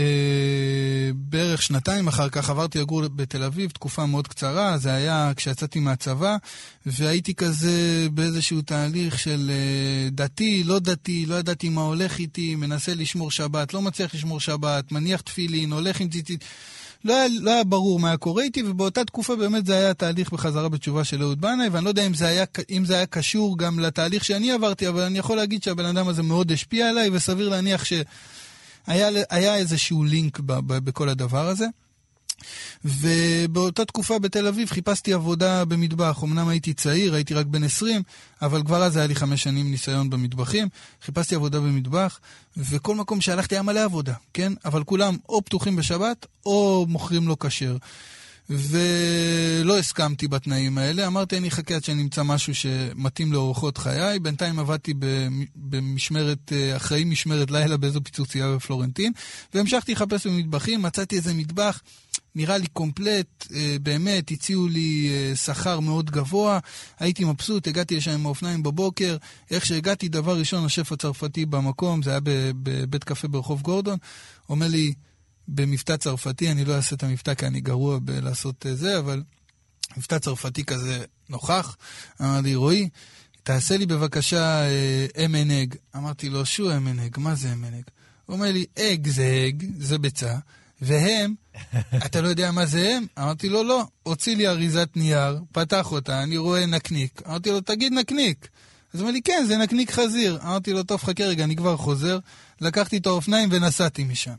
בערך 1.15 1.61
שנתיים 1.61 2.07
אחר 2.07 2.29
כך, 2.29 2.49
עברתי 2.49 2.79
לגור 2.79 3.07
בתל 3.07 3.43
אביב, 3.43 3.69
תקופה 3.69 4.05
מאוד 4.05 4.27
קצרה, 4.27 4.77
זה 4.77 4.93
היה 4.93 5.31
כשיצאתי 5.35 5.79
מהצבא, 5.79 6.37
והייתי 6.85 7.33
כזה 7.33 8.07
באיזשהו 8.11 8.61
תהליך 8.61 9.19
של 9.19 9.51
אה, 9.53 10.09
דתי, 10.09 10.63
לא 10.63 10.79
דתי, 10.79 11.25
לא 11.25 11.35
ידעתי 11.35 11.69
מה 11.69 11.81
הולך 11.81 12.19
איתי, 12.19 12.55
מנסה 12.55 12.93
לשמור 12.93 13.31
שבת, 13.31 13.73
לא 13.73 13.81
מצליח 13.81 14.15
לשמור 14.15 14.39
שבת, 14.39 14.91
מניח 14.91 15.21
תפילין, 15.21 15.73
הולך 15.73 15.99
עם 15.99 16.09
ציצית. 16.09 16.43
לא 17.05 17.15
היה, 17.15 17.27
לא 17.41 17.51
היה 17.51 17.63
ברור 17.63 17.99
מה 17.99 18.17
קורה 18.17 18.43
איתי, 18.43 18.63
ובאותה 18.63 19.05
תקופה 19.05 19.35
באמת 19.35 19.65
זה 19.65 19.75
היה 19.75 19.93
תהליך 19.93 20.31
בחזרה 20.31 20.69
בתשובה 20.69 21.03
של 21.03 21.21
אהוד 21.21 21.41
בנאי, 21.41 21.69
ואני 21.69 21.85
לא 21.85 21.89
יודע 21.89 22.07
אם 22.07 22.13
זה, 22.13 22.27
היה, 22.27 22.45
אם 22.69 22.85
זה 22.85 22.95
היה 22.95 23.05
קשור 23.05 23.57
גם 23.57 23.79
לתהליך 23.79 24.25
שאני 24.25 24.51
עברתי, 24.51 24.87
אבל 24.87 25.01
אני 25.01 25.19
יכול 25.19 25.37
להגיד 25.37 25.63
שהבן 25.63 25.85
אדם 25.85 26.07
הזה 26.07 26.23
מאוד 26.23 26.51
השפיע 26.51 26.89
עליי, 26.89 27.09
וסביר 27.13 27.49
להניח 27.49 27.83
שהיה 27.85 29.55
איזשהו 29.55 30.03
לינק 30.03 30.39
ב, 30.39 30.53
ב, 30.53 30.77
בכל 30.77 31.09
הדבר 31.09 31.47
הזה. 31.47 31.65
ובאותה 32.85 33.85
תקופה 33.85 34.19
בתל 34.19 34.47
אביב 34.47 34.69
חיפשתי 34.69 35.13
עבודה 35.13 35.65
במטבח. 35.65 36.23
אמנם 36.23 36.47
הייתי 36.47 36.73
צעיר, 36.73 37.13
הייתי 37.13 37.33
רק 37.33 37.45
בן 37.45 37.63
20, 37.63 38.01
אבל 38.41 38.63
כבר 38.63 38.83
אז 38.83 38.97
היה 38.97 39.07
לי 39.07 39.15
חמש 39.15 39.43
שנים 39.43 39.71
ניסיון 39.71 40.09
במטבחים. 40.09 40.67
חיפשתי 41.01 41.35
עבודה 41.35 41.59
במטבח, 41.59 42.19
וכל 42.57 42.95
מקום 42.95 43.21
שהלכתי 43.21 43.55
היה 43.55 43.61
מלא 43.61 43.83
עבודה, 43.83 44.13
כן? 44.33 44.53
אבל 44.65 44.83
כולם 44.83 45.17
או 45.29 45.41
פתוחים 45.41 45.75
בשבת, 45.75 46.25
או 46.45 46.85
מוכרים 46.89 47.27
לא 47.27 47.37
כשר. 47.39 47.77
ולא 48.51 49.77
הסכמתי 49.77 50.27
בתנאים 50.27 50.77
האלה, 50.77 51.07
אמרתי 51.07 51.37
אני 51.37 51.47
אחכה 51.47 51.75
עד 51.75 51.83
שאני 51.83 52.01
אמצא 52.01 52.23
משהו 52.23 52.55
שמתאים 52.55 53.33
לאורחות 53.33 53.77
חיי. 53.77 54.19
בינתיים 54.19 54.59
עבדתי 54.59 54.93
במשמרת, 55.55 56.51
אה, 56.51 56.75
אחראי 56.75 57.03
משמרת 57.03 57.51
לילה 57.51 57.77
באיזו 57.77 58.03
פיצוצייה 58.03 58.55
בפלורנטין, 58.55 59.11
והמשכתי 59.53 59.91
לחפש 59.91 60.27
במטבחים, 60.27 60.81
מצאתי 60.81 61.15
איזה 61.15 61.33
מטבח, 61.33 61.81
נראה 62.35 62.57
לי 62.57 62.67
קומפלט, 62.67 63.47
אה, 63.53 63.75
באמת, 63.81 64.31
הציעו 64.31 64.67
לי 64.67 65.09
אה, 65.09 65.35
שכר 65.35 65.79
מאוד 65.79 66.11
גבוה, 66.11 66.59
הייתי 66.99 67.23
מבסוט, 67.25 67.67
הגעתי 67.67 67.95
לשם 67.95 68.11
עם 68.11 68.25
האופניים 68.25 68.63
בבוקר, 68.63 69.17
איך 69.51 69.65
שהגעתי, 69.65 70.09
דבר 70.09 70.37
ראשון, 70.37 70.65
השף 70.65 70.91
הצרפתי 70.91 71.45
במקום, 71.45 72.03
זה 72.03 72.09
היה 72.09 72.19
בבית 72.63 73.03
קפה 73.03 73.27
ברחוב 73.27 73.61
גורדון, 73.61 73.97
אומר 74.49 74.67
לי, 74.67 74.93
במבטא 75.55 75.97
צרפתי, 75.97 76.51
אני 76.51 76.65
לא 76.65 76.75
אעשה 76.75 76.95
את 76.95 77.03
המבטא 77.03 77.33
כי 77.33 77.47
אני 77.47 77.61
גרוע 77.61 77.99
בלעשות 78.01 78.65
אה, 78.65 78.75
זה, 78.75 78.99
אבל 78.99 79.23
מבטא 79.97 80.19
צרפתי 80.19 80.63
כזה 80.63 81.03
נוכח. 81.29 81.77
אמר 82.21 82.41
לי, 82.41 82.55
רועי, 82.55 82.89
תעשה 83.43 83.77
לי 83.77 83.85
בבקשה 83.85 84.63
ham 85.25 85.38
and 85.38 85.51
egg. 85.51 85.75
אמרתי 85.95 86.29
לו, 86.29 86.45
שו 86.45 86.77
ham 86.77 86.88
and 86.88 86.99
egg, 86.99 87.19
מה 87.19 87.35
זה 87.35 87.53
ham 87.53 87.63
and 87.63 87.73
egg? 87.73 87.83
הוא 88.25 88.35
אומר 88.35 88.51
לי, 88.51 88.65
egg 88.79 89.07
זה 89.07 89.45
egg, 89.47 89.63
זה 89.77 89.97
ביצה, 89.97 90.35
ו 90.81 90.92
ham, 90.92 91.33
אתה 92.05 92.21
לא 92.21 92.27
יודע 92.27 92.51
מה 92.51 92.65
זה 92.65 92.89
ham? 92.89 93.05
אמרתי 93.19 93.49
לו, 93.49 93.63
לא. 93.63 93.83
הוציא 94.03 94.35
לי 94.35 94.47
אריזת 94.47 94.89
נייר, 94.95 95.39
פתח 95.51 95.91
אותה, 95.91 96.23
אני 96.23 96.37
רואה 96.37 96.65
נקניק. 96.65 97.21
אמרתי 97.27 97.51
לו, 97.51 97.61
תגיד 97.61 97.93
נקניק. 97.93 98.47
אז 98.93 98.99
הוא 98.99 99.01
אומר 99.01 99.11
לי, 99.11 99.21
כן, 99.21 99.45
זה 99.47 99.57
נקניק 99.57 99.91
חזיר. 99.91 100.39
אמרתי 100.43 100.73
לו, 100.73 100.83
טוב, 100.83 101.03
חכה 101.03 101.23
רגע, 101.23 101.43
אני 101.43 101.55
כבר 101.55 101.77
חוזר. 101.77 102.19
לקחתי 102.61 102.97
את 102.97 103.05
האופניים 103.05 103.49
ונסעתי 103.51 104.03
משם. 104.03 104.35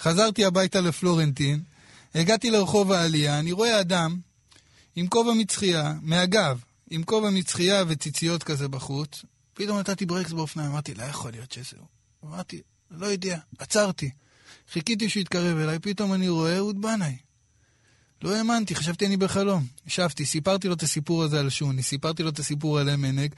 חזרתי 0.00 0.44
הביתה 0.44 0.80
לפלורנטין, 0.80 1.62
הגעתי 2.14 2.50
לרחוב 2.50 2.92
העלייה, 2.92 3.38
אני 3.38 3.52
רואה 3.52 3.80
אדם 3.80 4.16
עם 4.96 5.08
כובע 5.08 5.32
מצחייה, 5.32 5.94
מהגב, 6.02 6.60
עם 6.90 7.02
כובע 7.02 7.30
מצחייה 7.30 7.84
וציציות 7.88 8.42
כזה 8.42 8.68
בחוץ. 8.68 9.24
פתאום 9.54 9.78
נתתי 9.78 10.06
ברקס 10.06 10.32
באופניים, 10.32 10.70
אמרתי, 10.70 10.94
לא 10.94 11.02
יכול 11.02 11.30
להיות 11.30 11.52
שזהו. 11.52 11.84
אמרתי, 12.24 12.62
לא 12.90 13.06
יודע, 13.06 13.38
עצרתי. 13.58 14.10
חיכיתי 14.72 15.08
שהוא 15.08 15.20
יתקרב 15.20 15.58
אליי, 15.58 15.78
פתאום 15.78 16.14
אני 16.14 16.28
רואה 16.28 16.56
אהוד 16.56 16.82
בנאי. 16.82 17.16
לא 18.22 18.36
האמנתי, 18.36 18.74
חשבתי 18.74 19.06
אני 19.06 19.16
בחלום. 19.16 19.66
ישבתי, 19.86 20.26
סיפרתי 20.26 20.68
לו 20.68 20.74
את 20.74 20.82
הסיפור 20.82 21.22
הזה 21.24 21.40
על 21.40 21.50
שוני, 21.50 21.82
סיפרתי 21.82 22.22
לו 22.22 22.28
את 22.28 22.38
הסיפור 22.38 22.78
על 22.78 22.90
אמנג. 22.90 23.34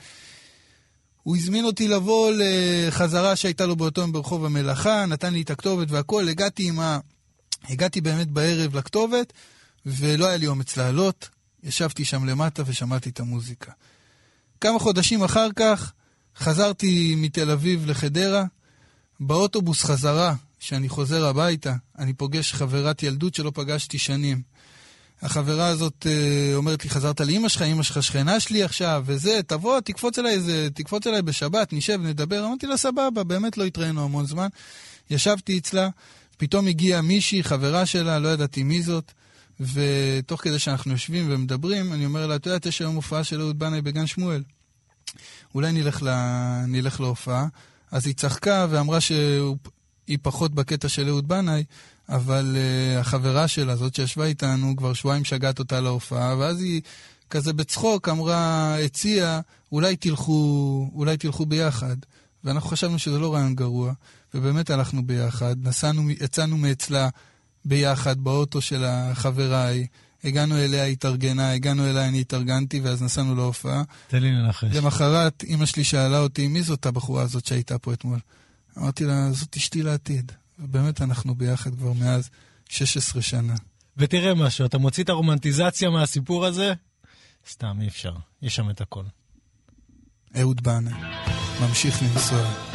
הוא 1.22 1.36
הזמין 1.36 1.64
אותי 1.64 1.88
לבוא 1.88 2.32
לחזרה 2.34 3.36
שהייתה 3.36 3.66
לו 3.66 3.76
באותו 3.76 4.00
יום 4.00 4.12
ברחוב 4.12 4.44
המלאכה, 4.44 5.06
נתן 5.06 5.32
לי 5.32 5.42
את 5.42 5.50
הכתובת 5.50 5.90
והכל, 5.90 6.28
הגעתי 6.28 6.68
עם 6.68 6.80
ה... 6.80 6.98
הגעתי 7.64 8.00
באמת 8.00 8.28
בערב 8.28 8.76
לכתובת, 8.76 9.32
ולא 9.86 10.26
היה 10.26 10.36
לי 10.36 10.46
אומץ 10.46 10.76
לעלות. 10.76 11.28
ישבתי 11.62 12.04
שם 12.04 12.24
למטה 12.24 12.62
ושמעתי 12.66 13.08
את 13.08 13.20
המוזיקה. 13.20 13.72
כמה 14.60 14.78
חודשים 14.78 15.22
אחר 15.22 15.48
כך 15.56 15.92
חזרתי 16.36 17.14
מתל 17.16 17.50
אביב 17.50 17.86
לחדרה. 17.86 18.44
באוטובוס 19.20 19.84
חזרה, 19.84 20.34
כשאני 20.60 20.88
חוזר 20.88 21.26
הביתה, 21.26 21.74
אני 21.98 22.12
פוגש 22.12 22.52
חברת 22.52 23.02
ילדות 23.02 23.34
שלא 23.34 23.52
פגשתי 23.54 23.98
שנים. 23.98 24.42
החברה 25.22 25.66
הזאת 25.66 26.06
אה, 26.06 26.54
אומרת 26.54 26.84
לי, 26.84 26.90
חזרת 26.90 27.20
לאימא 27.20 27.48
שלך, 27.48 27.62
אימא 27.62 27.82
שלך 27.82 28.02
שכנה 28.02 28.40
שלי 28.40 28.62
עכשיו, 28.62 29.02
וזה, 29.06 29.40
תבוא, 29.46 29.80
תקפוץ 29.80 30.18
אליי, 30.18 30.32
איזה, 30.32 30.68
תקפוץ 30.74 31.06
אליי 31.06 31.22
בשבת, 31.22 31.72
נשב, 31.72 32.00
נדבר. 32.02 32.46
אמרתי 32.46 32.66
לה, 32.66 32.76
סבבה, 32.76 33.24
באמת 33.24 33.58
לא 33.58 33.64
התראינו 33.64 34.04
המון 34.04 34.26
זמן. 34.26 34.48
ישבתי 35.10 35.58
אצלה, 35.58 35.88
פתאום 36.36 36.66
הגיעה 36.66 37.02
מישהי, 37.02 37.42
חברה 37.42 37.86
שלה, 37.86 38.18
לא 38.18 38.28
ידעתי 38.28 38.62
מי 38.62 38.82
זאת, 38.82 39.12
ותוך 39.60 40.42
כדי 40.42 40.58
שאנחנו 40.58 40.92
יושבים 40.92 41.26
ומדברים, 41.28 41.92
אני 41.92 42.04
אומר 42.04 42.26
לה, 42.26 42.36
את 42.36 42.46
יודעת, 42.46 42.66
יש 42.66 42.80
היום 42.80 42.94
הופעה 42.94 43.24
של 43.24 43.40
אהוד 43.40 43.58
בנאי 43.58 43.82
בגן 43.82 44.06
שמואל. 44.06 44.42
אולי 45.54 45.72
נלך, 45.72 46.02
לה, 46.02 46.64
נלך 46.68 47.00
להופעה. 47.00 47.46
אז 47.90 48.06
היא 48.06 48.14
צחקה 48.14 48.66
ואמרה 48.70 49.00
שהיא 49.00 50.18
פחות 50.22 50.54
בקטע 50.54 50.88
של 50.88 51.08
אהוד 51.08 51.28
בנאי, 51.28 51.64
אבל 52.10 52.56
uh, 52.56 53.00
החברה 53.00 53.48
שלה, 53.48 53.76
זאת 53.76 53.94
שישבה 53.94 54.24
איתנו, 54.24 54.76
כבר 54.76 54.92
שבועיים 54.92 55.24
שגעת 55.24 55.58
אותה 55.58 55.80
להופעה, 55.80 56.36
ואז 56.38 56.60
היא 56.60 56.80
כזה 57.30 57.52
בצחוק 57.52 58.08
אמרה, 58.08 58.76
הציעה, 58.78 59.40
אולי 59.72 59.96
תלכו, 59.96 60.90
אולי 60.94 61.16
תלכו 61.16 61.46
ביחד. 61.46 61.96
ואנחנו 62.44 62.68
חשבנו 62.68 62.98
שזה 62.98 63.18
לא 63.18 63.34
רעיון 63.34 63.54
גרוע, 63.54 63.92
ובאמת 64.34 64.70
הלכנו 64.70 65.06
ביחד, 65.06 65.56
נסענו, 65.62 66.10
יצאנו 66.10 66.56
מאצלה 66.56 67.08
ביחד 67.64 68.20
באוטו 68.20 68.60
של 68.60 68.84
החברה 68.84 69.64
ההיא. 69.64 69.86
הגענו 70.24 70.56
אליה, 70.56 70.84
התארגנה, 70.84 71.52
הגענו 71.52 71.86
אליה, 71.86 72.08
אני 72.08 72.20
התארגנתי, 72.20 72.80
ואז 72.80 73.02
נסענו 73.02 73.34
להופעה. 73.34 73.82
תן 74.08 74.22
לי 74.22 74.32
לנחש. 74.32 74.76
למחרת, 74.76 75.42
אימא 75.42 75.66
שלי 75.66 75.84
שאלה 75.84 76.18
אותי, 76.18 76.48
מי 76.48 76.62
זאת 76.62 76.86
הבחורה 76.86 77.22
הזאת 77.22 77.46
שהייתה 77.46 77.78
פה 77.78 77.92
אתמול? 77.92 78.18
אמרתי 78.78 79.04
לה, 79.04 79.32
זאת 79.32 79.56
אשתי 79.56 79.82
לעתיד. 79.82 80.32
ובאמת 80.60 81.02
אנחנו 81.02 81.34
ביחד 81.34 81.74
כבר 81.74 81.92
מאז 81.92 82.30
16 82.68 83.22
שנה. 83.22 83.54
ותראה 83.96 84.34
משהו, 84.34 84.66
אתה 84.66 84.78
מוציא 84.78 85.04
את 85.04 85.08
הרומנטיזציה 85.08 85.90
מהסיפור 85.90 86.46
הזה? 86.46 86.72
סתם, 87.50 87.78
אי 87.80 87.88
אפשר. 87.88 88.12
יש 88.42 88.56
שם 88.56 88.70
את 88.70 88.80
הכל. 88.80 89.04
אהוד 90.40 90.62
בנאי, 90.62 90.92
ממשיך 91.60 92.02
לנסוע. 92.02 92.69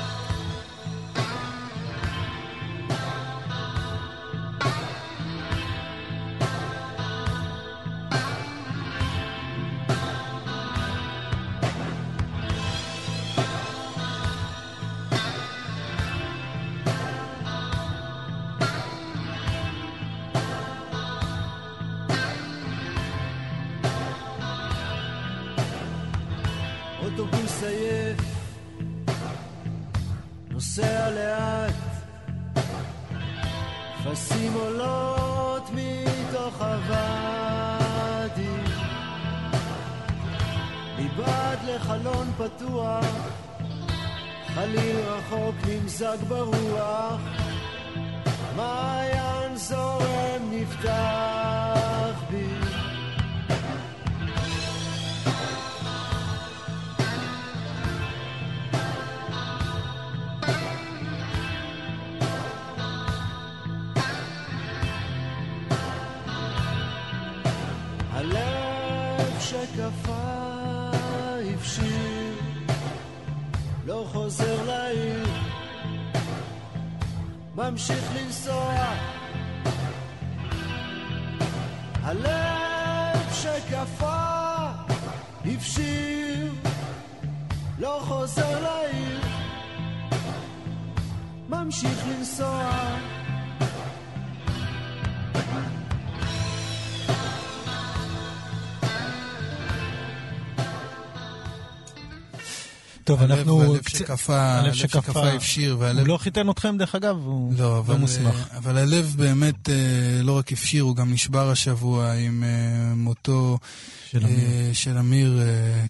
נוסע 30.55 31.09
לאט, 31.09 31.73
פסים 34.03 34.53
עולות 34.53 35.69
מתוך 35.73 36.61
הוואדי, 36.61 38.47
מבעד 40.99 41.59
לחלון 41.67 42.31
פתוח, 42.37 43.05
חליל 44.53 44.97
רחוק 44.99 45.55
נמזג 45.67 46.17
ברוח, 46.27 47.21
מעיין 48.55 49.55
זורם 49.55 50.51
נפתח 50.51 51.34
שקפא 69.86 70.91
הבשיר, 71.53 72.33
לא 73.86 74.05
חוזר 74.11 74.65
לעיר, 74.65 75.27
ממשיך 77.55 78.03
לנסוע. 78.15 78.73
הלב 82.03 83.33
שקפא 83.33 84.71
הבשיר, 85.45 86.53
לא 87.79 87.99
חוזר 88.07 88.61
לעיר, 88.61 89.19
ממשיך 91.49 92.07
לנסוע. 92.07 93.14
טוב, 103.05 103.21
הלב- 103.23 103.31
אנחנו... 103.37 103.61
הלב 103.73 103.87
שקפא, 103.87 104.31
הלב 104.31 104.73
שקפא 104.73 105.19
הבשיר, 105.19 105.77
והלב... 105.79 105.99
הוא 105.99 106.07
לא 106.07 106.17
חיתן 106.17 106.49
אתכם, 106.49 106.77
דרך 106.77 106.95
אגב? 106.95 107.17
הוא 107.25 107.53
לא, 107.57 107.79
אבל, 107.79 107.95
מוסמך. 107.95 108.35
אה, 108.51 108.57
אבל 108.57 108.77
הלב 108.77 109.13
באמת 109.17 109.69
אה, 109.69 109.75
לא 110.23 110.37
רק 110.37 110.51
הפשיר, 110.51 110.83
הוא 110.83 110.95
גם 110.95 111.13
נשבר 111.13 111.49
השבוע 111.51 112.11
עם 112.11 112.43
אה, 112.43 112.95
מותו 112.95 113.57
של 114.11 114.25
אמיר. 114.25 114.73
של 114.73 114.97
אמיר 114.97 115.41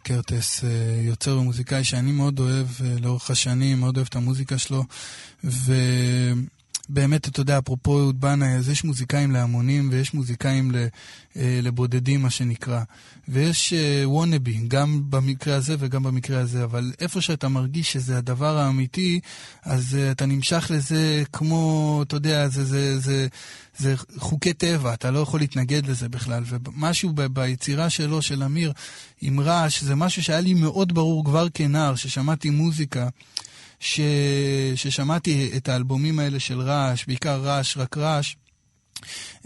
קרטס, 0.04 0.64
יוצר 1.02 1.38
ומוזיקאי 1.38 1.84
שאני 1.84 2.12
מאוד 2.12 2.40
אוהב 2.40 2.68
לאורך 3.02 3.32
השנים, 3.32 3.80
מאוד 3.80 3.98
אוהב 3.98 4.08
את 4.10 4.16
המוזיקה 4.16 4.58
שלו. 4.58 4.84
ובאמת, 6.90 7.28
אתה 7.28 7.42
יודע, 7.42 7.58
אפרופו 7.58 8.00
אהוד 8.00 8.22
בנאי, 8.22 8.56
אז 8.56 8.70
יש 8.70 8.84
מוזיקאים 8.84 9.32
להמונים 9.32 9.90
ויש 9.92 10.14
מוזיקאים 10.14 10.72
אה, 11.38 11.60
לבודדים, 11.64 12.22
מה 12.22 12.30
שנקרא. 12.30 12.82
ויש 13.28 13.74
וונאבי, 14.04 14.60
גם 14.68 15.02
במקרה 15.10 15.56
הזה 15.56 15.76
וגם 15.80 16.04
במקרה 16.04 16.40
הזה, 16.40 16.64
אבל 16.64 16.92
איפה 17.00 17.22
שאתה 17.22 17.48
מרגיש 17.48 17.94
שזה 17.94 18.18
הדבר 18.18 18.58
האמיתי, 18.58 19.20
אז 19.64 19.98
uh, 20.00 20.12
אתה 20.12 20.26
נמשך 20.26 20.72
לזה 20.74 21.24
כמו, 21.34 22.00
אתה 22.08 22.16
יודע, 22.16 22.48
זה, 22.48 22.66
זה, 22.66 23.00
זה, 23.00 23.28
זה 23.78 23.96
חוקי 24.18 24.54
טבע, 24.54 24.94
אתה 24.94 25.12
לא 25.12 25.20
יכול 25.20 25.40
להתנגד 25.40 25.86
לזה 25.86 26.10
בכלל. 26.10 26.44
ומשהו 26.48 27.12
ב- 27.16 27.26
ביצירה 27.26 27.90
שלו, 27.90 28.22
של 28.22 28.44
אמיר, 28.44 28.74
עם 29.22 29.40
רעש, 29.40 29.84
זה 29.84 29.96
משהו 29.96 30.24
שהיה 30.24 30.42
לי 30.42 30.54
מאוד 30.54 30.94
ברור 30.94 31.26
כבר 31.26 31.48
כנער, 31.54 31.96
ששמעתי 31.96 32.50
מוזיקה. 32.50 33.08
ש... 33.86 34.00
ששמעתי 34.76 35.52
את 35.58 35.70
האלבומים 35.70 36.20
האלה 36.20 36.40
של 36.40 36.62
רעש, 36.62 37.06
בעיקר 37.06 37.42
רעש, 37.42 37.78
רק 37.78 37.98
רעש, 37.98 38.36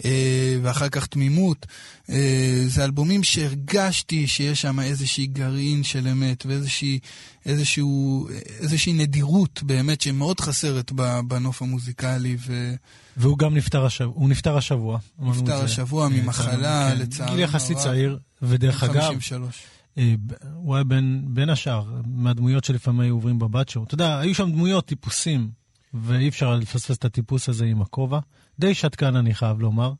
אה, 0.05 0.57
ואחר 0.61 0.89
כך 0.89 1.07
תמימות. 1.07 1.65
אה, 2.09 2.63
זה 2.67 2.83
אלבומים 2.83 3.23
שהרגשתי 3.23 4.27
שיש 4.27 4.61
שם 4.61 4.79
איזושהי 4.79 5.27
גרעין 5.27 5.83
של 5.83 6.07
אמת 6.07 6.45
ואיזושהי 6.45 6.99
איזשהו, 7.45 8.27
איזושהי 8.59 8.93
נדירות 8.93 9.63
באמת 9.63 10.01
שמאוד 10.01 10.39
חסרת 10.39 10.91
בנוף 11.27 11.61
המוזיקלי. 11.61 12.37
ו... 12.39 12.73
והוא 13.17 13.37
גם 13.37 13.55
נפטר 13.55 13.85
השבוע, 13.85 14.13
הוא 14.15 14.29
נפטר 14.29 14.57
השבוע. 14.57 14.99
נפטר. 15.19 15.63
השבוע 15.63 16.03
אה, 16.03 16.09
ממחלה, 16.09 16.91
כן. 16.91 17.01
לצערנו 17.01 17.35
גיל 17.35 17.43
יחסית 17.43 17.77
הרב. 17.77 17.85
צעיר, 17.85 18.19
ודרך 18.41 18.83
אגב, 18.83 19.01
53. 19.01 19.63
אה, 19.99 20.15
הוא 20.53 20.75
היה 20.75 20.83
בין, 20.83 21.25
בין 21.27 21.49
השאר, 21.49 21.85
מהדמויות 22.05 22.63
שלפעמים 22.63 22.99
היו 22.99 23.13
עוברים 23.13 23.39
בבת 23.39 23.69
שואו. 23.69 23.83
אתה 23.83 23.93
יודע, 23.93 24.19
היו 24.19 24.35
שם 24.35 24.51
דמויות, 24.51 24.85
טיפוסים, 24.85 25.49
ואי 25.93 26.29
אפשר 26.29 26.55
לפספס 26.55 26.97
את 26.97 27.05
הטיפוס 27.05 27.49
הזה 27.49 27.65
עם 27.65 27.81
הכובע. 27.81 28.19
די 28.59 28.73
שתקן, 28.73 29.15
אני 29.15 29.33
חייב 29.33 29.59
לומר, 29.59 29.93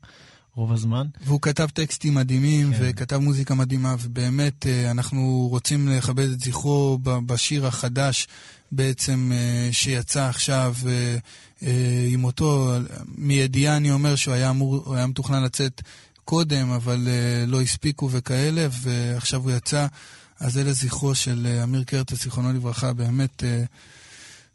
רוב 0.54 0.72
הזמן. 0.72 1.06
והוא 1.24 1.40
כתב 1.40 1.68
טקסטים 1.74 2.14
מדהימים, 2.14 2.72
כן. 2.72 2.78
וכתב 2.80 3.16
מוזיקה 3.16 3.54
מדהימה, 3.54 3.94
ובאמת 4.00 4.66
אה, 4.66 4.90
אנחנו 4.90 5.48
רוצים 5.50 5.88
לכבד 5.88 6.28
את 6.28 6.40
זכרו 6.40 6.98
בשיר 7.02 7.66
החדש 7.66 8.28
בעצם 8.72 9.32
אה, 9.34 9.68
שיצא 9.72 10.28
עכשיו 10.28 10.74
עם 12.12 12.24
אותו, 12.24 12.72
מידיעה 13.18 13.76
אני 13.76 13.90
אומר 13.90 14.16
שהוא 14.16 14.34
היה 14.34 14.50
אמור, 14.50 14.76
הוא 14.76 14.94
היה 14.94 15.06
מתוכנן 15.06 15.42
לצאת 15.42 15.82
קודם, 16.30 16.70
אבל 16.70 17.08
אה, 17.08 17.44
לא 17.46 17.60
הספיקו 17.60 18.10
וכאלה, 18.10 18.68
ועכשיו 18.70 19.42
הוא 19.42 19.50
יצא. 19.50 19.86
אז 20.40 20.52
זה 20.52 20.64
לזכרו 20.64 21.14
של 21.14 21.46
אה, 21.46 21.62
אמיר 21.64 21.84
קרטס, 21.84 22.22
זיכרונו 22.22 22.52
לברכה, 22.52 22.92
באמת, 22.92 23.44
אה, 23.44 23.64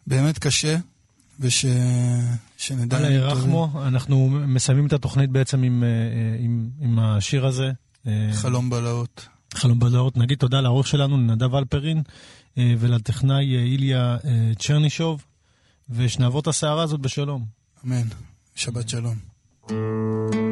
באמת 0.08 0.40
קשה, 0.40 0.78
ושנדע... 1.40 2.98
אללה 2.98 3.10
ירחמו, 3.10 3.84
אנחנו 3.88 4.30
מסיימים 4.30 4.88
את 4.88 4.94
התוכנית 4.94 5.30
בעצם 5.30 5.64
עם, 5.64 5.84
עם, 6.40 6.70
עם 6.80 7.00
השיר 7.00 7.46
הזה. 7.46 7.72
חלום 8.34 8.70
בלהות. 8.70 9.28
חלום 9.54 9.80
בדעות. 9.80 10.18
נגיד 10.18 10.38
תודה 10.38 10.62
לעורך 10.62 10.88
שלנו, 10.88 11.18
לנדב 11.18 11.56
אלפרין, 11.56 12.02
אה, 12.58 12.74
ולטכנאי 12.80 13.56
איליה 13.58 14.18
צ'רנישוב, 14.60 15.26
ושנעבור 15.90 16.40
את 16.40 16.48
הסערה 16.48 16.84
הזאת 16.84 17.00
בשלום. 17.00 17.46
אמן. 17.86 18.08
שבת 18.56 18.90
שלום. 18.90 19.16
האם 19.70 20.45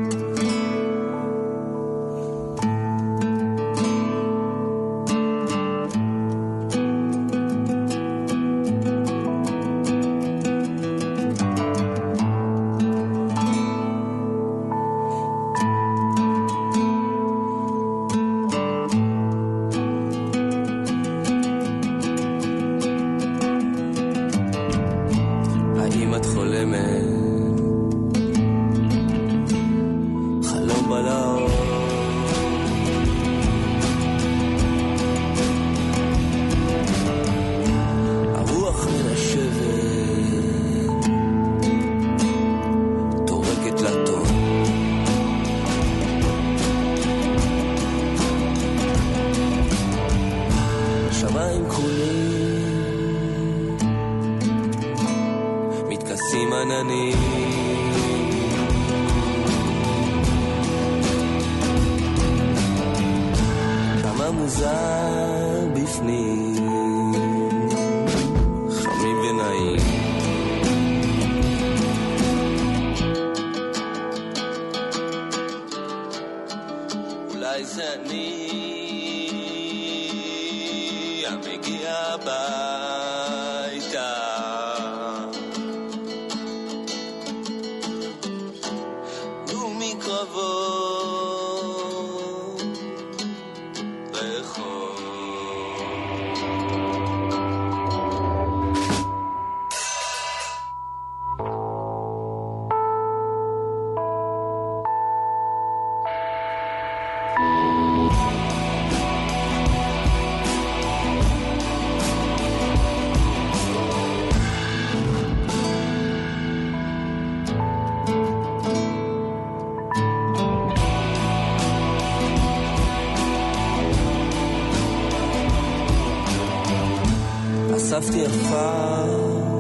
החלפתי 127.94 128.26
עפר 128.26 129.53